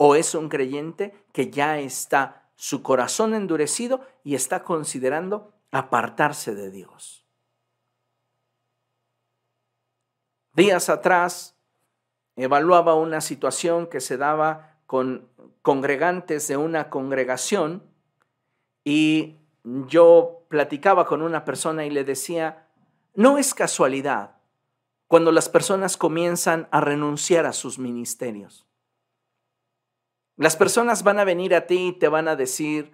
o 0.06 0.16
es 0.16 0.36
un 0.36 0.50
creyente 0.50 1.14
que 1.32 1.50
ya 1.50 1.80
está 1.80 2.50
su 2.58 2.84
corazón 2.84 3.34
endurecido 3.34 4.02
y 4.26 4.36
está 4.36 4.66
considerando 4.66 5.54
apartarse 5.72 6.54
de 6.54 6.72
Dios. 6.72 7.26
Días 10.54 10.90
atrás 10.90 11.58
evaluaba 12.36 12.96
una 12.96 13.22
situación 13.22 13.88
que 13.88 14.02
se 14.02 14.18
daba 14.18 14.76
con 14.88 15.30
congregantes 15.62 16.50
de 16.50 16.58
una 16.58 16.90
congregación 16.90 17.82
y 18.84 19.38
yo 19.64 20.46
platicaba 20.50 21.06
con 21.06 21.22
una 21.22 21.46
persona 21.46 21.86
y 21.86 21.90
le 21.90 22.04
decía, 22.04 22.68
no 23.14 23.38
es 23.38 23.54
casualidad 23.54 24.36
cuando 25.08 25.32
las 25.32 25.48
personas 25.48 25.96
comienzan 25.96 26.68
a 26.72 26.82
renunciar 26.82 27.46
a 27.46 27.54
sus 27.54 27.80
ministerios. 27.80 28.68
Las 30.36 30.56
personas 30.56 31.04
van 31.04 31.20
a 31.20 31.24
venir 31.24 31.54
a 31.54 31.68
ti 31.68 31.88
y 31.88 31.94
te 31.94 32.08
van 32.08 32.28
a 32.28 32.36
decir, 32.36 32.92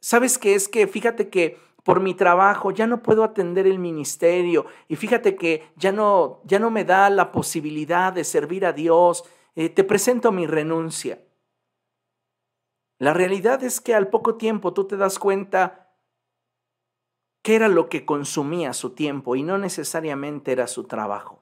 ¿sabes 0.00 0.38
qué 0.38 0.54
es 0.54 0.68
que 0.68 0.86
fíjate 0.86 1.28
que 1.28 1.58
por 1.88 2.00
mi 2.00 2.12
trabajo, 2.12 2.70
ya 2.70 2.86
no 2.86 3.02
puedo 3.02 3.24
atender 3.24 3.66
el 3.66 3.78
ministerio 3.78 4.66
y 4.88 4.96
fíjate 4.96 5.36
que 5.36 5.72
ya 5.76 5.90
no, 5.90 6.42
ya 6.44 6.58
no 6.58 6.70
me 6.70 6.84
da 6.84 7.08
la 7.08 7.32
posibilidad 7.32 8.12
de 8.12 8.24
servir 8.24 8.66
a 8.66 8.74
Dios, 8.74 9.24
eh, 9.54 9.70
te 9.70 9.84
presento 9.84 10.30
mi 10.30 10.46
renuncia. 10.46 11.24
La 12.98 13.14
realidad 13.14 13.62
es 13.64 13.80
que 13.80 13.94
al 13.94 14.08
poco 14.08 14.34
tiempo 14.34 14.74
tú 14.74 14.86
te 14.86 14.98
das 14.98 15.18
cuenta 15.18 15.94
que 17.40 17.54
era 17.56 17.68
lo 17.68 17.88
que 17.88 18.04
consumía 18.04 18.74
su 18.74 18.90
tiempo 18.90 19.34
y 19.34 19.42
no 19.42 19.56
necesariamente 19.56 20.52
era 20.52 20.66
su 20.66 20.84
trabajo. 20.84 21.40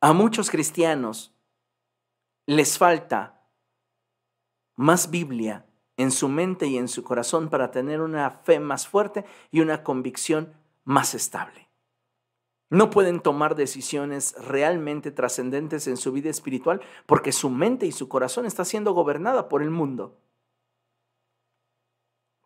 A 0.00 0.12
muchos 0.12 0.50
cristianos 0.50 1.35
les 2.46 2.78
falta 2.78 3.42
más 4.76 5.10
Biblia 5.10 5.66
en 5.96 6.10
su 6.10 6.28
mente 6.28 6.66
y 6.66 6.76
en 6.76 6.88
su 6.88 7.02
corazón 7.02 7.48
para 7.48 7.70
tener 7.70 8.00
una 8.00 8.30
fe 8.30 8.60
más 8.60 8.86
fuerte 8.86 9.24
y 9.50 9.60
una 9.60 9.82
convicción 9.82 10.54
más 10.84 11.14
estable. 11.14 11.68
No 12.68 12.90
pueden 12.90 13.20
tomar 13.20 13.54
decisiones 13.54 14.34
realmente 14.44 15.10
trascendentes 15.10 15.86
en 15.86 15.96
su 15.96 16.12
vida 16.12 16.30
espiritual 16.30 16.80
porque 17.06 17.32
su 17.32 17.48
mente 17.48 17.86
y 17.86 17.92
su 17.92 18.08
corazón 18.08 18.44
está 18.44 18.64
siendo 18.64 18.92
gobernada 18.92 19.48
por 19.48 19.62
el 19.62 19.70
mundo. 19.70 20.18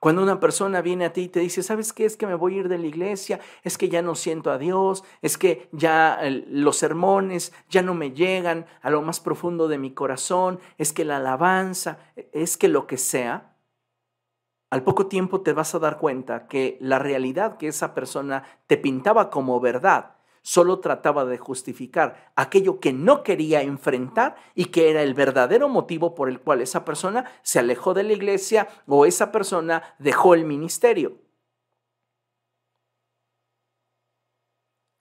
Cuando 0.01 0.23
una 0.23 0.41
persona 0.41 0.81
viene 0.81 1.05
a 1.05 1.13
ti 1.13 1.23
y 1.23 1.29
te 1.29 1.41
dice, 1.41 1.63
¿sabes 1.63 1.93
qué? 1.93 2.07
Es 2.07 2.17
que 2.17 2.27
me 2.27 2.35
voy 2.35 2.55
a 2.55 2.61
ir 2.61 2.69
de 2.69 2.79
la 2.79 2.87
iglesia, 2.87 3.39
es 3.63 3.77
que 3.77 3.91
ya 3.91 4.01
no 4.01 4.15
siento 4.15 4.51
a 4.51 4.57
Dios, 4.57 5.05
es 5.21 5.37
que 5.37 5.69
ya 5.73 6.19
los 6.49 6.79
sermones 6.79 7.53
ya 7.69 7.83
no 7.83 7.93
me 7.93 8.13
llegan 8.13 8.65
a 8.81 8.89
lo 8.89 9.03
más 9.03 9.21
profundo 9.21 9.69
de 9.69 9.77
mi 9.77 9.93
corazón, 9.93 10.59
es 10.79 10.95
que 10.95 11.05
la 11.05 11.19
alabanza, 11.19 11.99
es 12.33 12.57
que 12.57 12.69
lo 12.69 12.87
que 12.87 12.97
sea, 12.97 13.59
al 14.71 14.85
poco 14.85 15.07
tiempo 15.07 15.43
te 15.43 15.53
vas 15.53 15.75
a 15.75 15.79
dar 15.79 15.99
cuenta 15.99 16.47
que 16.47 16.79
la 16.81 16.99
realidad 16.99 17.59
que 17.59 17.69
esa 17.69 17.93
persona 17.95 18.45
te 18.67 18.79
pintaba 18.79 19.29
como 19.29 19.61
verdad 19.61 20.15
solo 20.43 20.81
trataba 20.81 21.25
de 21.25 21.39
justificar 21.39 22.33
aquello 22.37 22.81
que 22.81 22.93
no 22.93 23.23
quería 23.23 23.63
enfrentar 23.63 24.37
y 24.55 24.67
que 24.67 24.91
era 24.91 25.03
el 25.03 25.15
verdadero 25.15 25.69
motivo 25.69 26.15
por 26.15 26.29
el 26.29 26.41
cual 26.41 26.61
esa 26.61 26.85
persona 26.85 27.31
se 27.43 27.59
alejó 27.59 27.95
de 27.95 28.05
la 28.05 28.13
iglesia 28.13 28.69
o 28.87 29.07
esa 29.07 29.33
persona 29.33 29.83
dejó 29.99 30.35
el 30.35 30.45
ministerio. 30.45 31.19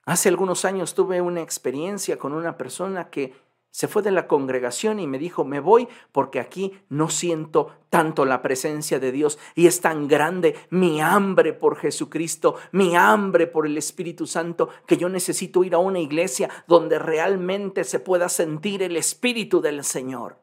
Hace 0.06 0.28
algunos 0.28 0.64
años 0.64 0.94
tuve 0.94 1.20
una 1.20 1.40
experiencia 1.40 2.18
con 2.18 2.32
una 2.32 2.56
persona 2.56 3.10
que 3.10 3.32
se 3.70 3.86
fue 3.86 4.02
de 4.02 4.10
la 4.10 4.26
congregación 4.26 4.98
y 4.98 5.06
me 5.06 5.18
dijo, 5.18 5.44
me 5.44 5.60
voy 5.60 5.88
porque 6.12 6.40
aquí 6.40 6.72
no 6.88 7.08
siento 7.08 7.76
tanto 7.88 8.24
la 8.24 8.42
presencia 8.42 8.98
de 8.98 9.12
Dios 9.12 9.38
y 9.54 9.66
es 9.66 9.80
tan 9.80 10.08
grande 10.08 10.56
mi 10.70 11.00
hambre 11.00 11.52
por 11.52 11.76
Jesucristo, 11.76 12.56
mi 12.72 12.96
hambre 12.96 13.46
por 13.46 13.66
el 13.66 13.78
Espíritu 13.78 14.26
Santo, 14.26 14.70
que 14.86 14.96
yo 14.96 15.08
necesito 15.08 15.62
ir 15.62 15.74
a 15.74 15.78
una 15.78 16.00
iglesia 16.00 16.50
donde 16.66 16.98
realmente 16.98 17.84
se 17.84 18.00
pueda 18.00 18.28
sentir 18.28 18.82
el 18.82 18.96
Espíritu 18.96 19.60
del 19.60 19.84
Señor. 19.84 20.38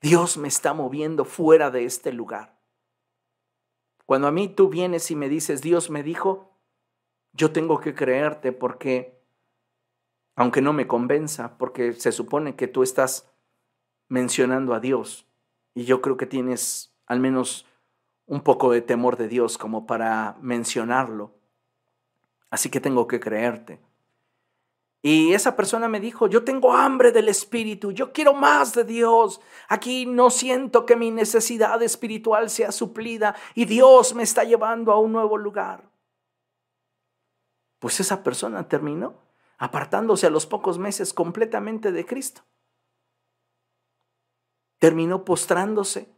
Dios 0.00 0.36
me 0.36 0.48
está 0.48 0.74
moviendo 0.74 1.24
fuera 1.24 1.70
de 1.70 1.84
este 1.84 2.12
lugar. 2.12 2.58
Cuando 4.06 4.28
a 4.28 4.32
mí 4.32 4.48
tú 4.48 4.68
vienes 4.68 5.10
y 5.10 5.16
me 5.16 5.28
dices, 5.28 5.62
Dios 5.62 5.88
me 5.88 6.02
dijo, 6.02 6.58
yo 7.32 7.52
tengo 7.52 7.80
que 7.80 7.94
creerte 7.94 8.52
porque 8.52 9.13
aunque 10.36 10.60
no 10.60 10.72
me 10.72 10.86
convenza, 10.86 11.56
porque 11.58 11.92
se 11.92 12.12
supone 12.12 12.56
que 12.56 12.68
tú 12.68 12.82
estás 12.82 13.30
mencionando 14.08 14.74
a 14.74 14.80
Dios 14.80 15.26
y 15.74 15.84
yo 15.84 16.00
creo 16.00 16.16
que 16.16 16.26
tienes 16.26 16.94
al 17.06 17.20
menos 17.20 17.66
un 18.26 18.42
poco 18.42 18.72
de 18.72 18.80
temor 18.80 19.16
de 19.16 19.28
Dios 19.28 19.58
como 19.58 19.86
para 19.86 20.36
mencionarlo. 20.40 21.32
Así 22.50 22.70
que 22.70 22.80
tengo 22.80 23.06
que 23.06 23.20
creerte. 23.20 23.80
Y 25.02 25.34
esa 25.34 25.54
persona 25.54 25.86
me 25.86 26.00
dijo, 26.00 26.28
yo 26.28 26.44
tengo 26.44 26.72
hambre 26.72 27.12
del 27.12 27.28
Espíritu, 27.28 27.92
yo 27.92 28.12
quiero 28.12 28.32
más 28.32 28.72
de 28.72 28.84
Dios. 28.84 29.40
Aquí 29.68 30.06
no 30.06 30.30
siento 30.30 30.86
que 30.86 30.96
mi 30.96 31.10
necesidad 31.10 31.82
espiritual 31.82 32.48
sea 32.48 32.72
suplida 32.72 33.34
y 33.54 33.66
Dios 33.66 34.14
me 34.14 34.22
está 34.22 34.44
llevando 34.44 34.92
a 34.92 34.98
un 34.98 35.12
nuevo 35.12 35.36
lugar. 35.36 35.90
Pues 37.80 38.00
esa 38.00 38.22
persona 38.22 38.66
terminó 38.66 39.23
apartándose 39.58 40.26
a 40.26 40.30
los 40.30 40.46
pocos 40.46 40.78
meses 40.78 41.12
completamente 41.12 41.92
de 41.92 42.04
Cristo. 42.06 42.42
Terminó 44.78 45.24
postrándose 45.24 46.14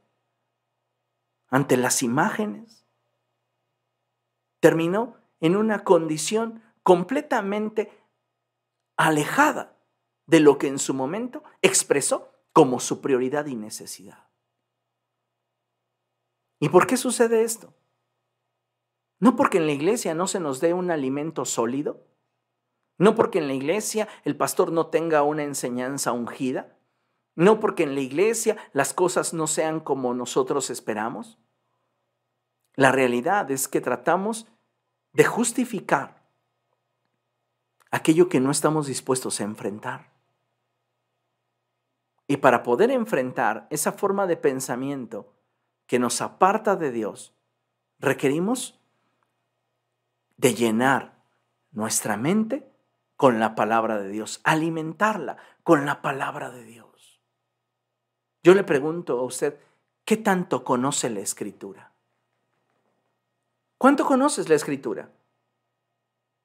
ante 1.48 1.76
las 1.76 2.02
imágenes. 2.02 2.86
Terminó 4.60 5.16
en 5.40 5.56
una 5.56 5.84
condición 5.84 6.62
completamente 6.82 7.92
alejada 8.96 9.76
de 10.26 10.40
lo 10.40 10.58
que 10.58 10.68
en 10.68 10.78
su 10.78 10.94
momento 10.94 11.44
expresó 11.62 12.32
como 12.52 12.80
su 12.80 13.00
prioridad 13.00 13.46
y 13.46 13.54
necesidad. 13.54 14.28
¿Y 16.58 16.70
por 16.70 16.86
qué 16.86 16.96
sucede 16.96 17.42
esto? 17.42 17.74
No 19.18 19.36
porque 19.36 19.58
en 19.58 19.66
la 19.66 19.72
iglesia 19.72 20.14
no 20.14 20.26
se 20.26 20.40
nos 20.40 20.60
dé 20.60 20.74
un 20.74 20.90
alimento 20.90 21.44
sólido, 21.44 22.06
no 22.98 23.14
porque 23.14 23.38
en 23.38 23.48
la 23.48 23.54
iglesia 23.54 24.08
el 24.24 24.36
pastor 24.36 24.72
no 24.72 24.86
tenga 24.86 25.22
una 25.22 25.42
enseñanza 25.42 26.12
ungida. 26.12 26.76
No 27.34 27.60
porque 27.60 27.82
en 27.82 27.94
la 27.94 28.00
iglesia 28.00 28.56
las 28.72 28.94
cosas 28.94 29.34
no 29.34 29.46
sean 29.46 29.80
como 29.80 30.14
nosotros 30.14 30.70
esperamos. 30.70 31.38
La 32.74 32.92
realidad 32.92 33.50
es 33.50 33.68
que 33.68 33.82
tratamos 33.82 34.46
de 35.12 35.24
justificar 35.24 36.26
aquello 37.90 38.28
que 38.28 38.40
no 38.40 38.50
estamos 38.50 38.86
dispuestos 38.86 39.40
a 39.40 39.44
enfrentar. 39.44 40.12
Y 42.26 42.38
para 42.38 42.62
poder 42.62 42.90
enfrentar 42.90 43.66
esa 43.70 43.92
forma 43.92 44.26
de 44.26 44.36
pensamiento 44.36 45.34
que 45.86 45.98
nos 45.98 46.20
aparta 46.20 46.74
de 46.76 46.90
Dios, 46.90 47.34
requerimos 47.98 48.80
de 50.36 50.54
llenar 50.54 51.22
nuestra 51.70 52.16
mente 52.16 52.68
con 53.16 53.40
la 53.40 53.54
palabra 53.54 53.98
de 53.98 54.08
Dios, 54.08 54.40
alimentarla 54.44 55.38
con 55.62 55.86
la 55.86 56.02
palabra 56.02 56.50
de 56.50 56.64
Dios. 56.64 57.20
Yo 58.42 58.54
le 58.54 58.62
pregunto 58.62 59.18
a 59.18 59.24
usted, 59.24 59.58
¿qué 60.04 60.16
tanto 60.16 60.64
conoce 60.64 61.10
la 61.10 61.20
escritura? 61.20 61.92
¿Cuánto 63.78 64.06
conoces 64.06 64.48
la 64.48 64.54
escritura? 64.54 65.10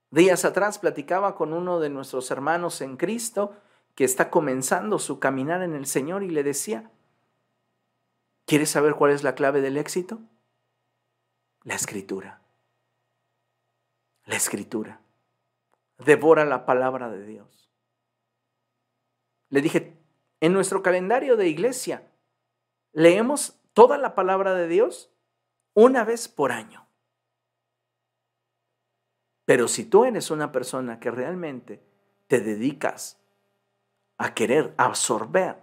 Días 0.10 0.44
atrás 0.44 0.80
platicaba 0.80 1.36
con 1.36 1.54
uno 1.54 1.80
de 1.80 1.90
nuestros 1.90 2.32
hermanos 2.32 2.82
en 2.82 2.98
Cristo 2.98 3.56
que 3.96 4.04
está 4.04 4.30
comenzando 4.30 5.00
su 5.00 5.20
caminar 5.20 5.62
en 5.62 5.76
el 5.76 5.86
Señor 5.86 6.24
y 6.24 6.30
le 6.30 6.44
decía, 6.44 6.92
¿quieres 8.46 8.70
saber 8.70 8.96
cuál 8.96 9.12
es 9.12 9.24
la 9.24 9.36
clave 9.36 9.62
del 9.62 9.78
éxito? 9.78 10.20
La 11.64 11.76
escritura. 11.76 12.42
La 14.26 14.36
escritura. 14.36 15.02
Devora 16.06 16.46
la 16.46 16.66
palabra 16.66 17.10
de 17.10 17.26
Dios. 17.26 17.72
Le 19.50 19.62
dije, 19.62 19.98
en 20.40 20.54
nuestro 20.54 20.82
calendario 20.82 21.36
de 21.38 21.48
iglesia, 21.48 22.10
leemos 22.94 23.60
toda 23.74 23.98
la 23.98 24.16
palabra 24.16 24.54
de 24.54 24.68
Dios 24.68 25.12
una 25.74 26.04
vez 26.04 26.28
por 26.28 26.52
año. 26.52 26.88
Pero 29.46 29.68
si 29.68 29.86
tú 29.86 30.06
eres 30.06 30.32
una 30.32 30.52
persona 30.52 31.00
que 31.00 31.12
realmente 31.12 31.84
te 32.28 32.40
dedicas 32.40 33.20
a 34.18 34.34
querer 34.34 34.74
absorber 34.78 35.58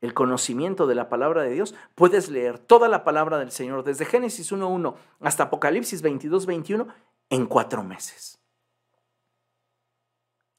el 0.00 0.12
conocimiento 0.12 0.86
de 0.86 0.94
la 0.94 1.08
palabra 1.08 1.42
de 1.42 1.50
Dios, 1.50 1.74
puedes 1.94 2.28
leer 2.28 2.58
toda 2.58 2.88
la 2.88 3.04
palabra 3.04 3.38
del 3.38 3.52
Señor 3.52 3.84
desde 3.84 4.04
Génesis 4.04 4.52
1.1 4.52 4.94
hasta 5.20 5.44
Apocalipsis 5.44 6.02
22.21 6.02 6.86
en 7.30 7.46
cuatro 7.46 7.82
meses. 7.82 8.43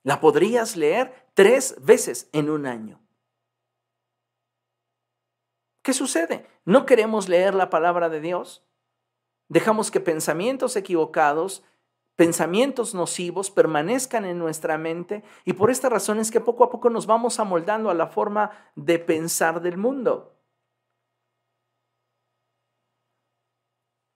La 0.05 0.21
podrías 0.21 0.77
leer 0.77 1.31
tres 1.33 1.83
veces 1.83 2.29
en 2.31 2.51
un 2.51 2.67
año. 2.67 3.01
¿Qué 5.81 5.93
sucede? 5.93 6.47
¿No 6.63 6.85
queremos 6.85 7.27
leer 7.27 7.55
la 7.55 7.71
palabra 7.71 8.07
de 8.07 8.21
Dios? 8.21 8.63
Dejamos 9.47 9.89
que 9.89 9.99
pensamientos 9.99 10.75
equivocados, 10.75 11.63
pensamientos 12.15 12.93
nocivos 12.93 13.49
permanezcan 13.49 14.25
en 14.25 14.37
nuestra 14.37 14.77
mente 14.77 15.23
y 15.43 15.53
por 15.53 15.71
esta 15.71 15.89
razón 15.89 16.19
es 16.19 16.29
que 16.29 16.39
poco 16.39 16.63
a 16.63 16.69
poco 16.69 16.91
nos 16.91 17.07
vamos 17.07 17.39
amoldando 17.39 17.89
a 17.89 17.95
la 17.95 18.05
forma 18.05 18.51
de 18.75 18.99
pensar 18.99 19.59
del 19.59 19.77
mundo. 19.77 20.37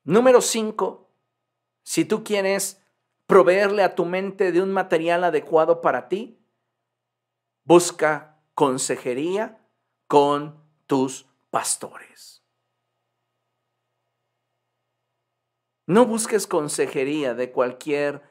Número 0.03 0.39
5. 0.39 1.09
Si 1.81 2.05
tú 2.05 2.23
quieres 2.23 2.78
proveerle 3.29 3.83
a 3.83 3.93
tu 3.93 4.05
mente 4.05 4.51
de 4.51 4.59
un 4.59 4.71
material 4.71 5.23
adecuado 5.23 5.81
para 5.81 6.09
ti, 6.09 6.43
busca 7.63 8.41
consejería 8.55 9.63
con 10.07 10.59
tus 10.87 11.27
pastores. 11.51 12.43
No 15.85 16.07
busques 16.07 16.47
consejería 16.47 17.35
de 17.35 17.51
cualquier 17.51 18.23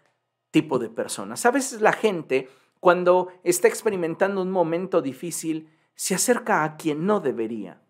tipo 0.51 0.81
de 0.81 0.89
personas. 0.89 1.47
A 1.47 1.53
veces 1.53 1.81
la 1.81 1.93
gente, 1.93 2.51
cuando 2.81 3.29
está 3.45 3.69
experimentando 3.69 4.43
un 4.43 4.51
momento 4.51 5.01
difícil, 5.01 5.73
se 5.95 6.17
acerca 6.17 6.65
a 6.65 6.77
quien 6.77 7.07
no 7.07 7.21
debería. 7.21 7.81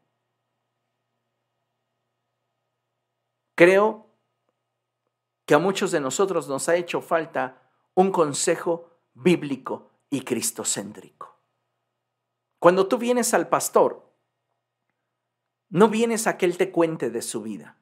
Creo 3.55 4.08
que 5.49 5.55
a 5.55 5.59
muchos 5.59 5.93
de 5.93 6.01
nosotros 6.01 6.47
nos 6.47 6.69
ha 6.69 6.77
hecho 6.77 7.01
falta 7.01 7.63
un 7.95 8.13
consejo 8.13 8.91
bíblico 9.15 9.89
y 10.11 10.21
cristocéntrico. 10.21 11.39
Cuando 12.59 12.87
tú 12.87 12.99
vienes 12.99 13.33
al 13.33 13.49
pastor 13.49 14.13
no 15.71 15.89
vienes 15.89 16.27
a 16.27 16.37
que 16.37 16.45
Él 16.45 16.59
te 16.59 16.71
cuente 16.71 17.09
de 17.09 17.23
su 17.23 17.41
vida. 17.41 17.79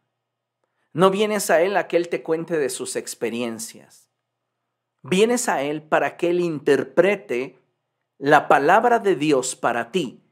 No 0.93 1.11
vienes 1.11 1.51
a 1.51 1.61
Él 1.61 1.77
a 1.77 1.89
que 1.89 1.97
Él 1.97 2.09
te 2.09 2.23
cuente 2.23 2.57
de 2.57 2.71
sus 2.71 2.95
experiencias. 2.95 4.13
Vienes 5.03 5.49
a 5.49 5.63
Él 5.63 5.83
para 5.83 6.17
que 6.17 6.31
Él 6.31 6.39
interprete 6.39 7.59
la 8.17 8.47
palabra 8.47 9.01
de 9.01 9.17
Dios 9.17 9.57
para 9.57 9.91
ti 9.91 10.23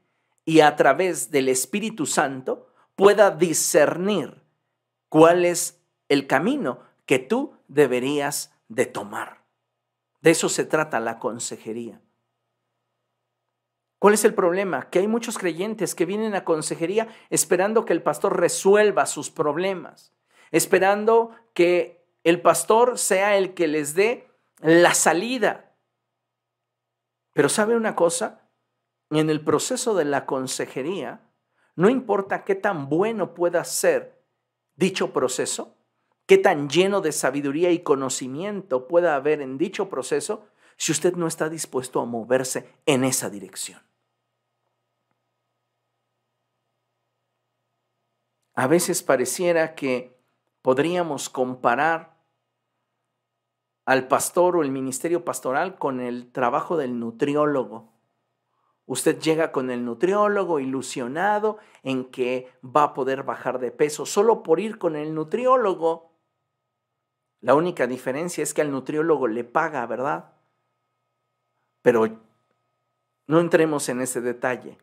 y 0.45 0.61
a 0.61 0.77
través 0.77 1.31
del 1.31 1.49
Espíritu 1.49 2.05
Santo 2.05 2.69
pueda 2.95 3.29
discernir 3.29 4.41
cuál 5.09 5.43
es 5.43 5.81
el 6.07 6.27
camino 6.27 6.84
que 7.05 7.19
tú 7.19 7.53
deberías 7.67 8.53
de 8.67 8.85
tomar. 8.85 9.43
De 10.21 10.31
eso 10.31 10.49
se 10.49 10.65
trata 10.65 10.99
la 10.99 11.19
consejería. 11.19 12.01
¿Cuál 13.99 14.13
es 14.13 14.25
el 14.25 14.33
problema? 14.33 14.89
Que 14.89 14.99
hay 14.99 15.07
muchos 15.07 15.37
creyentes 15.37 15.95
que 15.95 16.05
vienen 16.05 16.35
a 16.35 16.43
consejería 16.43 17.07
esperando 17.29 17.85
que 17.85 17.93
el 17.93 18.03
pastor 18.03 18.39
resuelva 18.39 19.05
sus 19.05 19.31
problemas, 19.31 20.13
esperando 20.51 21.31
que 21.53 22.05
el 22.23 22.41
pastor 22.41 22.97
sea 22.97 23.37
el 23.37 23.53
que 23.53 23.67
les 23.67 23.95
dé 23.95 24.27
la 24.59 24.93
salida. 24.93 25.75
Pero 27.33 27.49
¿sabe 27.49 27.75
una 27.75 27.95
cosa? 27.95 28.49
En 29.11 29.29
el 29.29 29.41
proceso 29.41 29.95
de 29.95 30.05
la 30.05 30.25
consejería, 30.25 31.21
no 31.75 31.89
importa 31.89 32.43
qué 32.43 32.55
tan 32.55 32.89
bueno 32.89 33.33
pueda 33.33 33.63
ser 33.63 34.23
dicho 34.75 35.13
proceso, 35.13 35.74
qué 36.25 36.37
tan 36.37 36.69
lleno 36.69 37.01
de 37.01 37.11
sabiduría 37.11 37.71
y 37.71 37.79
conocimiento 37.79 38.87
pueda 38.87 39.15
haber 39.15 39.41
en 39.41 39.57
dicho 39.57 39.89
proceso, 39.89 40.45
si 40.77 40.91
usted 40.91 41.15
no 41.15 41.27
está 41.27 41.49
dispuesto 41.49 42.01
a 42.01 42.05
moverse 42.05 42.69
en 42.85 43.03
esa 43.03 43.29
dirección. 43.29 43.81
A 48.55 48.67
veces 48.67 49.03
pareciera 49.03 49.75
que 49.75 50.17
podríamos 50.61 51.29
comparar 51.29 52.15
al 53.85 54.07
pastor 54.07 54.57
o 54.57 54.63
el 54.63 54.71
ministerio 54.71 55.23
pastoral 55.23 55.77
con 55.77 55.99
el 55.99 56.31
trabajo 56.31 56.77
del 56.77 56.99
nutriólogo. 56.99 57.93
Usted 58.87 59.19
llega 59.19 59.51
con 59.51 59.69
el 59.71 59.83
nutriólogo 59.83 60.59
ilusionado 60.59 61.57
en 61.83 62.05
que 62.05 62.51
va 62.63 62.83
a 62.83 62.93
poder 62.93 63.23
bajar 63.23 63.59
de 63.59 63.71
peso 63.71 64.05
solo 64.05 64.41
por 64.41 64.59
ir 64.59 64.77
con 64.77 64.95
el 64.95 65.13
nutriólogo. 65.13 66.14
La 67.45 67.53
única 67.53 67.85
diferencia 67.85 68.41
es 68.41 68.55
que 68.55 68.61
al 68.61 68.71
nutriólogo 68.71 69.27
le 69.27 69.43
paga, 69.43 69.85
¿verdad? 69.85 70.33
Pero 71.83 72.07
no 73.27 73.39
entremos 73.39 73.87
en 73.87 74.01
ese 74.01 74.19
detalle. 74.19 74.79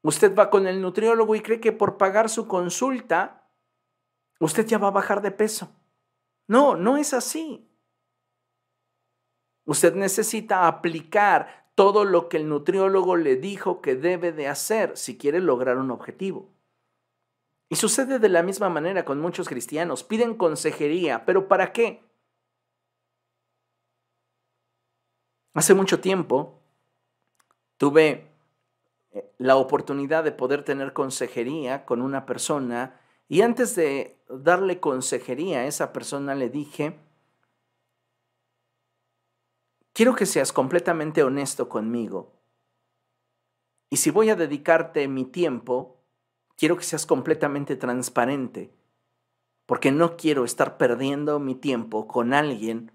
Usted 0.00 0.34
va 0.34 0.48
con 0.48 0.66
el 0.66 0.80
nutriólogo 0.80 1.34
y 1.34 1.42
cree 1.42 1.60
que 1.60 1.72
por 1.72 1.98
pagar 1.98 2.30
su 2.30 2.48
consulta, 2.48 3.46
usted 4.38 4.66
ya 4.66 4.78
va 4.78 4.88
a 4.88 4.92
bajar 4.92 5.20
de 5.20 5.30
peso. 5.30 5.70
No, 6.48 6.74
no 6.74 6.96
es 6.96 7.12
así. 7.12 7.68
Usted 9.66 9.94
necesita 9.96 10.66
aplicar 10.66 11.70
todo 11.74 12.06
lo 12.06 12.30
que 12.30 12.38
el 12.38 12.48
nutriólogo 12.48 13.16
le 13.16 13.36
dijo 13.36 13.82
que 13.82 13.94
debe 13.94 14.32
de 14.32 14.48
hacer 14.48 14.96
si 14.96 15.18
quiere 15.18 15.40
lograr 15.40 15.76
un 15.76 15.90
objetivo. 15.90 16.48
Y 17.70 17.76
sucede 17.76 18.18
de 18.18 18.28
la 18.28 18.42
misma 18.42 18.68
manera 18.68 19.04
con 19.04 19.20
muchos 19.20 19.48
cristianos. 19.48 20.02
Piden 20.02 20.34
consejería, 20.34 21.24
pero 21.24 21.46
¿para 21.46 21.72
qué? 21.72 22.02
Hace 25.54 25.74
mucho 25.74 26.00
tiempo 26.00 26.60
tuve 27.76 28.28
la 29.38 29.56
oportunidad 29.56 30.24
de 30.24 30.32
poder 30.32 30.64
tener 30.64 30.92
consejería 30.92 31.86
con 31.86 32.02
una 32.02 32.26
persona 32.26 33.00
y 33.28 33.42
antes 33.42 33.76
de 33.76 34.20
darle 34.28 34.80
consejería 34.80 35.60
a 35.60 35.66
esa 35.66 35.92
persona 35.92 36.34
le 36.34 36.50
dije, 36.50 36.98
quiero 39.92 40.16
que 40.16 40.26
seas 40.26 40.52
completamente 40.52 41.22
honesto 41.22 41.68
conmigo. 41.68 42.32
Y 43.90 43.98
si 43.98 44.10
voy 44.10 44.30
a 44.30 44.36
dedicarte 44.36 45.06
mi 45.06 45.24
tiempo, 45.24 45.99
quiero 46.60 46.76
que 46.76 46.84
seas 46.84 47.06
completamente 47.06 47.74
transparente, 47.74 48.70
porque 49.64 49.92
no 49.92 50.18
quiero 50.18 50.44
estar 50.44 50.76
perdiendo 50.76 51.40
mi 51.40 51.54
tiempo 51.54 52.06
con 52.06 52.34
alguien 52.34 52.92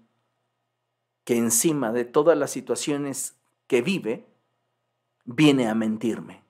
que 1.24 1.36
encima 1.36 1.90
de 1.90 2.04
todas 2.04 2.38
las 2.38 2.52
situaciones 2.52 3.40
que 3.66 3.82
vive, 3.82 4.24
viene 5.24 5.66
a 5.66 5.74
mentirme. 5.74 6.44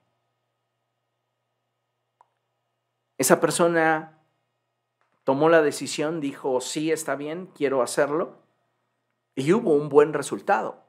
Esa 3.17 3.39
persona 3.39 4.21
tomó 5.23 5.49
la 5.49 5.63
decisión, 5.63 6.21
dijo, 6.21 6.61
sí, 6.61 6.91
está 6.91 7.15
bien, 7.15 7.47
quiero 7.47 7.81
hacerlo, 7.81 8.43
y 9.33 9.53
hubo 9.53 9.73
un 9.73 9.89
buen 9.89 10.13
resultado. 10.13 10.83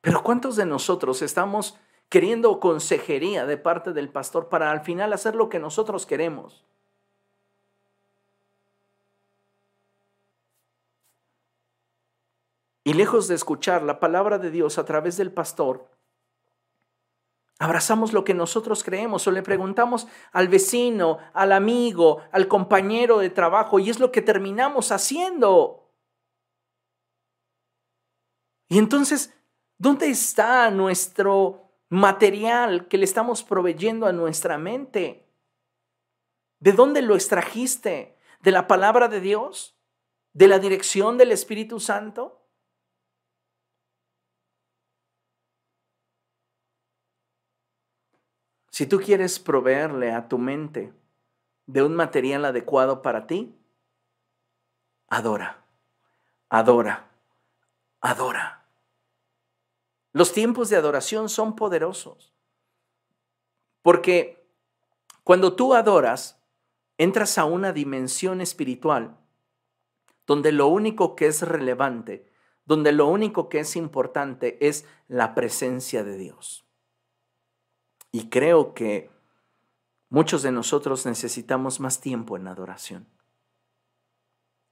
Pero 0.00 0.22
¿cuántos 0.22 0.56
de 0.56 0.64
nosotros 0.64 1.20
estamos 1.20 1.78
queriendo 2.08 2.60
consejería 2.60 3.46
de 3.46 3.56
parte 3.56 3.92
del 3.92 4.08
pastor 4.08 4.48
para 4.48 4.70
al 4.70 4.80
final 4.80 5.12
hacer 5.12 5.34
lo 5.34 5.48
que 5.48 5.58
nosotros 5.58 6.06
queremos? 6.06 6.64
Y 12.84 12.94
lejos 12.94 13.28
de 13.28 13.34
escuchar 13.34 13.82
la 13.82 14.00
palabra 14.00 14.38
de 14.38 14.50
Dios 14.50 14.78
a 14.78 14.86
través 14.86 15.18
del 15.18 15.30
pastor, 15.30 15.90
abrazamos 17.58 18.14
lo 18.14 18.24
que 18.24 18.32
nosotros 18.32 18.82
creemos 18.82 19.26
o 19.26 19.30
le 19.30 19.42
preguntamos 19.42 20.06
al 20.32 20.48
vecino, 20.48 21.18
al 21.34 21.52
amigo, 21.52 22.22
al 22.32 22.48
compañero 22.48 23.18
de 23.18 23.28
trabajo 23.28 23.78
y 23.78 23.90
es 23.90 24.00
lo 24.00 24.10
que 24.10 24.22
terminamos 24.22 24.90
haciendo. 24.90 25.90
Y 28.68 28.78
entonces, 28.78 29.34
¿dónde 29.76 30.08
está 30.08 30.70
nuestro 30.70 31.67
material 31.88 32.88
que 32.88 32.98
le 32.98 33.04
estamos 33.04 33.42
proveyendo 33.42 34.06
a 34.06 34.12
nuestra 34.12 34.58
mente? 34.58 35.26
¿De 36.60 36.72
dónde 36.72 37.02
lo 37.02 37.14
extrajiste? 37.14 38.16
¿De 38.40 38.50
la 38.50 38.66
palabra 38.66 39.08
de 39.08 39.20
Dios? 39.20 39.76
¿De 40.32 40.48
la 40.48 40.58
dirección 40.58 41.18
del 41.18 41.32
Espíritu 41.32 41.80
Santo? 41.80 42.38
Si 48.70 48.86
tú 48.86 49.00
quieres 49.00 49.40
proveerle 49.40 50.12
a 50.12 50.28
tu 50.28 50.38
mente 50.38 50.92
de 51.66 51.82
un 51.82 51.96
material 51.96 52.44
adecuado 52.44 53.02
para 53.02 53.26
ti, 53.26 53.58
adora, 55.08 55.64
adora, 56.48 57.10
adora. 58.00 58.67
Los 60.18 60.32
tiempos 60.32 60.68
de 60.68 60.74
adoración 60.74 61.28
son 61.28 61.54
poderosos, 61.54 62.34
porque 63.82 64.50
cuando 65.22 65.54
tú 65.54 65.74
adoras, 65.74 66.42
entras 66.96 67.38
a 67.38 67.44
una 67.44 67.72
dimensión 67.72 68.40
espiritual 68.40 69.16
donde 70.26 70.50
lo 70.50 70.66
único 70.66 71.14
que 71.14 71.28
es 71.28 71.42
relevante, 71.42 72.26
donde 72.64 72.90
lo 72.90 73.06
único 73.06 73.48
que 73.48 73.60
es 73.60 73.76
importante 73.76 74.58
es 74.66 74.86
la 75.06 75.36
presencia 75.36 76.02
de 76.02 76.18
Dios. 76.18 76.66
Y 78.10 78.28
creo 78.28 78.74
que 78.74 79.12
muchos 80.08 80.42
de 80.42 80.50
nosotros 80.50 81.06
necesitamos 81.06 81.78
más 81.78 82.00
tiempo 82.00 82.36
en 82.36 82.48
adoración. 82.48 83.06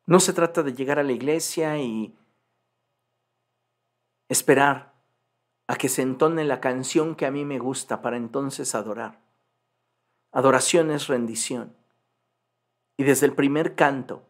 No 0.07 0.19
se 0.19 0.33
trata 0.33 0.65
de 0.65 0.75
llegar 0.75 0.99
a 0.99 1.05
la 1.05 1.13
iglesia 1.13 1.79
y 1.79 2.19
esperar 4.29 4.96
a 5.67 5.77
que 5.77 5.89
se 5.89 6.03
entone 6.03 6.45
la 6.45 6.61
canción 6.61 7.17
que 7.17 7.27
a 7.27 7.31
mí 7.31 7.45
me 7.45 7.59
gusta 7.59 8.03
para 8.03 8.17
entonces 8.17 8.75
adorar. 8.75 9.21
Adoración 10.33 10.91
es 10.91 11.09
rendición. 11.09 11.75
Y 12.97 13.05
desde 13.05 13.27
el 13.27 13.35
primer 13.35 13.75
canto, 13.75 14.23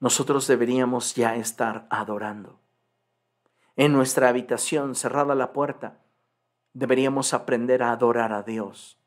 nosotros 0.00 0.46
deberíamos 0.46 1.14
ya 1.14 1.36
estar 1.36 1.86
adorando. 1.90 2.58
En 3.76 3.92
nuestra 3.92 4.28
habitación, 4.28 4.94
cerrada 4.94 5.34
la 5.34 5.52
puerta, 5.52 5.98
deberíamos 6.72 7.34
aprender 7.34 7.82
a 7.82 7.92
adorar 7.92 8.32
a 8.32 8.42
Dios. 8.42 8.98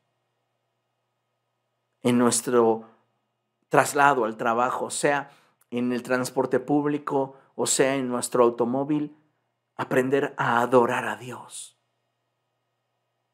En 2.02 2.18
nuestro 2.18 2.84
traslado 3.68 4.24
al 4.24 4.36
trabajo, 4.36 4.90
sea 4.90 5.30
en 5.70 5.92
el 5.92 6.02
transporte 6.02 6.60
público 6.60 7.36
o 7.54 7.66
sea 7.66 7.96
en 7.96 8.08
nuestro 8.08 8.44
automóvil, 8.44 9.16
aprender 9.78 10.34
a 10.36 10.60
adorar 10.60 11.06
a 11.06 11.16
Dios. 11.16 11.78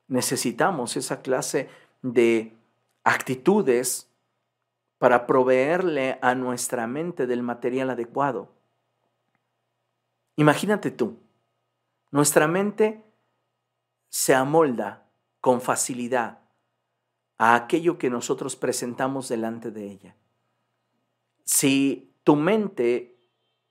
Necesitamos 0.07 0.97
esa 0.97 1.23
clase 1.23 1.69
de 2.03 2.55
actitudes 3.03 4.09
para 4.99 5.27
proveerle 5.27 6.19
a 6.23 6.35
nuestra 6.35 6.87
mente 6.87 7.27
del 7.27 7.43
material 7.43 7.91
adecuado. 7.91 8.53
Imagínate 10.37 10.91
tú, 10.91 11.19
nuestra 12.11 12.47
mente 12.47 13.03
se 14.09 14.35
amolda 14.35 15.07
con 15.41 15.61
facilidad 15.61 16.41
a 17.39 17.55
aquello 17.55 17.99
que 17.99 18.11
nosotros 18.11 18.55
presentamos 18.55 19.29
delante 19.29 19.71
de 19.71 19.91
ella. 19.91 20.17
Si 21.45 22.15
tu 22.23 22.37
mente 22.37 23.17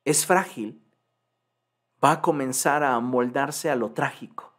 es 0.06 0.26
frágil, 0.26 0.83
va 2.04 2.12
a 2.12 2.22
comenzar 2.22 2.84
a 2.84 2.96
amoldarse 2.96 3.70
a 3.70 3.76
lo 3.76 3.92
trágico, 3.92 4.54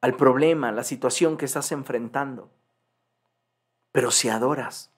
al 0.00 0.16
problema, 0.16 0.72
la 0.72 0.84
situación 0.84 1.36
que 1.36 1.44
estás 1.44 1.72
enfrentando. 1.72 2.50
Pero 3.92 4.10
si 4.10 4.28
adoras, 4.28 4.92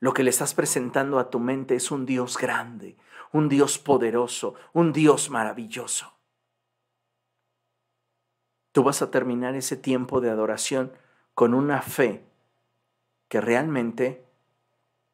lo 0.00 0.12
que 0.12 0.22
le 0.22 0.30
estás 0.30 0.54
presentando 0.54 1.18
a 1.18 1.30
tu 1.30 1.40
mente 1.40 1.76
es 1.76 1.90
un 1.90 2.06
Dios 2.06 2.36
grande, 2.36 2.96
un 3.32 3.48
Dios 3.48 3.78
poderoso, 3.78 4.54
un 4.72 4.92
Dios 4.92 5.30
maravilloso 5.30 6.14
tú 8.74 8.82
vas 8.82 9.02
a 9.02 9.10
terminar 9.12 9.54
ese 9.54 9.76
tiempo 9.76 10.20
de 10.20 10.30
adoración 10.30 10.92
con 11.34 11.54
una 11.54 11.80
fe 11.80 12.24
que 13.28 13.40
realmente 13.40 14.26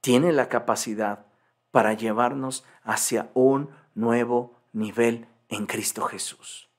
tiene 0.00 0.32
la 0.32 0.48
capacidad 0.48 1.26
para 1.70 1.92
llevarnos 1.92 2.64
hacia 2.82 3.30
un 3.34 3.68
nuevo 3.94 4.56
nivel 4.72 5.28
en 5.50 5.66
Cristo 5.66 6.02
Jesús. 6.04 6.70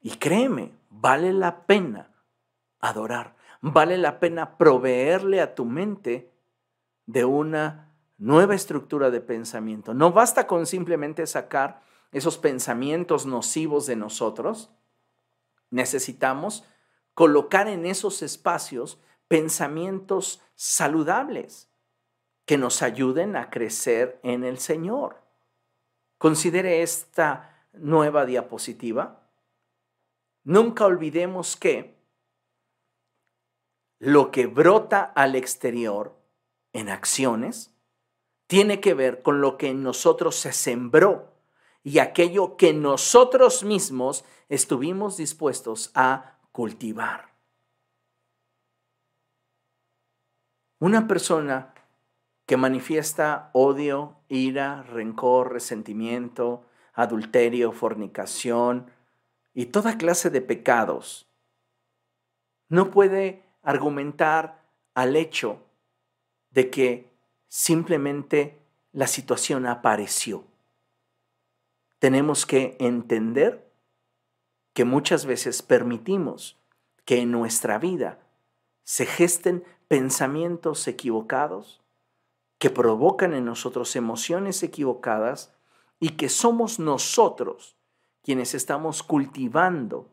Y 0.00 0.16
créeme, 0.16 0.72
vale 0.90 1.32
la 1.32 1.64
pena 1.64 2.12
adorar, 2.80 3.34
vale 3.62 3.96
la 3.96 4.20
pena 4.20 4.58
proveerle 4.58 5.40
a 5.40 5.54
tu 5.54 5.64
mente 5.64 6.30
de 7.06 7.24
una 7.24 7.94
nueva 8.18 8.54
estructura 8.54 9.10
de 9.10 9.20
pensamiento. 9.20 9.94
No 9.94 10.12
basta 10.12 10.46
con 10.46 10.66
simplemente 10.66 11.26
sacar 11.26 11.80
esos 12.10 12.36
pensamientos 12.36 13.24
nocivos 13.24 13.86
de 13.86 13.96
nosotros, 13.96 14.70
Necesitamos 15.72 16.64
colocar 17.14 17.66
en 17.66 17.86
esos 17.86 18.20
espacios 18.20 19.00
pensamientos 19.26 20.42
saludables 20.54 21.70
que 22.44 22.58
nos 22.58 22.82
ayuden 22.82 23.36
a 23.36 23.48
crecer 23.48 24.20
en 24.22 24.44
el 24.44 24.58
Señor. 24.58 25.22
Considere 26.18 26.82
esta 26.82 27.51
nueva 27.72 28.26
diapositiva. 28.26 29.28
Nunca 30.44 30.86
olvidemos 30.86 31.56
que 31.56 31.96
lo 33.98 34.30
que 34.30 34.46
brota 34.46 35.02
al 35.02 35.36
exterior 35.36 36.18
en 36.72 36.88
acciones 36.88 37.72
tiene 38.46 38.80
que 38.80 38.94
ver 38.94 39.22
con 39.22 39.40
lo 39.40 39.56
que 39.56 39.68
en 39.68 39.82
nosotros 39.82 40.34
se 40.36 40.52
sembró 40.52 41.32
y 41.84 41.98
aquello 41.98 42.56
que 42.56 42.72
nosotros 42.72 43.64
mismos 43.64 44.24
estuvimos 44.48 45.16
dispuestos 45.16 45.90
a 45.94 46.38
cultivar. 46.52 47.32
Una 50.78 51.06
persona 51.06 51.72
que 52.44 52.56
manifiesta 52.56 53.50
odio, 53.52 54.16
ira, 54.28 54.82
rencor, 54.82 55.52
resentimiento, 55.52 56.66
adulterio, 56.92 57.72
fornicación 57.72 58.90
y 59.54 59.66
toda 59.66 59.98
clase 59.98 60.30
de 60.30 60.40
pecados, 60.40 61.26
no 62.68 62.90
puede 62.90 63.42
argumentar 63.62 64.62
al 64.94 65.16
hecho 65.16 65.58
de 66.50 66.70
que 66.70 67.10
simplemente 67.48 68.58
la 68.92 69.06
situación 69.06 69.66
apareció. 69.66 70.44
Tenemos 71.98 72.46
que 72.46 72.76
entender 72.80 73.70
que 74.72 74.84
muchas 74.84 75.26
veces 75.26 75.62
permitimos 75.62 76.58
que 77.04 77.20
en 77.20 77.30
nuestra 77.30 77.78
vida 77.78 78.18
se 78.84 79.06
gesten 79.06 79.64
pensamientos 79.88 80.88
equivocados 80.88 81.82
que 82.58 82.70
provocan 82.70 83.34
en 83.34 83.44
nosotros 83.44 83.96
emociones 83.96 84.62
equivocadas 84.62 85.52
y 86.02 86.16
que 86.16 86.28
somos 86.28 86.80
nosotros 86.80 87.76
quienes 88.24 88.54
estamos 88.54 89.04
cultivando 89.04 90.10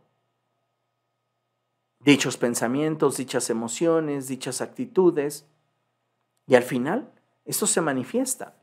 dichos 1.98 2.38
pensamientos, 2.38 3.18
dichas 3.18 3.50
emociones, 3.50 4.28
dichas 4.28 4.62
actitudes, 4.62 5.48
y 6.46 6.54
al 6.54 6.62
final 6.62 7.12
esto 7.44 7.66
se 7.66 7.82
manifiesta. 7.82 8.56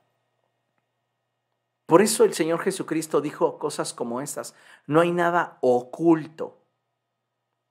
Por 1.86 2.00
eso 2.00 2.22
el 2.22 2.32
Señor 2.32 2.60
Jesucristo 2.60 3.20
dijo 3.20 3.58
cosas 3.58 3.92
como 3.92 4.20
estas. 4.20 4.54
No 4.86 5.00
hay 5.00 5.10
nada 5.10 5.58
oculto 5.62 6.60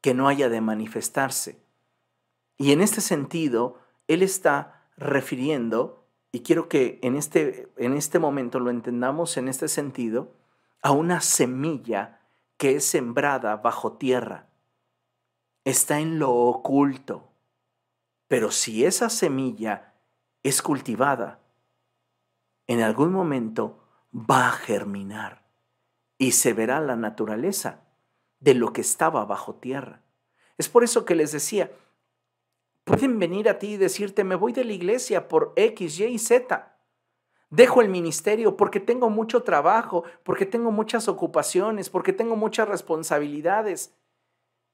que 0.01 0.13
no 0.13 0.27
haya 0.27 0.49
de 0.49 0.59
manifestarse. 0.59 1.61
Y 2.57 2.73
en 2.73 2.81
este 2.81 2.99
sentido, 2.99 3.79
Él 4.09 4.21
está 4.21 4.83
refiriendo, 4.97 6.04
y 6.35 6.41
quiero 6.41 6.67
que 6.67 6.99
en 7.01 7.15
este, 7.15 7.71
en 7.77 7.93
este 7.93 8.19
momento 8.19 8.59
lo 8.59 8.69
entendamos 8.69 9.37
en 9.37 9.47
este 9.47 9.69
sentido, 9.69 10.33
a 10.81 10.91
una 10.91 11.21
semilla 11.21 12.19
que 12.57 12.75
es 12.75 12.83
sembrada 12.83 13.55
bajo 13.55 13.93
tierra. 13.93 14.49
Está 15.63 16.01
en 16.01 16.19
lo 16.19 16.33
oculto. 16.33 17.31
Pero 18.27 18.51
si 18.51 18.83
esa 18.83 19.09
semilla 19.09 19.93
es 20.43 20.61
cultivada, 20.61 21.39
en 22.67 22.81
algún 22.81 23.13
momento 23.13 23.79
va 24.13 24.49
a 24.49 24.51
germinar 24.51 25.47
y 26.17 26.33
se 26.33 26.51
verá 26.51 26.81
la 26.81 26.97
naturaleza 26.97 27.85
de 28.41 28.55
lo 28.55 28.73
que 28.73 28.81
estaba 28.81 29.23
bajo 29.23 29.55
tierra. 29.55 30.01
Es 30.57 30.67
por 30.67 30.83
eso 30.83 31.05
que 31.05 31.15
les 31.15 31.31
decía, 31.31 31.71
pueden 32.85 33.19
venir 33.19 33.49
a 33.49 33.59
ti 33.59 33.73
y 33.73 33.77
decirte, 33.77 34.23
me 34.23 34.35
voy 34.35 34.53
de 34.53 34.63
la 34.63 34.71
iglesia 34.71 35.27
por 35.27 35.51
X, 35.57 35.99
Y 35.99 36.05
y 36.05 36.19
Z. 36.19 36.77
Dejo 37.49 37.81
el 37.81 37.89
ministerio 37.89 38.55
porque 38.55 38.79
tengo 38.79 39.09
mucho 39.09 39.43
trabajo, 39.43 40.05
porque 40.23 40.45
tengo 40.45 40.71
muchas 40.71 41.09
ocupaciones, 41.09 41.89
porque 41.89 42.13
tengo 42.13 42.37
muchas 42.37 42.69
responsabilidades. 42.69 43.93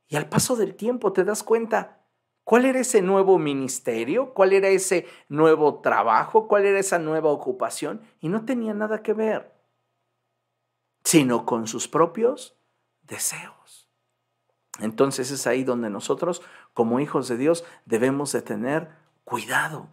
Y 0.08 0.16
al 0.16 0.30
paso 0.30 0.56
del 0.56 0.76
tiempo 0.76 1.12
te 1.12 1.24
das 1.24 1.42
cuenta 1.42 2.02
¿Cuál 2.44 2.66
era 2.66 2.80
ese 2.80 3.02
nuevo 3.02 3.38
ministerio? 3.38 4.34
¿Cuál 4.34 4.54
era 4.54 4.68
ese 4.68 5.06
nuevo 5.30 5.80
trabajo? 5.80 6.48
¿Cuál 6.48 6.66
era 6.66 6.80
esa 6.80 7.00
nueva 7.00 7.30
ocupación? 7.30 8.02
Y 8.20 8.30
no 8.30 8.46
tenía 8.46 8.74
nada 8.74 9.04
que 9.04 9.14
ver, 9.14 9.54
sino 11.04 11.46
con 11.46 11.68
sus 11.68 11.88
propios 11.88 12.58
deseos. 13.04 13.61
Entonces 14.80 15.32
es 15.32 15.48
ahí 15.48 15.64
donde 15.64 15.90
nosotros, 15.90 16.42
como 16.74 17.00
hijos 17.00 17.28
de 17.28 17.38
Dios, 17.38 17.66
debemos 17.86 18.32
de 18.32 18.42
tener 18.42 18.90
cuidado. 19.24 19.88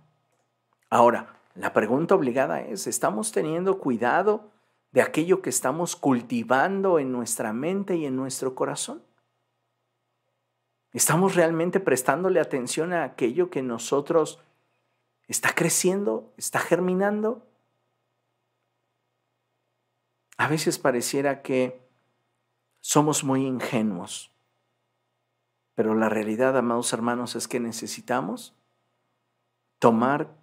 Ahora, 0.91 1.35
la 1.55 1.73
pregunta 1.73 2.15
obligada 2.15 2.61
es, 2.61 2.87
¿estamos 2.87 3.33
teniendo 3.33 3.79
cuidado 3.79 4.51
de 4.93 5.03
aquello 5.03 5.43
que 5.43 5.51
estamos 5.51 5.97
cultivando 5.97 6.99
en 6.99 7.13
nuestra 7.13 7.53
mente 7.53 7.97
y 7.97 8.07
en 8.07 8.17
nuestro 8.17 8.55
corazón? 8.55 9.03
¿Estamos 10.93 11.35
realmente 11.35 11.81
prestándole 11.81 12.41
atención 12.41 12.93
a 12.93 13.05
aquello 13.05 13.51
que 13.51 13.63
nosotros 13.63 14.41
está 15.27 15.55
creciendo, 15.55 16.33
está 16.37 16.61
germinando? 16.61 17.47
A 20.39 20.49
veces 20.49 20.79
pareciera 20.79 21.43
que 21.43 21.81
somos 22.81 23.25
muy 23.25 23.45
ingenuos, 23.45 24.33
pero 25.79 25.95
la 25.95 26.09
realidad, 26.09 26.59
amados 26.59 26.93
hermanos, 26.93 27.37
es 27.37 27.47
que 27.47 27.61
necesitamos 27.61 28.53
tomar 29.79 30.37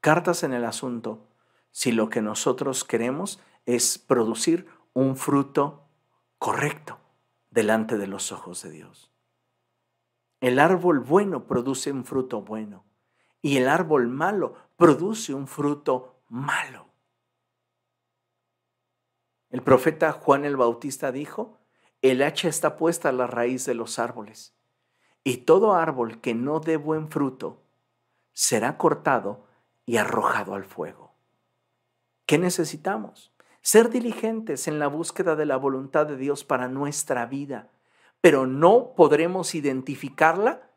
cartas 0.00 0.44
en 0.44 0.52
el 0.52 0.64
asunto 0.64 1.26
si 1.72 1.90
lo 1.90 2.08
que 2.10 2.22
nosotros 2.22 2.84
queremos 2.84 3.40
es 3.66 3.98
producir 3.98 4.68
un 4.92 5.16
fruto 5.16 5.88
correcto 6.38 7.00
delante 7.50 7.98
de 7.98 8.06
los 8.06 8.30
ojos 8.30 8.62
de 8.62 8.70
Dios. 8.70 9.10
El 10.38 10.60
árbol 10.60 11.00
bueno 11.00 11.48
produce 11.48 11.90
un 11.90 12.04
fruto 12.04 12.42
bueno 12.42 12.84
y 13.40 13.56
el 13.56 13.68
árbol 13.68 14.06
malo 14.06 14.54
produce 14.76 15.34
un 15.34 15.48
fruto 15.48 16.22
malo. 16.28 16.86
El 19.50 19.62
profeta 19.62 20.12
Juan 20.12 20.44
el 20.44 20.56
Bautista 20.56 21.10
dijo, 21.10 21.58
el 22.02 22.22
hacha 22.22 22.48
está 22.48 22.76
puesta 22.76 23.08
a 23.08 23.12
la 23.12 23.26
raíz 23.26 23.64
de 23.64 23.74
los 23.74 23.98
árboles 23.98 24.54
y 25.24 25.38
todo 25.38 25.74
árbol 25.74 26.20
que 26.20 26.34
no 26.34 26.60
dé 26.60 26.76
buen 26.76 27.08
fruto 27.08 27.62
será 28.32 28.76
cortado 28.76 29.46
y 29.86 29.96
arrojado 29.96 30.54
al 30.54 30.64
fuego. 30.64 31.14
¿Qué 32.26 32.38
necesitamos? 32.38 33.32
Ser 33.62 33.90
diligentes 33.90 34.68
en 34.68 34.78
la 34.78 34.88
búsqueda 34.88 35.36
de 35.36 35.46
la 35.46 35.56
voluntad 35.56 36.06
de 36.06 36.16
Dios 36.16 36.44
para 36.44 36.68
nuestra 36.68 37.26
vida 37.26 37.70
pero 38.22 38.46
no 38.46 38.94
podremos 38.96 39.54
identificarla 39.54 40.70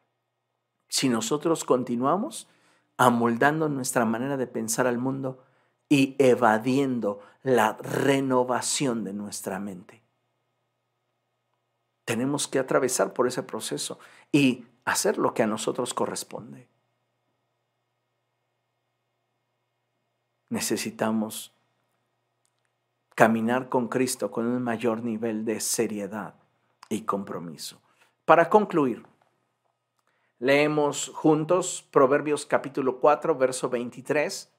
si 0.90 1.08
nosotros 1.08 1.64
continuamos 1.64 2.50
amoldando 2.98 3.70
nuestra 3.70 4.04
manera 4.04 4.36
de 4.36 4.48
pensar 4.48 4.88
al 4.88 4.98
mundo 4.98 5.44
y 5.88 6.16
evadiendo 6.18 7.20
la 7.44 7.78
renovación 7.78 9.04
de 9.04 9.14
nuestra 9.14 9.60
mente. 9.60 10.02
Tenemos 12.06 12.48
que 12.48 12.60
atravesar 12.60 13.14
por 13.14 13.28
ese 13.28 13.44
proceso 13.44 14.00
y 14.32 14.66
hacer 14.86 15.18
lo 15.18 15.34
que 15.34 15.44
a 15.44 15.48
nosotros 15.48 15.94
corresponde. 15.94 16.70
Necesitamos 20.50 21.56
caminar 23.16 23.70
con 23.70 23.88
Cristo 23.88 24.30
con 24.30 24.46
un 24.46 24.62
mayor 24.62 25.04
nivel 25.04 25.46
de 25.46 25.60
seriedad 25.60 26.36
y 26.90 27.02
compromiso. 27.02 27.82
Para 28.26 28.50
concluir, 28.50 29.06
leemos 30.38 31.12
juntos 31.16 31.88
Proverbios 31.92 32.46
capítulo 32.46 33.00
4, 33.00 33.36
verso 33.36 33.70
23, 33.70 34.52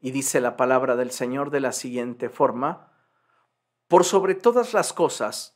y 0.00 0.10
dice 0.10 0.40
la 0.40 0.56
palabra 0.56 0.96
del 0.96 1.10
Señor 1.10 1.50
de 1.50 1.60
la 1.60 1.72
siguiente 1.72 2.28
forma, 2.28 2.92
por 3.88 4.04
sobre 4.04 4.34
todas 4.34 4.74
las 4.74 4.92
cosas, 4.92 5.53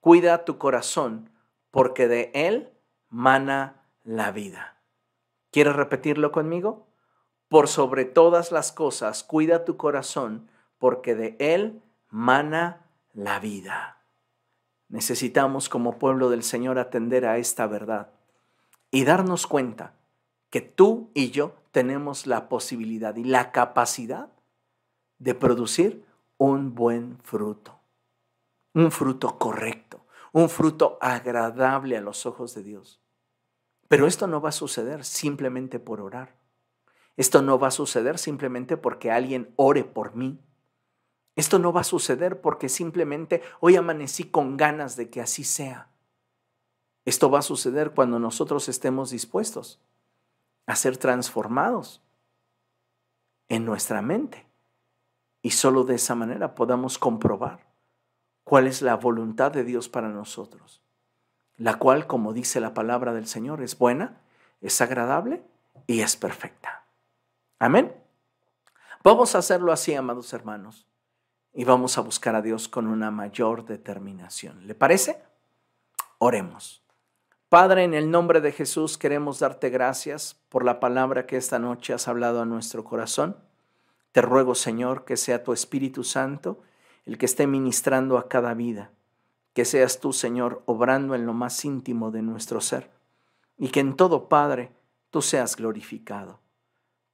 cuida 0.00 0.44
tu 0.44 0.58
corazón, 0.58 1.30
porque 1.70 2.08
de 2.08 2.30
él 2.34 2.72
mana 3.08 3.82
la 4.04 4.30
vida. 4.30 4.78
¿Quieres 5.50 5.76
repetirlo 5.76 6.32
conmigo? 6.32 6.86
Por 7.48 7.68
sobre 7.68 8.04
todas 8.04 8.52
las 8.52 8.72
cosas, 8.72 9.24
cuida 9.24 9.64
tu 9.64 9.76
corazón, 9.76 10.50
porque 10.78 11.14
de 11.14 11.36
él 11.38 11.82
mana 12.10 12.86
la 13.12 13.40
vida. 13.40 13.98
Necesitamos 14.88 15.68
como 15.68 15.98
pueblo 15.98 16.30
del 16.30 16.42
Señor 16.42 16.78
atender 16.78 17.26
a 17.26 17.38
esta 17.38 17.66
verdad 17.66 18.10
y 18.90 19.04
darnos 19.04 19.46
cuenta 19.46 19.94
que 20.50 20.60
tú 20.60 21.10
y 21.14 21.30
yo 21.30 21.54
tenemos 21.72 22.26
la 22.26 22.48
posibilidad 22.48 23.14
y 23.16 23.24
la 23.24 23.52
capacidad 23.52 24.30
de 25.18 25.34
producir 25.34 26.04
un 26.38 26.74
buen 26.74 27.18
fruto, 27.22 27.77
un 28.78 28.90
fruto 28.90 29.38
correcto, 29.38 30.06
un 30.32 30.48
fruto 30.48 30.98
agradable 31.00 31.96
a 31.96 32.00
los 32.00 32.26
ojos 32.26 32.54
de 32.54 32.62
Dios. 32.62 33.00
Pero 33.88 34.06
esto 34.06 34.26
no 34.26 34.40
va 34.40 34.50
a 34.50 34.52
suceder 34.52 35.04
simplemente 35.04 35.78
por 35.78 36.00
orar. 36.00 36.36
Esto 37.16 37.42
no 37.42 37.58
va 37.58 37.68
a 37.68 37.72
suceder 37.72 38.18
simplemente 38.18 38.76
porque 38.76 39.10
alguien 39.10 39.52
ore 39.56 39.84
por 39.84 40.14
mí 40.14 40.40
esto 41.38 41.60
no 41.60 41.72
va 41.72 41.82
a 41.82 41.84
suceder 41.84 42.40
porque 42.40 42.68
simplemente 42.68 43.42
hoy 43.60 43.76
amanecí 43.76 44.24
con 44.24 44.56
ganas 44.56 44.96
de 44.96 45.08
que 45.08 45.20
así 45.20 45.44
sea. 45.44 45.88
Esto 47.04 47.30
va 47.30 47.38
a 47.38 47.42
suceder 47.42 47.92
cuando 47.92 48.18
nosotros 48.18 48.68
estemos 48.68 49.10
dispuestos 49.10 49.80
a 50.66 50.74
ser 50.74 50.96
transformados 50.96 52.02
en 53.48 53.64
nuestra 53.64 54.02
mente. 54.02 54.48
Y 55.40 55.50
solo 55.50 55.84
de 55.84 55.94
esa 55.94 56.16
manera 56.16 56.56
podamos 56.56 56.98
comprobar 56.98 57.67
cuál 58.48 58.66
es 58.66 58.80
la 58.80 58.96
voluntad 58.96 59.52
de 59.52 59.62
Dios 59.62 59.90
para 59.90 60.08
nosotros, 60.08 60.80
la 61.58 61.78
cual, 61.78 62.06
como 62.06 62.32
dice 62.32 62.60
la 62.60 62.72
palabra 62.72 63.12
del 63.12 63.26
Señor, 63.26 63.62
es 63.62 63.76
buena, 63.76 64.22
es 64.62 64.80
agradable 64.80 65.42
y 65.86 66.00
es 66.00 66.16
perfecta. 66.16 66.84
Amén. 67.58 67.94
Vamos 69.04 69.34
a 69.34 69.38
hacerlo 69.38 69.70
así, 69.70 69.94
amados 69.94 70.32
hermanos 70.32 70.88
y 71.52 71.64
vamos 71.64 71.98
a 71.98 72.02
buscar 72.02 72.34
a 72.36 72.40
Dios 72.40 72.68
con 72.68 72.86
una 72.86 73.10
mayor 73.10 73.66
determinación. 73.66 74.66
¿Le 74.66 74.74
parece? 74.74 75.20
Oremos. 76.18 76.82
Padre, 77.48 77.84
en 77.84 77.94
el 77.94 78.10
nombre 78.10 78.40
de 78.40 78.52
Jesús 78.52 78.96
queremos 78.96 79.40
darte 79.40 79.68
gracias 79.68 80.40
por 80.48 80.64
la 80.64 80.80
palabra 80.80 81.26
que 81.26 81.36
esta 81.36 81.58
noche 81.58 81.92
has 81.92 82.08
hablado 82.08 82.40
a 82.40 82.46
nuestro 82.46 82.84
corazón. 82.84 83.36
Te 84.12 84.22
ruego, 84.22 84.54
Señor, 84.54 85.04
que 85.04 85.16
sea 85.16 85.44
tu 85.44 85.52
Espíritu 85.52 86.04
Santo 86.04 86.62
el 87.08 87.16
que 87.16 87.24
esté 87.24 87.46
ministrando 87.46 88.18
a 88.18 88.28
cada 88.28 88.52
vida, 88.52 88.90
que 89.54 89.64
seas 89.64 89.98
tú, 89.98 90.12
Señor, 90.12 90.62
obrando 90.66 91.14
en 91.14 91.24
lo 91.24 91.32
más 91.32 91.64
íntimo 91.64 92.10
de 92.10 92.20
nuestro 92.20 92.60
ser, 92.60 92.90
y 93.56 93.68
que 93.68 93.80
en 93.80 93.96
todo, 93.96 94.28
Padre, 94.28 94.72
tú 95.08 95.22
seas 95.22 95.56
glorificado. 95.56 96.38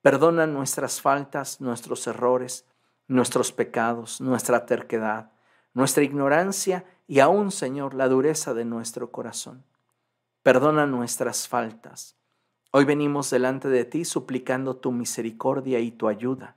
Perdona 0.03 0.49
nuestras 0.49 1.01
faltas, 1.01 1.61
nuestros 1.61 2.09
errores, 2.09 2.67
nuestros 3.07 3.53
pecados, 3.53 4.21
nuestra 4.21 4.67
terquedad, 4.67 5.31
nuestra 5.75 6.03
ignorancia 6.03 6.85
y 7.07 7.21
aún, 7.21 7.53
Señor, 7.53 7.95
la 7.95 8.09
dureza 8.09 8.53
de 8.53 8.65
nuestro 8.65 9.13
corazón. 9.13 9.65
Perdona 10.43 10.87
nuestras 10.87 11.47
faltas. 11.47 12.17
Hoy 12.73 12.85
venimos 12.85 13.31
delante 13.31 13.69
de 13.69 13.85
ti 13.85 14.05
suplicando 14.05 14.75
tu 14.75 14.91
misericordia 14.91 15.79
y 15.79 15.93
tu 15.93 16.09
ayuda. 16.09 16.57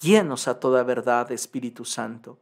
Guíanos 0.00 0.48
a 0.48 0.58
toda 0.58 0.82
verdad, 0.84 1.30
Espíritu 1.32 1.84
Santo. 1.84 2.38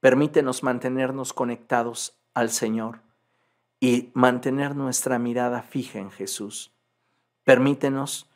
Permítenos 0.00 0.62
mantenernos 0.62 1.32
conectados 1.32 2.18
al 2.34 2.50
Señor 2.50 3.02
y 3.80 4.10
mantener 4.14 4.74
nuestra 4.74 5.18
mirada 5.18 5.62
fija 5.62 5.98
en 5.98 6.10
Jesús. 6.10 6.72
Permítenos 7.44 8.30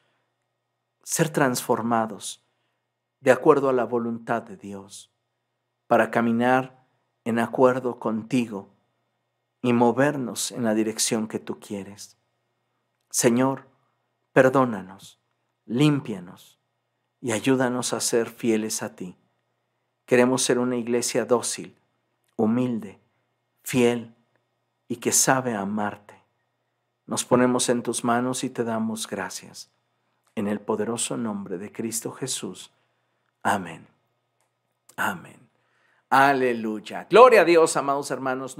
ser 1.02 1.30
transformados 1.30 2.44
de 3.20 3.30
acuerdo 3.30 3.70
a 3.70 3.72
la 3.72 3.84
voluntad 3.84 4.42
de 4.42 4.56
Dios, 4.58 5.10
para 5.86 6.10
caminar 6.10 6.86
en 7.24 7.38
acuerdo 7.38 7.98
contigo 7.98 8.68
y 9.62 9.72
movernos 9.72 10.52
en 10.52 10.64
la 10.64 10.74
dirección 10.74 11.26
que 11.26 11.38
tú 11.38 11.58
quieres. 11.58 12.18
Señor, 13.10 13.66
perdónanos, 14.32 15.20
límpianos 15.64 16.60
y 17.20 17.32
ayúdanos 17.32 17.94
a 17.94 18.00
ser 18.00 18.28
fieles 18.28 18.82
a 18.82 18.94
ti. 18.94 19.16
Queremos 20.06 20.42
ser 20.42 20.58
una 20.58 20.76
iglesia 20.76 21.24
dócil, 21.24 21.76
humilde, 22.36 22.98
fiel 23.62 24.14
y 24.88 24.96
que 24.96 25.12
sabe 25.12 25.54
amarte. 25.54 26.14
Nos 27.06 27.24
ponemos 27.24 27.68
en 27.68 27.82
tus 27.82 28.04
manos 28.04 28.44
y 28.44 28.50
te 28.50 28.64
damos 28.64 29.06
gracias. 29.06 29.70
En 30.34 30.48
el 30.48 30.60
poderoso 30.60 31.16
nombre 31.16 31.58
de 31.58 31.72
Cristo 31.72 32.12
Jesús. 32.12 32.72
Amén. 33.42 33.86
Amén. 34.96 35.48
Aleluya. 36.10 37.06
Gloria 37.10 37.42
a 37.42 37.44
Dios, 37.44 37.76
amados 37.76 38.10
hermanos. 38.10 38.56